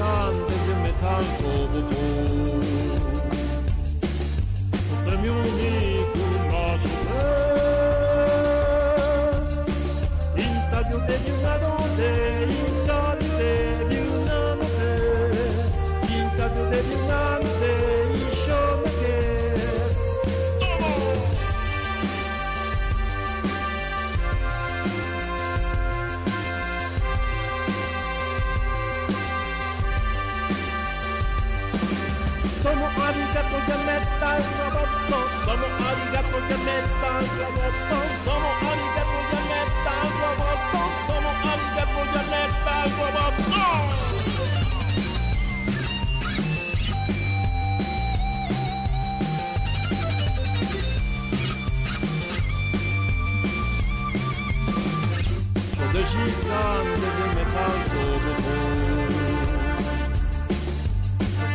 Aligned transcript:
kan, 0.00 0.34
dedim 0.48 0.82
et 0.90 1.00
han 1.04 1.24
kovdu. 1.40 3.09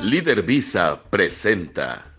Líder 0.01 0.41
Visa 0.43 1.03
presenta. 1.09 2.15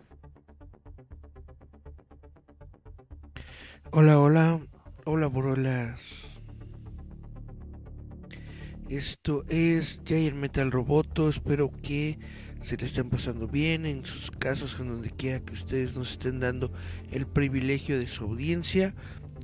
Hola, 3.91 4.19
hola, 4.21 4.61
hola, 5.05 5.27
borolas. 5.27 6.29
Esto 8.89 9.45
es 9.49 10.01
Jair 10.07 10.35
Metal 10.35 10.71
Roboto. 10.71 11.29
Espero 11.29 11.71
que 11.83 12.19
se 12.63 12.77
le 12.77 12.85
estén 12.85 13.09
pasando 13.09 13.49
bien 13.49 13.87
en 13.87 14.05
sus 14.05 14.31
casos, 14.31 14.79
en 14.81 14.89
donde 14.89 15.11
quiera 15.11 15.41
que 15.41 15.55
ustedes 15.55 15.97
nos 15.97 16.13
estén 16.13 16.41
dando 16.41 16.73
el 17.11 17.27
privilegio 17.27 17.99
de 17.99 18.07
su 18.07 18.25
audiencia. 18.25 18.95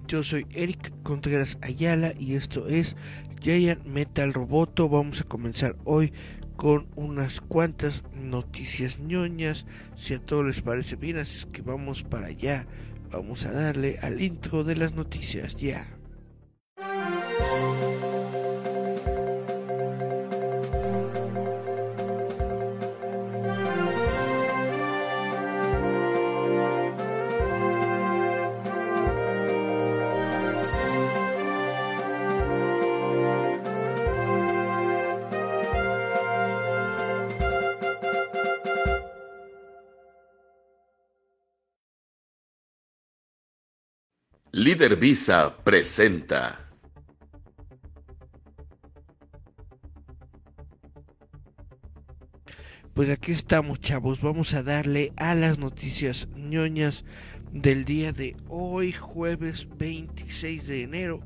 Yo 0.07 0.23
soy 0.23 0.47
Eric 0.53 0.93
Contreras 1.03 1.59
Ayala 1.63 2.13
y 2.19 2.35
esto 2.35 2.69
es 2.69 2.97
Giant 3.41 3.85
Metal 3.85 4.33
Roboto. 4.33 4.89
Vamos 4.89 5.21
a 5.21 5.25
comenzar 5.25 5.77
hoy 5.85 6.13
con 6.57 6.87
unas 6.97 7.41
cuantas 7.41 8.03
noticias 8.15 8.99
ñoñas, 8.99 9.67
si 9.95 10.15
a 10.15 10.19
todos 10.19 10.45
les 10.47 10.63
parece 10.63 10.97
bien, 10.97 11.19
así 11.19 11.39
es 11.39 11.47
que 11.47 11.63
vamos 11.63 12.03
para 12.03 12.29
allá, 12.29 12.67
vamos 13.11 13.45
a 13.45 13.53
darle 13.53 13.99
al 14.03 14.23
intro 14.23 14.65
de 14.65 14.77
las 14.77 14.95
noticias 14.95 15.55
ya. 15.57 15.87
Líder 44.77 44.97
Visa 44.97 45.57
presenta. 45.65 46.69
Pues 52.93 53.09
aquí 53.09 53.33
estamos 53.33 53.81
chavos, 53.81 54.21
vamos 54.21 54.53
a 54.53 54.63
darle 54.63 55.15
a 55.17 55.35
las 55.35 55.59
noticias 55.59 56.29
ñoñas 56.37 57.07
del 57.53 57.87
día 57.87 58.13
de 58.13 58.37
hoy, 58.49 58.93
jueves 58.93 59.67
26 59.79 60.67
de 60.67 60.83
enero 60.83 61.21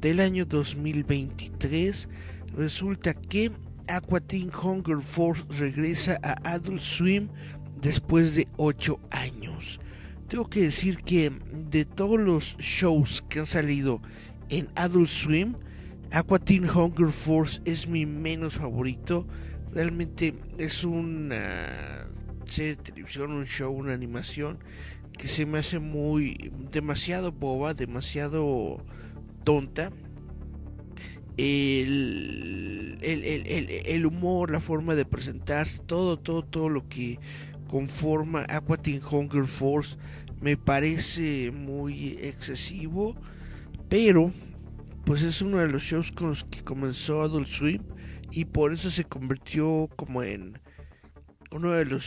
del 0.00 0.20
año 0.20 0.46
2023. 0.46 2.08
Resulta 2.56 3.12
que 3.12 3.52
Aqua 3.88 4.20
Teen 4.20 4.50
Hunger 4.50 5.02
Force 5.02 5.44
regresa 5.50 6.18
a 6.22 6.32
Adult 6.50 6.80
Swim 6.80 7.28
después 7.78 8.36
de 8.36 8.48
8 8.56 8.98
años 9.10 9.80
tengo 10.28 10.48
que 10.48 10.62
decir 10.62 10.98
que 10.98 11.32
de 11.70 11.84
todos 11.84 12.18
los 12.18 12.56
shows 12.58 13.22
que 13.28 13.40
han 13.40 13.46
salido 13.46 14.00
en 14.48 14.68
Adult 14.74 15.08
Swim, 15.08 15.54
Aqua 16.12 16.38
Teen 16.38 16.68
Hunger 16.68 17.08
Force 17.08 17.60
es 17.64 17.88
mi 17.88 18.06
menos 18.06 18.54
favorito. 18.54 19.26
Realmente 19.72 20.34
es 20.58 20.84
una 20.84 22.08
serie 22.46 22.76
de 22.76 22.82
televisión, 22.82 23.32
un 23.32 23.46
show, 23.46 23.72
una 23.72 23.92
animación 23.92 24.58
que 25.12 25.28
se 25.28 25.46
me 25.46 25.58
hace 25.58 25.78
muy 25.78 26.52
demasiado 26.70 27.32
boba, 27.32 27.74
demasiado 27.74 28.84
tonta. 29.44 29.90
El, 31.36 32.96
el, 33.02 33.24
el, 33.24 33.68
el, 33.84 34.06
humor, 34.06 34.50
la 34.50 34.60
forma 34.60 34.94
de 34.94 35.04
presentarse, 35.04 35.82
todo, 35.84 36.18
todo, 36.18 36.42
todo 36.42 36.70
lo 36.70 36.88
que 36.88 37.18
conforma 37.66 38.44
Aqua 38.48 38.76
Teen 38.76 39.00
Hunger 39.02 39.46
Force 39.46 39.96
me 40.40 40.56
parece 40.56 41.50
muy 41.50 42.18
excesivo, 42.20 43.16
pero 43.88 44.32
pues 45.04 45.22
es 45.22 45.40
uno 45.40 45.58
de 45.58 45.68
los 45.68 45.82
shows 45.82 46.12
con 46.12 46.28
los 46.28 46.44
que 46.44 46.62
comenzó 46.62 47.22
Adult 47.22 47.48
Swim 47.48 47.82
y 48.30 48.44
por 48.44 48.72
eso 48.72 48.90
se 48.90 49.04
convirtió 49.04 49.88
como 49.96 50.22
en 50.22 50.58
uno 51.50 51.72
de 51.72 51.84
los 51.84 52.04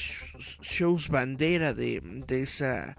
shows 0.62 1.10
bandera 1.10 1.74
de, 1.74 2.02
de 2.28 2.44
esa 2.44 2.98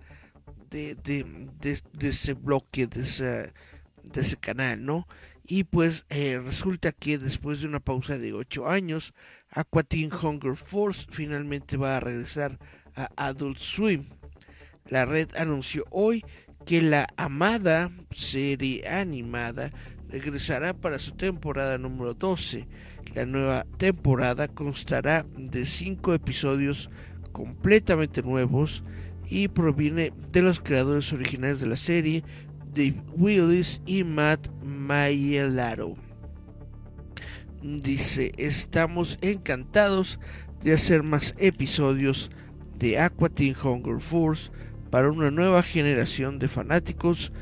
de, 0.71 0.95
de, 0.95 2.09
ese 2.09 2.35
bloque 2.35 2.87
de, 2.87 3.03
de 3.03 4.21
ese 4.21 4.37
canal, 4.37 4.85
¿no? 4.85 5.07
Y 5.53 5.65
pues 5.65 6.07
eh, 6.11 6.41
resulta 6.47 6.93
que 6.93 7.19
después 7.19 7.61
de 7.61 7.67
una 7.67 7.81
pausa 7.81 8.17
de 8.19 8.33
8 8.33 8.69
años, 8.69 9.15
Aqua 9.51 9.83
Teen 9.83 10.09
Hunger 10.13 10.55
Force 10.55 11.09
finalmente 11.11 11.77
va 11.77 11.97
a 11.97 12.01
regresar 12.01 12.57
a 12.95 13.11
Adult 13.17 13.59
Swim. 13.59 14.05
La 14.89 15.07
red 15.07 15.29
anunció 15.37 15.87
hoy 15.91 16.25
que 16.65 16.81
la 16.81 17.09
amada 17.17 17.91
serie 18.13 18.87
animada 18.87 19.73
regresará 20.09 20.73
para 20.73 21.01
su 21.01 21.17
temporada 21.17 21.79
número 21.79 22.15
12. 22.15 22.69
La 23.17 23.27
nueva 23.27 23.67
temporada 23.77 24.47
constará 24.47 25.27
de 25.37 25.67
5 25.67 26.15
episodios 26.15 26.91
completamente 27.33 28.23
nuevos 28.23 28.85
y 29.29 29.49
proviene 29.49 30.13
de 30.31 30.43
los 30.43 30.61
creadores 30.61 31.13
originales 31.13 31.59
de 31.59 31.67
la 31.67 31.77
serie, 31.77 32.23
Dave 32.73 33.03
Willis 33.17 33.81
y 33.87 34.05
Matt 34.05 34.49
Maiellaro. 34.63 35.95
Dice, 37.63 38.33
estamos 38.39 39.19
encantados 39.21 40.19
de 40.63 40.73
hacer 40.73 41.03
más 41.03 41.35
episodios 41.39 42.31
de 42.79 42.99
Aqua 42.99 43.29
Teen 43.29 43.55
Hunger 43.63 44.01
Force 44.01 44.51
para 44.91 45.11
una 45.11 45.31
nueva 45.31 45.63
generación 45.63 46.39
de 46.39 46.49
fanáticos, 46.49 47.33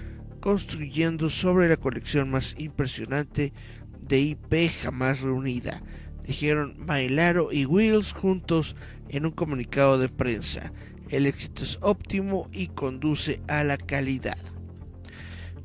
construyendo 0.40 1.30
sobre 1.30 1.68
la 1.68 1.76
colección 1.76 2.30
más 2.30 2.54
impresionante 2.58 3.52
de 4.00 4.20
IP 4.20 4.70
jamás 4.82 5.20
reunida, 5.22 5.82
dijeron 6.26 6.76
Mailaro 6.78 7.52
y 7.52 7.66
Wills 7.66 8.12
juntos 8.12 8.76
en 9.08 9.26
un 9.26 9.32
comunicado 9.32 9.98
de 9.98 10.08
prensa. 10.08 10.72
El 11.10 11.26
éxito 11.26 11.62
es 11.62 11.78
óptimo 11.80 12.48
y 12.52 12.68
conduce 12.68 13.40
a 13.48 13.64
la 13.64 13.78
calidad. 13.78 14.38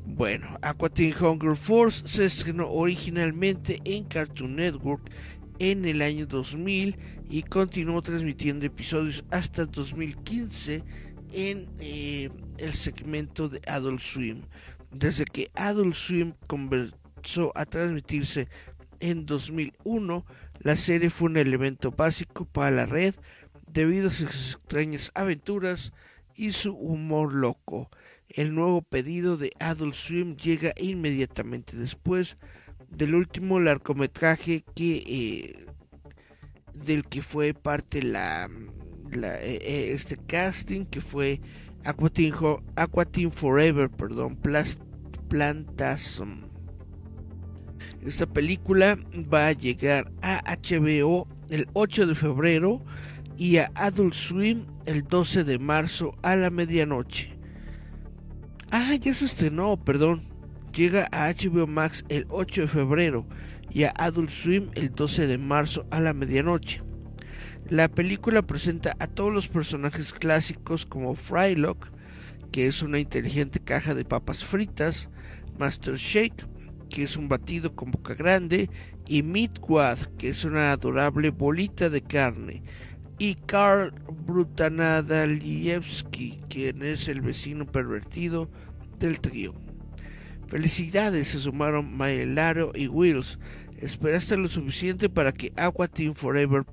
Bueno, 0.06 0.58
Aqua 0.60 0.90
Teen 0.90 1.14
Hunger 1.18 1.56
Force 1.56 2.06
se 2.06 2.26
estrenó 2.26 2.70
originalmente 2.70 3.80
en 3.84 4.04
Cartoon 4.04 4.56
Network 4.56 5.10
en 5.58 5.86
el 5.86 6.02
año 6.02 6.26
2000 6.26 6.96
y 7.30 7.42
continuó 7.42 8.02
transmitiendo 8.02 8.66
episodios 8.66 9.24
hasta 9.30 9.64
2015 9.64 10.84
en 11.32 11.68
eh, 11.80 12.28
el 12.58 12.74
segmento 12.74 13.48
de 13.48 13.62
Adult 13.66 14.00
Swim. 14.00 14.42
Desde 14.90 15.24
que 15.24 15.50
Adult 15.56 15.94
Swim 15.94 16.34
comenzó 16.46 17.50
a 17.54 17.64
transmitirse 17.64 18.48
en 19.00 19.24
2001, 19.24 20.26
la 20.60 20.76
serie 20.76 21.08
fue 21.08 21.30
un 21.30 21.38
elemento 21.38 21.90
básico 21.90 22.44
para 22.44 22.70
la 22.70 22.86
red 22.86 23.14
debido 23.66 24.08
a 24.08 24.12
sus 24.12 24.54
extrañas 24.54 25.10
aventuras 25.14 25.92
y 26.36 26.52
su 26.52 26.74
humor 26.74 27.32
loco. 27.32 27.90
El 28.34 28.52
nuevo 28.52 28.82
pedido 28.82 29.36
de 29.36 29.52
Adult 29.60 29.94
Swim 29.94 30.34
llega 30.34 30.72
inmediatamente 30.76 31.76
después 31.76 32.36
del 32.90 33.14
último 33.14 33.60
largometraje 33.60 34.64
que 34.74 34.96
eh, 35.06 35.66
del 36.74 37.04
que 37.04 37.22
fue 37.22 37.54
parte 37.54 38.02
la, 38.02 38.50
eh, 39.12 39.60
eh, 39.62 39.90
este 39.92 40.16
casting 40.16 40.84
que 40.84 41.00
fue 41.00 41.40
Aquatin, 41.84 43.30
Forever, 43.30 43.88
perdón, 43.88 44.36
Plantasm. 45.28 46.40
Esta 48.04 48.26
película 48.26 48.98
va 49.32 49.46
a 49.46 49.52
llegar 49.52 50.10
a 50.22 50.42
HBO 50.56 51.28
el 51.50 51.68
8 51.72 52.08
de 52.08 52.14
febrero 52.16 52.84
y 53.36 53.58
a 53.58 53.70
Adult 53.76 54.14
Swim 54.14 54.66
el 54.86 55.04
12 55.04 55.44
de 55.44 55.60
marzo 55.60 56.18
a 56.22 56.34
la 56.34 56.50
medianoche. 56.50 57.33
Ah, 58.76 58.96
ya 59.00 59.14
se 59.14 59.26
estrenó, 59.26 59.76
perdón. 59.76 60.24
Llega 60.74 61.06
a 61.12 61.32
HBO 61.32 61.68
Max 61.68 62.04
el 62.08 62.26
8 62.28 62.62
de 62.62 62.66
febrero 62.66 63.24
y 63.70 63.84
a 63.84 63.94
Adult 63.96 64.30
Swim 64.30 64.70
el 64.74 64.92
12 64.92 65.28
de 65.28 65.38
marzo 65.38 65.86
a 65.92 66.00
la 66.00 66.12
medianoche. 66.12 66.82
La 67.70 67.86
película 67.86 68.42
presenta 68.42 68.96
a 68.98 69.06
todos 69.06 69.32
los 69.32 69.46
personajes 69.46 70.12
clásicos 70.12 70.86
como 70.86 71.14
Frylock, 71.14 71.86
que 72.50 72.66
es 72.66 72.82
una 72.82 72.98
inteligente 72.98 73.60
caja 73.60 73.94
de 73.94 74.04
papas 74.04 74.44
fritas, 74.44 75.08
Master 75.56 75.94
Shake, 75.94 76.44
que 76.90 77.04
es 77.04 77.16
un 77.16 77.28
batido 77.28 77.76
con 77.76 77.92
boca 77.92 78.14
grande, 78.14 78.68
y 79.06 79.22
Midwad, 79.22 79.98
que 80.18 80.30
es 80.30 80.44
una 80.44 80.72
adorable 80.72 81.30
bolita 81.30 81.90
de 81.90 82.02
carne 82.02 82.64
y 83.18 83.34
Karl 83.34 83.92
Brutanadalievski, 84.26 86.40
quien 86.48 86.82
es 86.82 87.08
el 87.08 87.20
vecino 87.20 87.66
pervertido 87.66 88.48
del 88.98 89.20
trío. 89.20 89.52
Felicidades, 90.46 91.28
se 91.28 91.40
sumaron 91.40 91.94
Maelaro 91.96 92.72
y 92.74 92.88
Wills. 92.88 93.38
Esperaste 93.78 94.36
lo 94.36 94.48
suficiente 94.48 95.08
para 95.08 95.32
que 95.32 95.52
Aqua 95.56 95.88
Team 95.88 96.14
Forever 96.14 96.64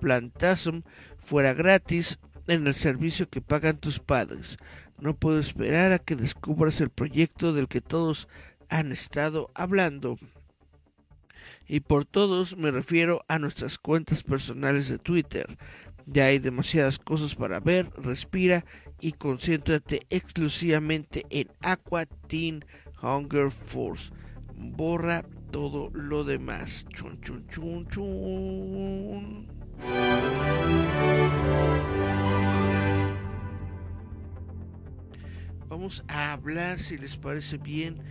Plantasm 0.00 0.80
fuera 1.18 1.52
gratis 1.54 2.18
en 2.48 2.66
el 2.66 2.74
servicio 2.74 3.28
que 3.28 3.40
pagan 3.40 3.78
tus 3.78 4.00
padres. 4.00 4.56
No 4.98 5.14
puedo 5.14 5.38
esperar 5.38 5.92
a 5.92 5.98
que 5.98 6.16
descubras 6.16 6.80
el 6.80 6.90
proyecto 6.90 7.52
del 7.52 7.68
que 7.68 7.80
todos 7.80 8.28
han 8.68 8.92
estado 8.92 9.50
hablando. 9.54 10.18
Y 11.68 11.80
por 11.80 12.04
todos 12.04 12.56
me 12.56 12.70
refiero 12.70 13.24
a 13.28 13.38
nuestras 13.38 13.78
cuentas 13.78 14.22
personales 14.22 14.88
de 14.88 14.98
Twitter. 14.98 15.56
Ya 16.06 16.26
hay 16.26 16.38
demasiadas 16.38 16.98
cosas 16.98 17.34
para 17.34 17.60
ver, 17.60 17.90
respira 17.96 18.64
y 19.00 19.12
concéntrate 19.12 20.00
exclusivamente 20.10 21.24
en 21.30 21.48
Aqua 21.60 22.06
Teen 22.06 22.64
Hunger 23.00 23.50
Force. 23.50 24.12
Borra 24.54 25.24
todo 25.50 25.90
lo 25.92 26.24
demás. 26.24 26.86
Chun, 26.92 27.20
chun, 27.20 27.46
chun, 27.48 27.86
chun. 27.88 29.48
Vamos 35.68 36.04
a 36.08 36.32
hablar, 36.32 36.78
si 36.78 36.98
les 36.98 37.16
parece 37.16 37.56
bien, 37.56 38.02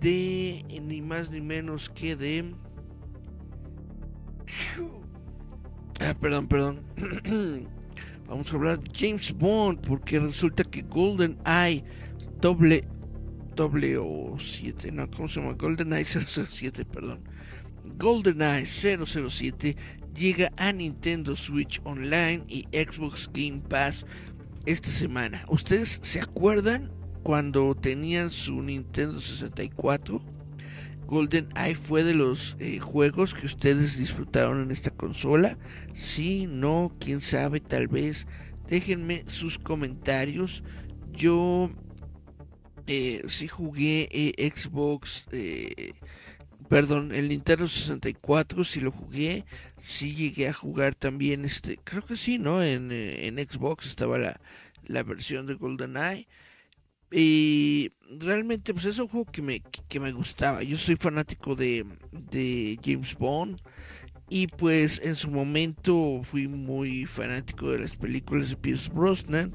de 0.00 0.64
ni 0.82 1.02
más 1.02 1.30
ni 1.30 1.40
menos 1.40 1.90
que 1.90 2.16
de 2.16 2.54
Ah, 6.00 6.14
perdón, 6.20 6.46
perdón. 6.46 6.82
Vamos 8.28 8.52
a 8.52 8.56
hablar 8.56 8.78
de 8.78 8.90
James 8.94 9.32
Bond 9.32 9.80
porque 9.86 10.18
resulta 10.18 10.62
que 10.62 10.82
Golden 10.82 11.38
Eye 11.44 11.82
doble 12.40 12.84
doble 13.58 13.98
o 13.98 14.36
7, 14.38 14.92
no, 14.92 15.10
¿cómo 15.10 15.26
se 15.26 15.40
llama? 15.40 15.54
Golden 15.54 15.92
Eye 15.92 16.04
007, 16.04 16.84
perdón. 16.84 17.20
Golden 17.98 18.40
Eye 18.40 18.64
007 18.64 19.76
llega 20.14 20.52
a 20.56 20.72
Nintendo 20.72 21.34
Switch 21.34 21.80
Online 21.82 22.44
y 22.46 22.68
Xbox 22.72 23.28
Game 23.32 23.60
Pass 23.68 24.06
esta 24.64 24.90
semana. 24.90 25.44
¿Ustedes 25.48 25.98
se 26.02 26.20
acuerdan 26.20 26.92
cuando 27.28 27.74
tenían 27.74 28.30
su 28.30 28.62
Nintendo 28.62 29.20
64? 29.20 30.18
Golden 31.06 31.46
Eye 31.56 31.74
fue 31.74 32.02
de 32.02 32.14
los 32.14 32.56
eh, 32.58 32.78
juegos 32.78 33.34
que 33.34 33.44
ustedes 33.44 33.98
disfrutaron 33.98 34.62
en 34.62 34.70
esta 34.70 34.90
consola. 34.90 35.58
Si 35.94 36.46
no, 36.46 36.90
quién 36.98 37.20
sabe, 37.20 37.60
tal 37.60 37.86
vez. 37.86 38.26
Déjenme 38.66 39.24
sus 39.26 39.58
comentarios. 39.58 40.64
Yo 41.12 41.70
eh, 42.86 43.22
sí 43.28 43.46
jugué 43.46 44.08
eh, 44.10 44.50
Xbox, 44.50 45.26
perdón, 46.66 47.14
el 47.14 47.28
Nintendo 47.28 47.68
64, 47.68 48.64
sí 48.64 48.80
lo 48.80 48.90
jugué. 48.90 49.44
Sí 49.82 50.14
llegué 50.14 50.48
a 50.48 50.54
jugar 50.54 50.94
también, 50.94 51.44
este, 51.44 51.78
creo 51.84 52.02
que 52.02 52.16
sí, 52.16 52.38
¿no? 52.38 52.62
En, 52.62 52.88
Xbox 52.90 53.84
estaba 53.84 54.16
la, 54.16 54.40
la 54.86 55.02
versión 55.02 55.46
de 55.46 55.52
Golden 55.52 55.98
Eye. 55.98 56.26
Y 57.10 57.92
realmente 58.20 58.74
pues 58.74 58.86
es 58.86 58.98
un 58.98 59.08
juego 59.08 59.30
que 59.30 59.42
me, 59.42 59.60
que 59.88 60.00
me 60.00 60.12
gustaba. 60.12 60.62
Yo 60.62 60.76
soy 60.76 60.96
fanático 60.96 61.54
de, 61.54 61.86
de 62.12 62.78
James 62.84 63.16
Bond. 63.16 63.58
Y 64.30 64.46
pues 64.46 65.00
en 65.02 65.14
su 65.14 65.30
momento 65.30 66.20
fui 66.22 66.48
muy 66.48 67.06
fanático 67.06 67.70
de 67.70 67.78
las 67.78 67.96
películas 67.96 68.50
de 68.50 68.56
Pierce 68.56 68.90
Brosnan. 68.92 69.54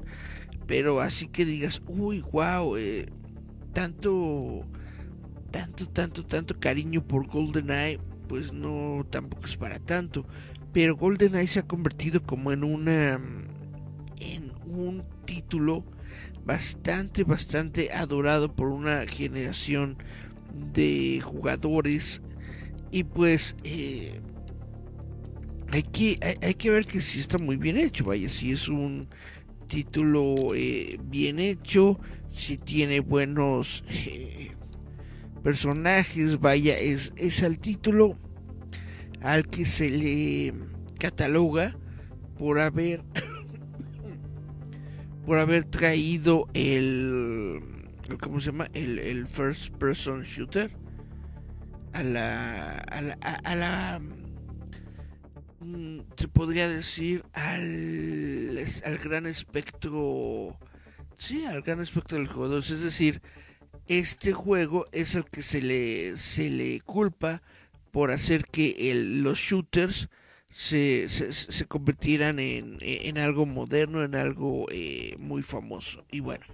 Pero 0.66 1.00
así 1.00 1.28
que 1.28 1.44
digas, 1.44 1.82
uy, 1.86 2.24
wow, 2.32 2.76
eh, 2.76 3.06
tanto, 3.72 4.62
tanto, 5.50 5.86
tanto, 5.88 6.24
tanto 6.24 6.58
cariño 6.58 7.06
por 7.06 7.26
GoldenEye, 7.26 8.00
pues 8.28 8.52
no, 8.52 9.06
tampoco 9.10 9.44
es 9.44 9.56
para 9.56 9.78
tanto. 9.78 10.26
Pero 10.72 10.96
GoldenEye 10.96 11.46
se 11.46 11.60
ha 11.60 11.66
convertido 11.66 12.22
como 12.22 12.50
en 12.50 12.64
una, 12.64 13.20
en 14.18 14.52
un 14.66 15.04
título 15.26 15.84
bastante, 16.44 17.24
bastante 17.24 17.92
adorado 17.92 18.54
por 18.54 18.68
una 18.68 19.06
generación 19.06 19.96
de 20.72 21.20
jugadores. 21.22 22.22
Y 22.90 23.04
pues 23.04 23.56
eh, 23.64 24.20
hay, 25.70 25.82
que, 25.82 26.18
hay, 26.42 26.54
que 26.54 26.70
ver 26.70 26.86
que 26.86 27.00
si 27.00 27.20
está 27.20 27.38
muy 27.38 27.56
bien 27.56 27.78
hecho. 27.78 28.04
Vaya, 28.04 28.28
si 28.28 28.52
es 28.52 28.68
un 28.68 29.08
título 29.66 30.34
eh, 30.54 30.98
bien 31.04 31.38
hecho, 31.38 31.98
si 32.30 32.56
tiene 32.56 33.00
buenos 33.00 33.84
eh, 33.88 34.52
personajes. 35.42 36.40
Vaya, 36.40 36.78
es, 36.78 37.12
es 37.16 37.42
el 37.42 37.58
título 37.58 38.18
al 39.20 39.48
que 39.48 39.64
se 39.64 39.88
le 39.88 40.54
cataloga 40.98 41.74
por 42.38 42.60
haber 42.60 43.02
por 45.26 45.38
haber 45.38 45.64
traído 45.64 46.48
el, 46.54 47.62
¿cómo 48.20 48.40
se 48.40 48.46
llama? 48.46 48.68
El, 48.74 49.26
first 49.26 49.74
person 49.76 50.22
shooter 50.22 50.70
a 51.92 52.02
la, 52.02 52.78
a 52.78 53.00
la, 53.00 53.94
a, 53.94 54.00
mm, 55.60 56.00
se 56.16 56.28
podría 56.28 56.68
decir 56.68 57.24
al, 57.32 58.58
al 58.84 58.98
gran 58.98 59.26
espectro 59.26 60.58
sí 61.16 61.44
al 61.46 61.62
gran 61.62 61.80
espectro 61.80 62.18
del 62.18 62.26
jugador 62.26 62.58
es 62.58 62.80
decir 62.80 63.22
este 63.86 64.32
juego 64.32 64.84
es 64.90 65.14
el 65.14 65.24
que 65.24 65.42
se 65.42 65.62
le 65.62 66.16
se 66.18 66.50
le 66.50 66.80
culpa 66.80 67.42
por 67.92 68.10
hacer 68.10 68.46
que 68.46 68.90
el, 68.90 69.22
los 69.22 69.38
shooters 69.38 70.08
se, 70.54 71.08
se, 71.08 71.64
convirtieran 71.64 72.38
en, 72.38 72.78
en, 72.80 73.18
algo 73.18 73.44
moderno, 73.44 74.04
en 74.04 74.14
algo 74.14 74.66
eh, 74.70 75.16
muy 75.18 75.42
famoso. 75.42 76.04
Y 76.12 76.20
bueno, 76.20 76.44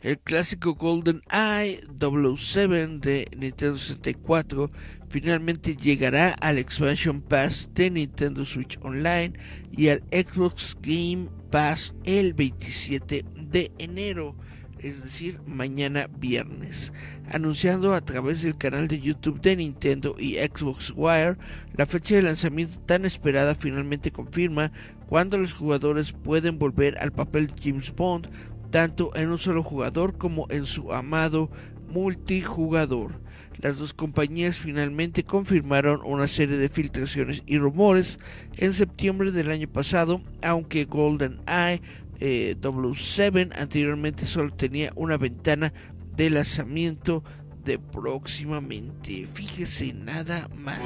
el 0.00 0.18
clásico 0.18 0.72
Golden 0.74 1.20
Eye 1.30 1.82
007 2.00 2.98
de 3.06 3.28
Nintendo 3.36 3.76
64 3.76 4.70
finalmente 5.10 5.76
llegará 5.76 6.30
al 6.40 6.56
Expansion 6.56 7.20
Pass 7.20 7.68
de 7.74 7.90
Nintendo 7.90 8.42
Switch 8.46 8.78
Online 8.80 9.34
y 9.70 9.90
al 9.90 10.02
Xbox 10.10 10.78
Game 10.80 11.28
Pass 11.50 11.94
el 12.04 12.32
27 12.32 13.26
de 13.34 13.70
enero 13.76 14.34
es 14.80 15.02
decir, 15.02 15.40
mañana 15.46 16.08
viernes, 16.18 16.92
anunciando 17.30 17.94
a 17.94 18.00
través 18.00 18.42
del 18.42 18.56
canal 18.56 18.88
de 18.88 19.00
YouTube 19.00 19.40
de 19.40 19.56
Nintendo 19.56 20.16
y 20.18 20.34
Xbox 20.34 20.92
Wire 20.94 21.36
la 21.74 21.86
fecha 21.86 22.16
de 22.16 22.22
lanzamiento 22.22 22.78
tan 22.80 23.04
esperada 23.04 23.54
finalmente 23.54 24.10
confirma 24.10 24.72
cuando 25.08 25.38
los 25.38 25.52
jugadores 25.52 26.12
pueden 26.12 26.58
volver 26.58 26.98
al 26.98 27.12
papel 27.12 27.48
de 27.48 27.54
James 27.62 27.94
Bond 27.94 28.28
tanto 28.70 29.14
en 29.16 29.30
un 29.30 29.38
solo 29.38 29.62
jugador 29.62 30.18
como 30.18 30.46
en 30.50 30.66
su 30.66 30.92
amado 30.92 31.50
multijugador. 31.88 33.20
Las 33.58 33.78
dos 33.78 33.94
compañías 33.94 34.58
finalmente 34.58 35.24
confirmaron 35.24 36.00
una 36.04 36.26
serie 36.26 36.58
de 36.58 36.68
filtraciones 36.68 37.42
y 37.46 37.58
rumores 37.58 38.18
en 38.58 38.74
septiembre 38.74 39.32
del 39.32 39.50
año 39.50 39.68
pasado, 39.68 40.20
aunque 40.42 40.84
GoldenEye 40.84 41.80
eh, 42.20 42.56
W7 42.60 43.52
anteriormente 43.56 44.26
solo 44.26 44.52
tenía 44.54 44.92
una 44.96 45.16
ventana 45.16 45.72
de 46.16 46.30
lanzamiento 46.30 47.22
de 47.64 47.78
próximamente. 47.78 49.26
Fíjese 49.26 49.92
nada 49.92 50.48
más. 50.54 50.80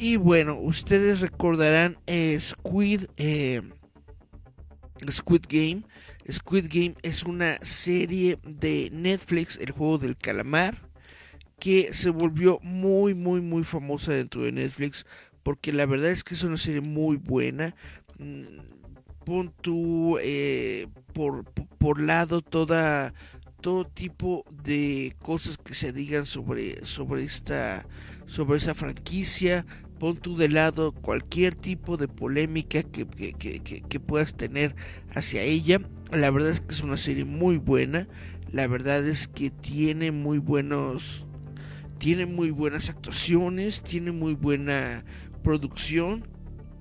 Y 0.00 0.16
bueno, 0.16 0.60
ustedes 0.60 1.20
recordarán 1.20 1.98
eh, 2.06 2.38
Squid, 2.40 3.06
eh, 3.16 3.62
Squid 5.10 5.44
Game. 5.48 5.82
Squid 6.30 6.66
Game 6.68 6.94
es 7.02 7.24
una 7.24 7.58
serie 7.62 8.38
de 8.44 8.90
Netflix, 8.92 9.58
el 9.60 9.72
juego 9.72 9.98
del 9.98 10.16
calamar, 10.16 10.87
que 11.58 11.92
se 11.94 12.10
volvió 12.10 12.58
muy, 12.62 13.14
muy, 13.14 13.40
muy 13.40 13.64
famosa 13.64 14.12
dentro 14.12 14.42
de 14.42 14.52
Netflix, 14.52 15.06
porque 15.42 15.72
la 15.72 15.86
verdad 15.86 16.10
es 16.10 16.24
que 16.24 16.34
es 16.34 16.42
una 16.42 16.56
serie 16.56 16.80
muy 16.80 17.16
buena. 17.16 17.74
Mm, 18.18 18.42
pon 19.24 19.52
tú 19.60 20.18
eh, 20.22 20.86
por, 21.12 21.44
por 21.44 22.00
lado 22.00 22.40
toda 22.40 23.12
todo 23.60 23.84
tipo 23.84 24.44
de 24.62 25.16
cosas 25.18 25.58
que 25.58 25.74
se 25.74 25.92
digan 25.92 26.26
sobre 26.26 26.84
sobre 26.86 27.24
esta 27.24 27.84
sobre 28.26 28.58
esa 28.58 28.74
franquicia 28.74 29.66
pon 29.98 30.16
tú 30.16 30.36
de 30.36 30.48
lado 30.48 30.92
cualquier 30.92 31.54
tipo 31.54 31.96
de 31.96 32.08
polémica 32.08 32.82
que, 32.82 33.06
que, 33.06 34.00
puedas 34.00 34.34
tener 34.34 34.74
hacia 35.10 35.42
ella. 35.42 35.80
La 36.12 36.30
verdad 36.30 36.50
es 36.50 36.60
que 36.60 36.74
es 36.74 36.82
una 36.82 36.96
serie 36.96 37.24
muy 37.24 37.58
buena. 37.58 38.08
La 38.50 38.66
verdad 38.66 39.06
es 39.06 39.28
que 39.28 39.50
tiene 39.50 40.12
muy 40.12 40.38
buenos. 40.38 41.26
Tiene 41.98 42.26
muy 42.26 42.50
buenas 42.50 42.88
actuaciones. 42.88 43.82
Tiene 43.82 44.12
muy 44.12 44.34
buena 44.34 45.04
producción. 45.42 46.26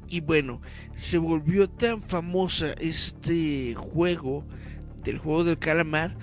Y 0.10 0.22
bueno, 0.22 0.62
se 0.96 1.18
volvió 1.18 1.70
tan 1.70 2.02
famosa 2.02 2.74
este 2.80 3.76
juego 3.76 4.46
del 5.04 5.18
juego 5.18 5.44
del 5.44 5.58
calamar 5.58 6.18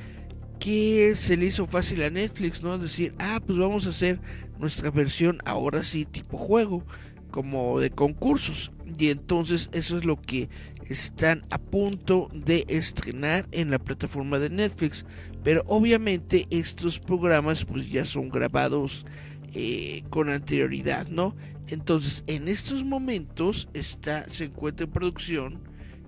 que 0.58 1.14
se 1.16 1.36
le 1.36 1.46
hizo 1.46 1.66
fácil 1.66 2.02
a 2.02 2.08
Netflix, 2.08 2.62
¿no? 2.62 2.78
Decir, 2.78 3.14
ah, 3.18 3.38
pues 3.44 3.58
vamos 3.58 3.84
a 3.86 3.90
hacer 3.90 4.18
nuestra 4.58 4.90
versión 4.90 5.38
ahora 5.44 5.82
sí 5.82 6.06
tipo 6.06 6.38
juego, 6.38 6.86
como 7.30 7.80
de 7.80 7.90
concursos. 7.90 8.72
Y 8.98 9.10
entonces 9.10 9.68
eso 9.72 9.98
es 9.98 10.06
lo 10.06 10.20
que 10.20 10.48
están 10.88 11.42
a 11.50 11.58
punto 11.58 12.28
de 12.32 12.64
estrenar 12.68 13.46
en 13.52 13.70
la 13.70 13.78
plataforma 13.78 14.38
de 14.38 14.50
Netflix. 14.50 15.04
Pero 15.42 15.62
obviamente 15.66 16.46
estos 16.50 16.98
programas 16.98 17.64
pues 17.64 17.90
ya 17.90 18.04
son 18.04 18.28
grabados 18.28 19.06
eh, 19.54 20.02
con 20.10 20.28
anterioridad, 20.28 21.08
¿no? 21.08 21.36
Entonces 21.68 22.24
en 22.26 22.48
estos 22.48 22.84
momentos 22.84 23.68
está, 23.72 24.28
se 24.28 24.44
encuentra 24.44 24.86
en 24.86 24.92
producción 24.92 25.60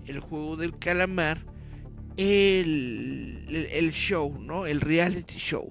el 0.05 0.19
juego 0.19 0.55
del 0.55 0.77
calamar 0.77 1.45
el, 2.17 3.91
show, 3.93 4.37
¿no? 4.39 4.65
El 4.65 4.81
reality 4.81 5.35
show. 5.37 5.69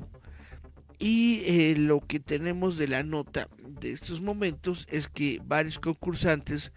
Y 0.98 1.42
eh, 1.44 1.74
lo 1.76 2.00
que 2.00 2.20
tenemos 2.20 2.78
de 2.78 2.88
la 2.88 3.02
nota 3.02 3.48
de 3.80 3.92
estos 3.92 4.20
momentos 4.20 4.86
es 4.90 5.08
que 5.08 5.40
varios 5.44 5.78
concursantes 5.78 6.72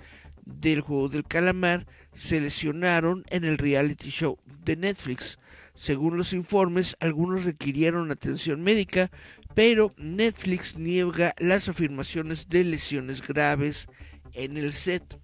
del 0.57 0.81
juego 0.81 1.09
del 1.09 1.23
calamar 1.23 1.85
se 2.13 2.41
lesionaron 2.41 3.23
en 3.29 3.45
el 3.45 3.57
reality 3.57 4.09
show 4.09 4.37
de 4.65 4.75
Netflix. 4.75 5.39
Según 5.73 6.17
los 6.17 6.33
informes, 6.33 6.97
algunos 6.99 7.45
requirieron 7.45 8.11
atención 8.11 8.61
médica, 8.61 9.11
pero 9.55 9.93
Netflix 9.97 10.77
niega 10.77 11.33
las 11.37 11.69
afirmaciones 11.69 12.49
de 12.49 12.65
lesiones 12.65 13.25
graves 13.25 13.87
en 14.33 14.57
el 14.57 14.73
set. 14.73 15.19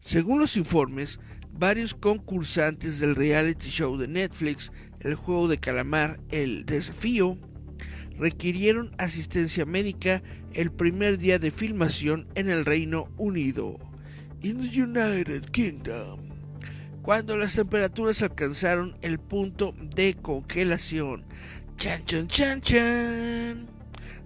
Según 0.00 0.38
los 0.38 0.56
informes, 0.56 1.18
varios 1.50 1.94
concursantes 1.94 2.98
del 2.98 3.16
reality 3.16 3.68
show 3.68 3.96
de 3.96 4.08
Netflix, 4.08 4.70
el 5.00 5.14
juego 5.14 5.48
de 5.48 5.58
calamar 5.58 6.20
El 6.30 6.66
Desafío, 6.66 7.38
requirieron 8.18 8.94
asistencia 8.98 9.66
médica 9.66 10.22
el 10.52 10.70
primer 10.70 11.18
día 11.18 11.38
de 11.38 11.50
filmación 11.50 12.28
en 12.34 12.48
el 12.48 12.64
Reino 12.64 13.08
Unido, 13.16 13.78
in 14.44 14.58
the 14.58 14.68
United 14.68 15.50
Kingdom, 15.52 16.20
cuando 17.00 17.36
las 17.38 17.54
temperaturas 17.54 18.20
alcanzaron 18.22 18.94
el 19.00 19.18
punto 19.18 19.74
de 19.96 20.14
congelación. 20.14 21.24
Chan 21.78 22.04
chan 22.04 22.28
chan 22.28 22.60
chan. 22.60 23.66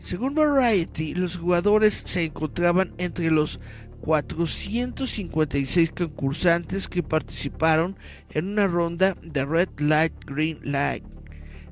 Según 0.01 0.35
Variety, 0.35 1.15
los 1.15 1.37
jugadores 1.37 2.03
se 2.05 2.25
encontraban 2.25 2.95
entre 2.99 3.31
los 3.31 3.61
456 4.01 5.93
concursantes 5.93 6.89
que 6.89 7.05
participaron 7.05 7.97
en 8.31 8.49
una 8.49 8.67
ronda 8.67 9.17
de 9.23 9.45
Red 9.45 9.69
Light, 9.79 10.13
Green 10.27 10.59
Light. 10.63 11.05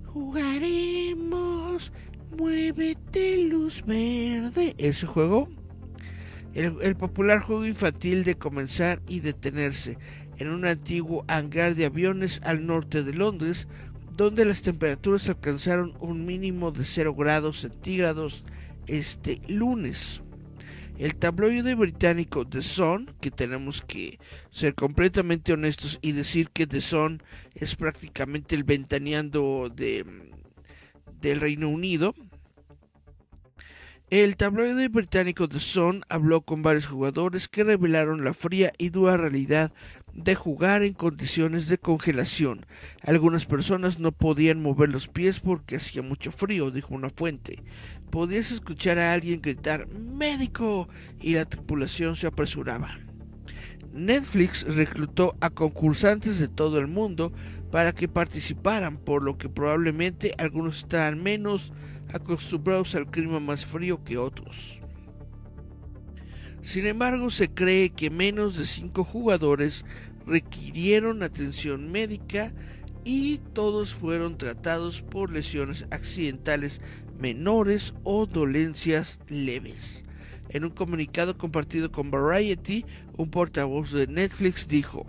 Jugaremos, 0.07 1.93
muévete 2.39 3.43
luz 3.45 3.85
verde. 3.85 4.75
Ese 4.79 5.07
juego, 5.07 5.49
el, 6.57 6.97
popular 6.97 7.41
juego 7.41 7.67
infantil 7.67 8.25
de 8.25 8.37
comenzar 8.37 9.03
y 9.07 9.21
detenerse 9.21 9.99
en 10.39 10.51
un 10.51 10.65
antiguo 10.65 11.25
hangar 11.29 11.75
de 11.75 11.85
aviones 11.85 12.41
al 12.45 12.67
norte 12.67 13.03
de 13.03 13.13
Londres, 13.13 13.69
donde 14.17 14.47
las 14.47 14.63
temperaturas 14.63 15.29
alcanzaron 15.29 15.95
un 16.01 16.25
mínimo 16.25 16.73
de 16.73 16.85
0 16.85 17.15
grados 17.15 17.61
centígrados 17.61 18.43
este 18.87 19.43
lunes. 19.49 20.23
El 20.99 21.15
tabloide 21.15 21.75
británico 21.75 22.47
The 22.47 22.63
Sun, 22.63 23.13
que 23.21 23.31
tenemos 23.31 23.83
que 23.83 24.19
ser 24.51 24.75
completamente 24.75 25.53
honestos 25.53 25.99
y 26.01 26.13
decir 26.13 26.49
que 26.49 26.67
The 26.67 26.81
Sun 26.81 27.23
es 27.55 27.77
prácticamente 27.77 28.55
el 28.55 28.65
ventaneando 28.65 29.71
de, 29.75 30.07
del 31.21 31.41
Reino 31.41 31.69
Unido, 31.69 32.15
el 34.09 34.37
tabloide 34.37 34.87
británico 34.89 35.49
The 35.49 35.59
Sun 35.59 36.05
habló 36.09 36.43
con 36.43 36.63
varios 36.63 36.87
jugadores 36.87 37.49
que 37.49 37.65
revelaron 37.65 38.25
la 38.25 38.35
fría 38.35 38.71
y 38.79 38.91
dura 38.91 39.17
realidad 39.17 39.73
de 40.15 40.37
jugar 40.37 40.85
en 40.85 40.95
condiciones 40.95 41.67
de 41.67 41.79
congelación. 41.79 42.67
Algunas 43.03 43.47
personas 43.47 43.99
no 43.99 44.13
podían 44.13 44.63
mover 44.63 44.91
los 44.91 45.09
pies 45.09 45.41
porque 45.41 45.77
hacía 45.77 46.03
mucho 46.03 46.31
frío, 46.31 46.71
dijo 46.71 46.95
una 46.95 47.11
fuente. 47.11 47.65
Podías 48.11 48.53
escuchar 48.53 48.99
a 48.99 49.13
alguien 49.13 49.43
gritar 49.43 49.89
¡Médico! 49.89 50.89
y 51.21 51.35
la 51.35 51.45
tripulación 51.45 52.15
se 52.15 52.29
apresuraba. 52.29 53.01
Netflix 53.93 54.63
reclutó 54.77 55.37
a 55.41 55.51
concursantes 55.51 56.39
de 56.39 56.49
todo 56.49 56.79
el 56.79 56.87
mundo 56.87 57.33
para 57.73 57.93
que 57.93 58.09
participaran, 58.09 58.99
por 58.99 59.23
lo 59.23 59.37
que 59.37 59.49
probablemente 59.49 60.33
algunos 60.39 60.79
estaban 60.79 61.23
menos 61.23 61.73
acostumbrados 62.13 62.95
al 62.95 63.11
clima 63.11 63.41
más 63.41 63.67
frío 63.67 64.03
que 64.05 64.19
otros. 64.19 64.81
Sin 66.63 66.87
embargo, 66.87 67.31
se 67.31 67.49
cree 67.49 67.91
que 67.91 68.11
menos 68.11 68.57
de 68.57 68.67
5 68.67 69.05
jugadores 69.05 69.85
requirieron 70.27 71.23
atención 71.23 71.93
médica 71.93 72.53
y 73.05 73.39
todos 73.53 73.95
fueron 73.95 74.37
tratados 74.37 75.01
por 75.01 75.31
lesiones 75.31 75.87
accidentales 75.93 76.81
menores 77.21 77.95
o 78.03 78.27
dolencias 78.27 79.21
leves. 79.29 80.03
En 80.49 80.65
un 80.65 80.71
comunicado 80.71 81.39
compartido 81.39 81.93
con 81.93 82.11
Variety, 82.11 82.85
un 83.17 83.31
portavoz 83.31 83.93
de 83.93 84.07
Netflix 84.07 84.67
dijo, 84.67 85.07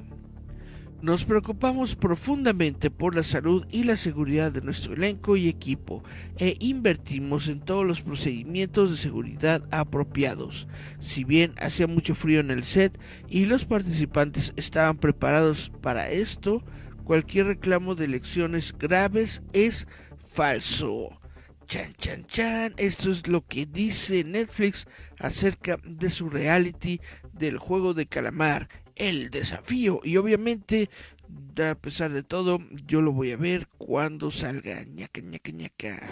nos 1.01 1.25
preocupamos 1.25 1.96
profundamente 1.96 2.89
por 2.89 3.16
la 3.16 3.24
salud 3.24 3.66
y 3.72 3.84
la 3.84 3.98
seguridad 3.98 4.51
de 4.51 4.62
nuestro 4.62 4.94
elenco 4.94 5.38
y 5.38 5.48
equipo 5.48 6.04
e 6.38 6.56
invertimos 6.60 7.50
en 7.50 7.60
todos 7.60 7.86
los 7.86 8.01
procedimientos 8.01 8.89
de 8.89 8.98
seguridad 8.98 9.62
apropiados. 9.72 10.68
Si 11.00 11.24
bien 11.24 11.54
hacía 11.60 11.88
mucho 11.88 12.16
frío 12.16 12.39
en 12.39 12.51
el 12.51 12.63
set 12.63 13.00
y 13.27 13.46
los 13.46 13.66
participantes 13.66 14.54
estaban 14.56 14.98
preparados 14.98 15.72
para 15.82 16.10
esto, 16.10 16.63
cualquier 17.04 17.48
reclamo 17.48 17.94
de 17.94 18.08
lecciones 18.08 18.74
graves 18.77 19.44
es 19.54 19.88
falso. 20.18 21.20
Chan, 21.68 21.94
chan, 21.98 22.25
chan. 22.25 22.74
Esto 22.77 23.12
es 23.12 23.27
lo 23.27 23.46
que 23.46 23.66
dice 23.66 24.24
Netflix 24.24 24.88
acerca 25.20 25.77
de 25.84 26.10
su 26.10 26.30
reality 26.30 27.01
del 27.34 27.58
juego 27.58 27.94
de 27.94 28.08
calamar 28.08 28.87
el 28.98 29.30
desafío. 29.30 30.00
Y 30.04 30.18
obviamente, 30.18 30.89
a 31.58 31.75
pesar 31.75 32.12
de 32.12 32.24
todo, 32.24 32.60
yo 32.86 33.01
lo 33.01 33.12
voy 33.12 33.32
a 33.32 33.38
ver 33.38 33.68
cuando 33.77 34.32
salga. 34.32 34.84
ñaca, 34.84 35.22
ñaca, 35.22 35.51
ñaca. 35.51 36.10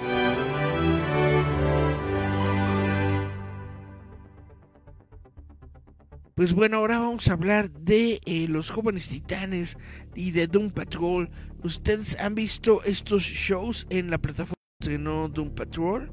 Pues 6.35 6.53
bueno, 6.53 6.77
ahora 6.77 6.99
vamos 6.99 7.29
a 7.29 7.33
hablar 7.33 7.71
de 7.71 8.19
eh, 8.25 8.47
los 8.49 8.69
jóvenes 8.69 9.07
titanes 9.07 9.77
y 10.15 10.31
de 10.31 10.47
Doom 10.47 10.69
Patrol. 10.69 11.29
¿Ustedes 11.63 12.19
han 12.19 12.35
visto 12.35 12.83
estos 12.83 13.23
shows 13.23 13.87
en 13.89 14.09
la 14.09 14.17
plataforma 14.17 14.53
de 14.85 14.97
no 14.99 15.29
Doom 15.29 15.55
Patrol? 15.55 16.11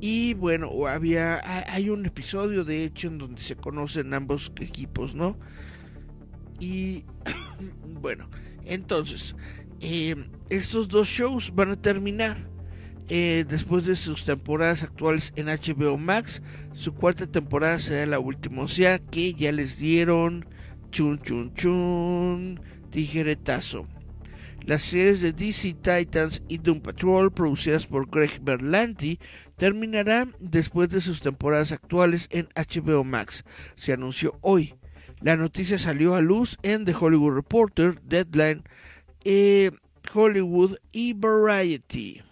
Y 0.00 0.32
bueno, 0.32 0.70
había 0.86 1.42
hay 1.70 1.90
un 1.90 2.06
episodio 2.06 2.64
de 2.64 2.84
hecho 2.84 3.08
en 3.08 3.18
donde 3.18 3.42
se 3.42 3.54
conocen 3.54 4.14
ambos 4.14 4.50
equipos, 4.62 5.14
¿no? 5.14 5.38
Y 6.60 7.04
bueno, 8.00 8.28
entonces, 8.64 9.34
eh, 9.80 10.14
estos 10.48 10.88
dos 10.88 11.08
shows 11.08 11.52
van 11.54 11.70
a 11.70 11.76
terminar 11.76 12.48
eh, 13.08 13.44
después 13.48 13.84
de 13.86 13.96
sus 13.96 14.24
temporadas 14.24 14.84
actuales 14.84 15.32
en 15.34 15.46
HBO 15.46 15.98
Max. 15.98 16.42
Su 16.72 16.94
cuarta 16.94 17.26
temporada 17.26 17.80
será 17.80 18.06
la 18.06 18.20
última, 18.20 18.62
o 18.62 18.68
sea 18.68 19.00
que 19.00 19.34
ya 19.34 19.50
les 19.50 19.78
dieron 19.78 20.46
chun 20.92 21.18
chun 21.20 21.52
chun 21.54 22.60
tijeretazo. 22.90 23.88
Las 24.64 24.82
series 24.82 25.22
de 25.22 25.32
DC 25.32 25.74
Titans 25.74 26.42
y 26.46 26.58
Doom 26.58 26.80
Patrol, 26.82 27.32
producidas 27.32 27.86
por 27.86 28.08
Greg 28.10 28.40
Berlanti, 28.42 29.18
terminarán 29.56 30.36
después 30.38 30.90
de 30.90 31.00
sus 31.00 31.20
temporadas 31.20 31.72
actuales 31.72 32.28
en 32.30 32.46
HBO 32.54 33.02
Max. 33.02 33.44
Se 33.74 33.92
anunció 33.92 34.38
hoy. 34.42 34.74
La 35.22 35.36
noticia 35.36 35.78
salió 35.78 36.14
a 36.14 36.22
luz 36.22 36.56
en 36.62 36.86
The 36.86 36.94
Hollywood 36.98 37.34
Reporter, 37.34 38.00
Deadline, 38.02 38.62
eh, 39.24 39.70
Hollywood 40.14 40.76
y 40.92 41.12
Variety. 41.12 42.22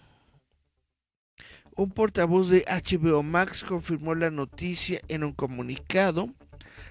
Un 1.75 1.91
portavoz 1.91 2.49
de 2.49 2.65
HBO 2.67 3.21
Max 3.21 3.63
confirmó 3.63 4.15
la 4.15 4.31
noticia 4.31 4.99
en 5.07 5.23
un 5.23 5.33
comunicado. 5.33 6.33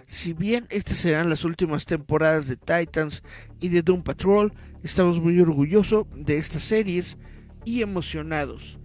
Si 0.06 0.34
bien 0.34 0.66
estas 0.70 0.98
serán 0.98 1.28
las 1.28 1.44
últimas 1.44 1.84
temporadas 1.84 2.46
de 2.46 2.56
Titans 2.56 3.24
y 3.60 3.68
de 3.68 3.82
Doom 3.82 4.04
Patrol, 4.04 4.52
estamos 4.84 5.20
muy 5.20 5.40
orgullosos 5.40 6.06
de 6.14 6.38
estas 6.38 6.62
series 6.62 7.18
y 7.64 7.82
emocionados. 7.82 8.78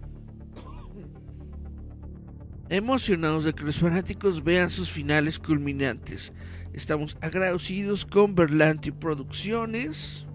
Emocionados 2.68 3.44
de 3.44 3.52
que 3.52 3.64
los 3.64 3.78
fanáticos 3.78 4.42
vean 4.42 4.68
sus 4.68 4.90
finales 4.90 5.38
culminantes. 5.38 6.32
Estamos 6.74 7.16
agradecidos 7.20 8.04
con 8.04 8.34
Berlanti 8.34 8.90
Producciones 8.90 10.26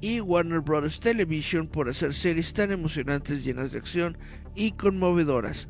y 0.00 0.20
Warner 0.20 0.58
Bros. 0.58 0.98
Television 0.98 1.68
por 1.68 1.88
hacer 1.88 2.12
series 2.12 2.52
tan 2.52 2.72
emocionantes, 2.72 3.44
llenas 3.44 3.70
de 3.70 3.78
acción 3.78 4.18
y 4.56 4.72
conmovedoras. 4.72 5.68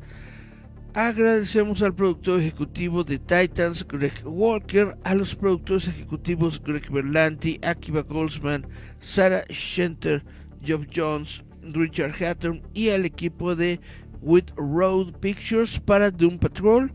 Agradecemos 0.95 1.83
al 1.83 1.93
productor 1.93 2.39
ejecutivo 2.39 3.03
de 3.03 3.19
Titans, 3.19 3.87
Greg 3.87 4.25
Walker, 4.25 4.97
a 5.03 5.13
los 5.13 5.35
productores 5.35 5.87
ejecutivos 5.87 6.59
Greg 6.63 6.89
Berlanti, 6.91 7.59
Akiva 7.61 8.01
Goldsman, 8.01 8.65
Sarah 9.01 9.45
Shenter, 9.49 10.25
Job 10.67 10.87
Jones, 10.91 11.43
Richard 11.61 12.15
Hatton 12.23 12.63
y 12.73 12.89
al 12.89 13.05
equipo 13.05 13.55
de 13.55 13.79
With 14.19 14.45
Road 14.55 15.13
Pictures 15.19 15.79
para 15.79 16.09
Doom 16.09 16.39
Patrol. 16.39 16.91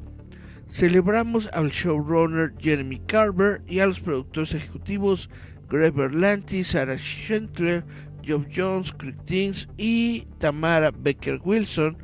Celebramos 0.70 1.48
al 1.52 1.70
showrunner 1.70 2.54
Jeremy 2.58 3.00
Carver 3.00 3.60
y 3.66 3.80
a 3.80 3.86
los 3.86 3.98
productores 3.98 4.54
ejecutivos 4.54 5.28
Greg 5.68 5.92
Berlanti, 5.92 6.62
Sarah 6.62 6.96
Schentler, 6.96 7.84
Geoff 8.22 8.46
Jones, 8.54 8.92
Craig 8.92 9.16
Deans 9.26 9.68
y 9.76 10.26
Tamara 10.38 10.92
Becker 10.92 11.40
Wilson. 11.44 11.98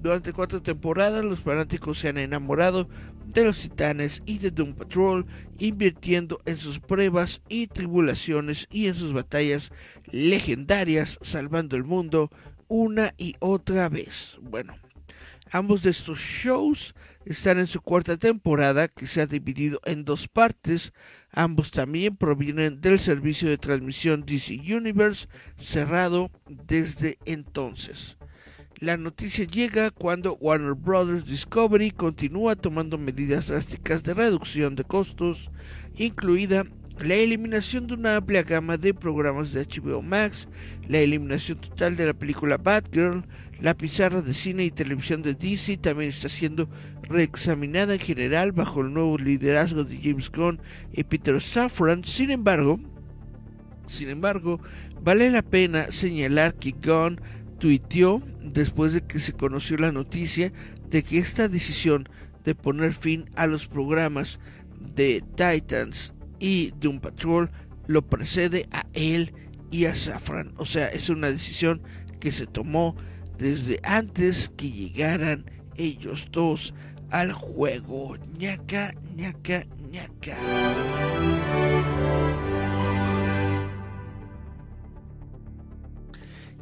Durante 0.00 0.32
cuatro 0.32 0.62
temporadas 0.62 1.24
los 1.24 1.40
fanáticos 1.40 1.98
se 1.98 2.08
han 2.08 2.18
enamorado 2.18 2.88
de 3.26 3.44
los 3.44 3.58
titanes 3.58 4.22
y 4.24 4.38
de 4.38 4.50
Doom 4.50 4.74
Patrol, 4.74 5.26
invirtiendo 5.58 6.40
en 6.44 6.56
sus 6.56 6.78
pruebas 6.78 7.42
y 7.48 7.66
tribulaciones 7.66 8.68
y 8.70 8.86
en 8.86 8.94
sus 8.94 9.12
batallas 9.12 9.72
legendarias, 10.10 11.18
salvando 11.22 11.76
el 11.76 11.84
mundo 11.84 12.30
una 12.68 13.14
y 13.18 13.34
otra 13.40 13.88
vez. 13.88 14.38
Bueno, 14.42 14.74
Ambos 15.54 15.82
de 15.82 15.90
estos 15.90 16.18
shows 16.18 16.94
están 17.26 17.58
en 17.58 17.66
su 17.66 17.82
cuarta 17.82 18.16
temporada 18.16 18.88
que 18.88 19.06
se 19.06 19.20
ha 19.20 19.26
dividido 19.26 19.82
en 19.84 20.06
dos 20.06 20.26
partes. 20.26 20.94
Ambos 21.30 21.70
también 21.70 22.16
provienen 22.16 22.80
del 22.80 22.98
servicio 22.98 23.50
de 23.50 23.58
transmisión 23.58 24.24
DC 24.24 24.54
Universe 24.74 25.28
cerrado 25.56 26.30
desde 26.48 27.18
entonces. 27.26 28.16
La 28.76 28.96
noticia 28.96 29.44
llega 29.44 29.90
cuando 29.90 30.38
Warner 30.40 30.72
Bros. 30.72 31.26
Discovery 31.26 31.90
continúa 31.90 32.56
tomando 32.56 32.96
medidas 32.96 33.48
drásticas 33.48 34.02
de 34.02 34.14
reducción 34.14 34.74
de 34.74 34.84
costos, 34.84 35.50
incluida 35.98 36.64
la 36.98 37.14
eliminación 37.14 37.86
de 37.86 37.94
una 37.94 38.16
amplia 38.16 38.42
gama 38.42 38.76
de 38.76 38.94
programas 38.94 39.52
de 39.52 39.64
HBO 39.64 40.02
Max, 40.02 40.48
la 40.88 40.98
eliminación 40.98 41.58
total 41.58 41.96
de 41.96 42.06
la 42.06 42.14
película 42.14 42.58
Batgirl, 42.58 43.24
la 43.62 43.74
pizarra 43.74 44.22
de 44.22 44.34
cine 44.34 44.64
y 44.64 44.72
televisión 44.72 45.22
de 45.22 45.34
DC 45.34 45.76
también 45.76 46.08
está 46.08 46.28
siendo 46.28 46.68
reexaminada 47.02 47.94
en 47.94 48.00
general 48.00 48.50
bajo 48.50 48.80
el 48.80 48.92
nuevo 48.92 49.16
liderazgo 49.16 49.84
de 49.84 49.98
James 50.02 50.32
Gunn 50.32 50.60
y 50.92 51.04
Peter 51.04 51.40
Safran. 51.40 52.04
Sin 52.04 52.32
embargo, 52.32 52.80
sin 53.86 54.08
embargo, 54.08 54.60
vale 55.00 55.30
la 55.30 55.42
pena 55.42 55.92
señalar 55.92 56.56
que 56.56 56.72
Gunn 56.72 57.20
tuiteó 57.60 58.20
después 58.42 58.94
de 58.94 59.02
que 59.02 59.20
se 59.20 59.32
conoció 59.32 59.76
la 59.76 59.92
noticia 59.92 60.52
de 60.90 61.04
que 61.04 61.18
esta 61.18 61.46
decisión 61.46 62.08
de 62.42 62.56
poner 62.56 62.92
fin 62.92 63.30
a 63.36 63.46
los 63.46 63.68
programas 63.68 64.40
de 64.96 65.22
Titans 65.36 66.14
y 66.40 66.72
Doom 66.80 66.98
Patrol 66.98 67.48
lo 67.86 68.02
precede 68.02 68.66
a 68.72 68.84
él 68.92 69.32
y 69.70 69.84
a 69.84 69.94
Safran. 69.94 70.52
O 70.56 70.66
sea, 70.66 70.88
es 70.88 71.10
una 71.10 71.30
decisión 71.30 71.80
que 72.18 72.32
se 72.32 72.46
tomó 72.46 72.96
desde 73.38 73.78
antes 73.82 74.50
que 74.56 74.70
llegaran 74.70 75.44
ellos 75.76 76.28
dos 76.30 76.74
al 77.10 77.32
juego. 77.32 78.16
ñaca, 78.38 78.94
ñaca, 79.14 79.66
ñaca. 79.90 80.36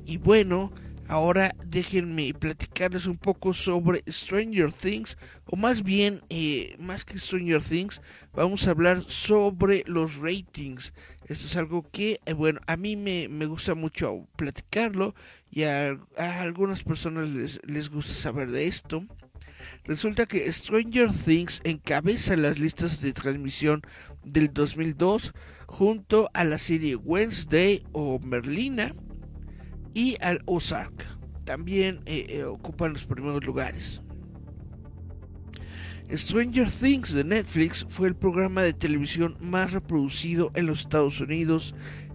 Y 0.04 0.18
bueno, 0.18 0.72
Ahora 1.10 1.56
déjenme 1.66 2.32
platicarles 2.34 3.06
un 3.06 3.18
poco 3.18 3.52
sobre 3.52 4.04
Stranger 4.06 4.70
Things, 4.70 5.18
o 5.44 5.56
más 5.56 5.82
bien, 5.82 6.22
eh, 6.28 6.76
más 6.78 7.04
que 7.04 7.18
Stranger 7.18 7.60
Things, 7.60 8.00
vamos 8.32 8.64
a 8.64 8.70
hablar 8.70 9.02
sobre 9.02 9.82
los 9.88 10.20
ratings. 10.20 10.92
Esto 11.26 11.46
es 11.46 11.56
algo 11.56 11.82
que, 11.90 12.20
eh, 12.26 12.32
bueno, 12.32 12.60
a 12.68 12.76
mí 12.76 12.94
me, 12.94 13.26
gusta 13.46 13.74
mucho 13.74 14.28
platicarlo 14.36 15.16
y 15.50 15.64
a, 15.64 15.98
algunas 16.16 16.84
personas 16.84 17.28
les, 17.30 17.60
les 17.66 17.90
gusta 17.90 18.12
saber 18.12 18.52
de 18.52 18.68
esto. 18.68 19.04
Resulta 19.82 20.26
que 20.26 20.50
Stranger 20.52 21.10
Things 21.10 21.60
encabeza 21.64 22.36
las 22.36 22.60
listas 22.60 23.00
de 23.00 23.12
transmisión 23.12 23.82
del 24.22 24.52
2002 24.52 25.32
junto 25.66 26.30
a 26.34 26.44
la 26.44 26.58
serie 26.58 26.94
Wednesday 26.94 27.82
o 27.90 28.20
Merlina 28.20 28.94
y 29.94 30.16
al 30.20 30.40
Ozark. 30.46 31.04
También 31.44 32.00
eh, 32.06 32.26
eh, 32.28 32.44
ocupan 32.44 32.92
los 32.92 33.04
primeros 33.04 33.44
lugares. 33.44 34.02
Stranger 36.12 36.68
Things 36.68 37.12
de 37.12 37.22
Netflix 37.22 37.86
fue 37.88 38.08
el 38.08 38.16
programa 38.16 38.62
de 38.62 38.72
televisión 38.72 39.36
más 39.40 39.72
reproducido 39.72 40.50
en 40.54 40.66
los 40.66 40.80
Estados 40.80 41.20
Unidos 41.20 41.74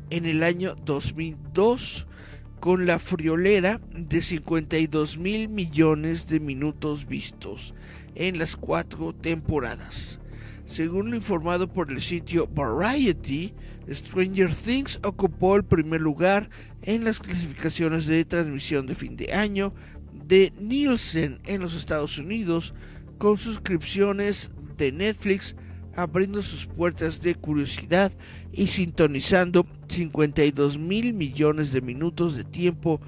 en 0.09 0.25
el 0.25 0.43
año 0.43 0.75
2002 0.83 2.07
con 2.59 2.85
la 2.85 2.99
friolera 2.99 3.79
de 3.95 4.21
52 4.21 5.17
mil 5.17 5.49
millones 5.49 6.27
de 6.27 6.39
minutos 6.39 7.07
vistos 7.07 7.73
en 8.15 8.37
las 8.37 8.55
cuatro 8.55 9.13
temporadas. 9.13 10.19
Según 10.65 11.11
lo 11.11 11.15
informado 11.15 11.71
por 11.71 11.91
el 11.91 12.01
sitio 12.01 12.47
Variety, 12.47 13.53
Stranger 13.89 14.53
Things 14.53 14.99
ocupó 15.03 15.55
el 15.55 15.63
primer 15.63 16.01
lugar 16.01 16.49
en 16.81 17.03
las 17.03 17.19
clasificaciones 17.19 18.07
de 18.07 18.25
transmisión 18.25 18.87
de 18.87 18.95
fin 18.95 19.15
de 19.15 19.33
año 19.33 19.73
de 20.13 20.53
Nielsen 20.59 21.39
en 21.45 21.61
los 21.61 21.75
Estados 21.75 22.17
Unidos, 22.17 22.73
con 23.17 23.37
suscripciones 23.37 24.51
de 24.77 24.91
Netflix 24.91 25.55
abriendo 25.95 26.41
sus 26.41 26.65
puertas 26.65 27.21
de 27.21 27.35
curiosidad 27.35 28.11
y 28.51 28.67
sintonizando 28.67 29.65
52 29.87 30.77
mil 30.77 31.13
millones 31.13 31.71
de 31.71 31.81
minutos 31.81 32.35
de 32.35 32.43
tiempo 32.43 32.99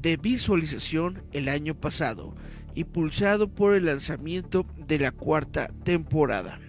de 0.00 0.16
visualización 0.18 1.22
el 1.32 1.48
año 1.48 1.74
pasado, 1.74 2.34
impulsado 2.74 3.48
por 3.48 3.74
el 3.74 3.86
lanzamiento 3.86 4.66
de 4.86 4.98
la 4.98 5.12
cuarta 5.12 5.68
temporada. 5.84 6.60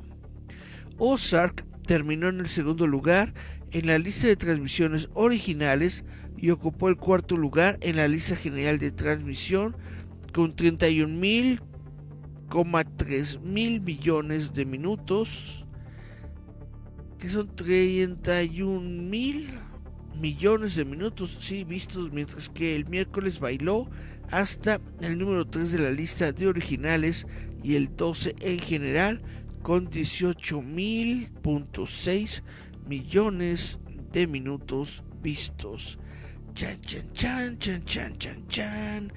Ozark 0.98 1.68
terminó 1.86 2.30
en 2.30 2.40
el 2.40 2.48
segundo 2.48 2.88
lugar 2.88 3.34
en 3.72 3.88
la 3.88 3.98
lista 3.98 4.28
de 4.28 4.36
transmisiones 4.36 5.10
originales 5.14 6.04
y 6.38 6.52
ocupó 6.52 6.90
el 6.90 6.98
cuarto 6.98 7.38
lugar 7.38 7.80
en 7.82 7.96
la 7.98 8.08
lista 8.08 8.36
general 8.36 8.78
de 8.80 8.92
transmisión 8.92 9.76
con 10.34 10.56
31.3 10.56 13.42
mil 13.42 13.82
millones 13.82 14.54
de 14.54 14.66
minutos, 14.66 15.66
que 17.20 17.30
son 17.30 17.56
31 17.56 18.82
mil 18.82 19.50
millones 20.20 20.76
de 20.76 20.86
minutos, 20.86 21.38
sí, 21.40 21.64
vistos, 21.64 22.12
mientras 22.12 22.50
que 22.50 22.76
el 22.76 22.86
miércoles 22.86 23.40
bailó 23.40 23.90
hasta 24.30 24.80
el 25.02 25.18
número 25.18 25.48
3 25.48 25.72
de 25.72 25.80
la 25.80 25.90
lista 25.92 26.32
de 26.32 26.48
originales 26.48 27.26
y 27.64 27.76
el 27.76 27.96
12 27.96 28.36
en 28.42 28.60
general 28.60 29.24
con 29.64 29.90
18.6 29.90 32.44
millones 32.86 33.80
de 34.12 34.28
minutos 34.28 35.04
vistos. 35.22 35.98
Chan, 36.54 36.80
chan, 36.82 37.12
chan, 37.14 37.58
chan, 37.58 37.84
chan, 37.86 38.16
chan, 38.18 38.46
chan. 38.48 39.12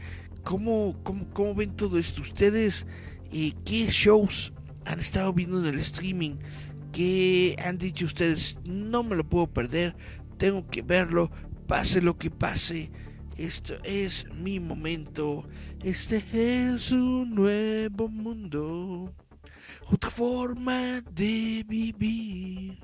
¿Cómo, 0.44 0.96
cómo, 1.02 1.54
ven 1.54 1.76
todo 1.76 1.98
esto 1.98 2.22
ustedes? 2.22 2.86
y 3.30 3.52
¿Qué 3.64 3.88
shows 3.88 4.52
han 4.84 5.00
estado 5.00 5.32
viendo 5.32 5.58
en 5.58 5.66
el 5.66 5.80
streaming? 5.80 6.36
¿Qué 6.92 7.56
han 7.62 7.76
dicho 7.76 8.06
ustedes? 8.06 8.58
No 8.64 9.02
me 9.02 9.16
lo 9.16 9.28
puedo 9.28 9.48
perder, 9.48 9.96
tengo 10.38 10.64
que 10.68 10.82
verlo, 10.82 11.32
pase 11.66 12.00
lo 12.00 12.16
que 12.16 12.30
pase. 12.30 12.92
Esto 13.36 13.74
es 13.84 14.26
mi 14.32 14.60
momento. 14.60 15.46
Este 15.82 16.22
es 16.32 16.92
un 16.92 17.34
nuevo 17.34 18.08
mundo. 18.08 19.12
Otra 19.88 20.10
forma 20.10 21.00
de 21.12 21.64
vivir. 21.66 22.78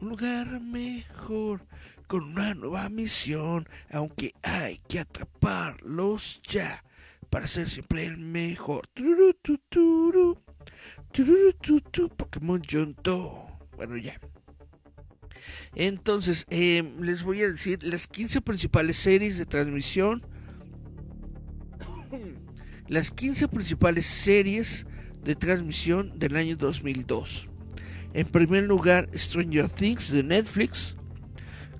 Un 0.00 0.10
lugar 0.10 0.60
mejor. 0.60 1.66
Con 2.06 2.24
una 2.24 2.52
nueva 2.54 2.90
misión. 2.90 3.66
Aunque 3.90 4.34
hay 4.42 4.78
que 4.86 5.00
atraparlos 5.00 6.42
ya 6.42 6.84
para 7.30 7.46
ser 7.46 7.70
siempre 7.70 8.04
el 8.04 8.18
mejor. 8.18 8.86
Pokémon 12.16 12.62
Junto. 12.70 13.58
Bueno, 13.76 13.96
ya. 13.96 14.20
Entonces, 15.74 16.44
eh, 16.50 16.82
les 17.00 17.22
voy 17.22 17.42
a 17.42 17.50
decir 17.50 17.82
las 17.82 18.06
15 18.06 18.42
principales 18.42 18.98
series 18.98 19.38
de 19.38 19.46
transmisión. 19.46 20.22
las 22.88 23.10
15 23.10 23.48
principales 23.48 24.04
series 24.04 24.84
de 25.24 25.34
transmisión 25.34 26.18
del 26.18 26.36
año 26.36 26.56
2002. 26.56 27.48
En 28.14 28.26
primer 28.26 28.64
lugar, 28.64 29.08
Stranger 29.14 29.68
Things 29.68 30.10
de 30.10 30.22
Netflix, 30.22 30.96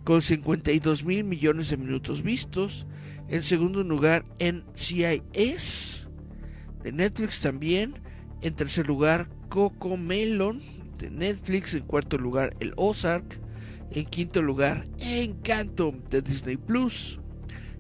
con 0.05 0.23
52 0.23 1.05
mil 1.05 1.25
millones 1.25 1.71
de 1.71 1.77
minutos 1.77 2.23
vistos. 2.23 2.87
En 3.29 3.43
segundo 3.43 3.83
lugar, 3.83 4.25
NCIS 4.41 6.09
de 6.83 6.93
Netflix 6.93 7.41
también. 7.41 8.01
En 8.41 8.55
tercer 8.55 8.87
lugar, 8.87 9.29
Coco 9.49 9.97
Melon 9.97 10.61
de 10.99 11.11
Netflix. 11.11 11.75
En 11.75 11.83
cuarto 11.83 12.19
lugar, 12.19 12.57
El 12.61 12.73
Ozark. 12.77 13.41
En 13.93 14.07
quinto 14.07 14.41
lugar, 14.43 14.87
Encanto 15.01 15.95
de 16.11 16.23
Disney 16.23 16.57
Plus. 16.57 17.21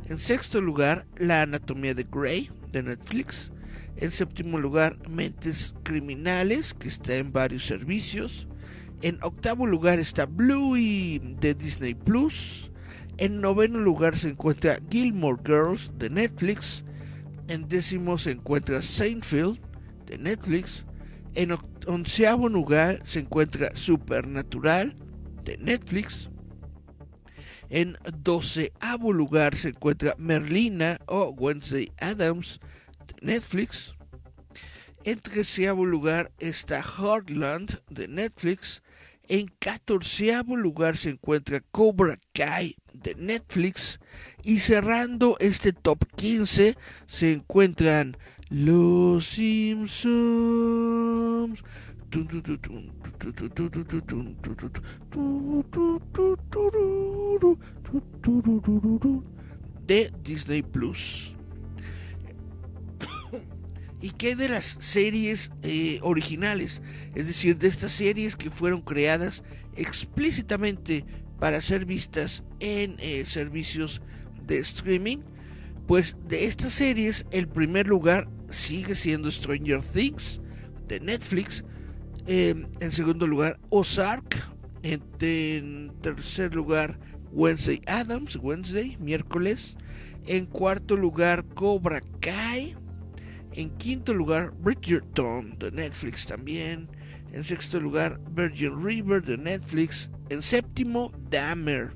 En 0.07 0.18
sexto 0.18 0.61
lugar, 0.61 1.07
La 1.16 1.42
Anatomía 1.42 1.94
de 1.94 2.05
Grey 2.05 2.51
de 2.70 2.83
Netflix. 2.83 3.51
En 3.96 4.11
séptimo 4.11 4.59
lugar, 4.59 4.96
Mentes 5.09 5.74
Criminales, 5.83 6.74
que 6.74 6.88
está 6.88 7.16
en 7.16 7.33
varios 7.33 7.66
servicios. 7.66 8.48
En 9.02 9.18
octavo 9.22 9.66
lugar 9.66 9.98
está 9.98 10.26
Bluey 10.26 11.18
de 11.40 11.55
Disney 11.55 11.94
Plus. 11.94 12.70
En 13.18 13.40
noveno 13.40 13.78
lugar 13.78 14.16
se 14.16 14.31
encuentra 14.31 14.78
Gilmore 14.90 15.40
Girls 15.44 15.92
de 15.98 16.09
Netflix. 16.09 16.85
En 17.48 17.68
décimo 17.68 18.18
se 18.18 18.33
encuentra 18.33 18.81
Seinfeld 18.81 19.61
de 20.07 20.18
Netflix. 20.18 20.87
En 21.35 21.57
onceavo 21.87 22.48
lugar 22.48 23.00
se 23.05 23.20
encuentra 23.20 23.74
Supernatural 23.74 24.94
de 25.44 25.59
Netflix. 25.59 26.31
En 27.70 27.96
doceavo 28.22 29.12
lugar 29.12 29.57
se 29.57 29.70
encuentra 29.70 30.14
Merlina 30.18 30.98
o 31.07 31.31
Wednesday 31.31 31.90
Adams 32.00 32.61
Netflix. 33.20 33.94
En 35.04 35.18
treceavo 35.20 35.84
lugar 35.84 36.30
está 36.38 36.80
Heartland 36.80 37.80
de 37.90 38.08
Netflix. 38.08 38.82
En 39.28 39.46
catorceavo 39.58 40.56
lugar 40.56 40.96
se 40.96 41.10
encuentra 41.10 41.60
Cobra 41.70 42.18
Kai 42.32 42.76
de 42.92 43.14
Netflix. 43.14 44.00
Y 44.42 44.58
cerrando 44.60 45.36
este 45.40 45.72
top 45.72 46.04
15 46.16 46.76
se 47.06 47.32
encuentran 47.32 48.16
Los 48.48 49.26
Simpsons. 49.26 50.02
De 59.86 60.12
Disney 60.22 60.62
Plus. 60.62 61.21
¿Y 64.02 64.10
qué 64.10 64.34
de 64.34 64.48
las 64.48 64.76
series 64.80 65.52
eh, 65.62 66.00
originales? 66.02 66.82
Es 67.14 67.28
decir, 67.28 67.56
de 67.56 67.68
estas 67.68 67.92
series 67.92 68.34
que 68.34 68.50
fueron 68.50 68.82
creadas 68.82 69.44
explícitamente 69.76 71.04
para 71.38 71.60
ser 71.60 71.86
vistas 71.86 72.42
en 72.58 72.96
eh, 72.98 73.24
servicios 73.26 74.02
de 74.44 74.58
streaming. 74.58 75.18
Pues 75.86 76.16
de 76.26 76.46
estas 76.46 76.72
series, 76.72 77.26
el 77.30 77.46
primer 77.48 77.86
lugar 77.86 78.28
sigue 78.50 78.96
siendo 78.96 79.30
Stranger 79.30 79.80
Things 79.82 80.40
de 80.88 80.98
Netflix. 80.98 81.64
Em, 82.26 82.66
en 82.80 82.90
segundo 82.92 83.26
lugar, 83.26 83.60
Ozark. 83.70 84.36
en 84.82 85.92
tercer 86.00 86.56
lugar, 86.56 86.98
Wednesday 87.30 87.80
Adams, 87.86 88.36
Wednesday, 88.36 88.96
miércoles. 88.98 89.76
En 90.26 90.46
cuarto 90.46 90.96
lugar, 90.96 91.44
Cobra 91.54 92.00
Kai. 92.20 92.76
En 93.54 93.70
quinto 93.76 94.14
lugar, 94.14 94.52
Bridgerton 94.52 95.58
de 95.58 95.70
Netflix 95.70 96.26
también. 96.26 96.88
En 97.32 97.44
sexto 97.44 97.80
lugar, 97.80 98.20
Virgin 98.30 98.84
River 98.84 99.22
de 99.22 99.36
Netflix. 99.36 100.10
En 100.30 100.42
séptimo, 100.42 101.12
Dahmer. 101.30 101.92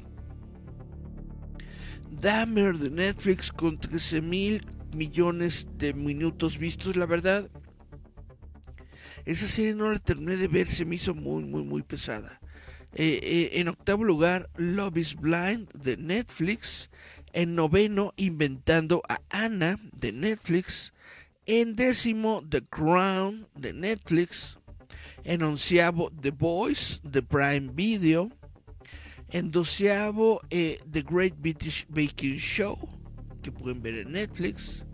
Dahmer 2.11 2.77
de 2.77 2.91
Netflix 2.91 3.51
con 3.51 3.79
13 3.79 4.21
mil 4.23 4.67
millones 4.95 5.67
de 5.77 5.95
minutos 5.95 6.59
vistos, 6.59 6.97
la 6.97 7.07
verdad. 7.07 7.51
Esa 9.25 9.47
serie 9.47 9.75
no 9.75 9.91
la 9.91 9.99
terminé 9.99 10.37
de 10.37 10.49
ver, 10.49 10.69
se 10.69 10.85
me 10.85 10.95
hizo 10.95 11.15
muy, 11.15 11.45
muy, 11.45 11.65
muy 11.65 11.83
pesada. 11.83 12.41
Eh, 12.95 13.21
eh, 13.23 13.61
en 13.61 13.69
octavo 13.69 14.05
lugar, 14.05 14.49
Love 14.57 14.97
is 14.97 15.17
Blind 15.17 15.71
de 15.73 15.97
Netflix. 15.97 16.91
En 17.33 17.55
noveno, 17.55 18.15
Inventando 18.17 19.03
a 19.09 19.21
Anna 19.29 19.79
de 19.93 20.13
Netflix. 20.13 20.95
En 21.49 21.77
décimo, 21.77 22.43
The 22.49 22.61
Crown 22.61 23.47
de 23.55 23.73
Netflix. 23.73 24.59
En 25.23 25.45
onceavo, 25.45 26.11
The 26.11 26.33
Voice 26.33 27.01
de 27.05 27.23
Prime 27.23 27.71
Video. 27.73 28.31
En 29.31 29.53
doceavo, 29.53 30.41
eh, 30.51 30.81
The 30.91 31.03
Great 31.03 31.35
British 31.39 31.87
Baking 31.89 32.39
Show, 32.39 32.77
que 33.43 33.53
pueden 33.53 33.81
ver 33.81 33.95
en 33.95 34.11
Netflix. 34.11 34.85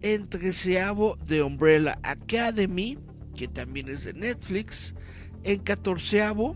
En 0.00 0.28
treceavo, 0.28 1.18
The 1.26 1.42
Umbrella 1.42 1.98
Academy, 2.04 2.96
que 3.34 3.48
también 3.48 3.88
es 3.88 4.04
de 4.04 4.14
Netflix. 4.14 4.94
En 5.42 5.58
catorceavo, 5.58 6.54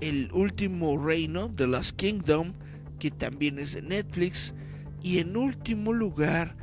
El 0.00 0.32
Último 0.32 0.96
Reino, 0.96 1.52
The 1.54 1.66
Last 1.66 1.96
Kingdom, 1.96 2.54
que 2.98 3.10
también 3.10 3.58
es 3.58 3.74
de 3.74 3.82
Netflix. 3.82 4.54
Y 5.02 5.18
en 5.18 5.36
último 5.36 5.92
lugar, 5.92 6.56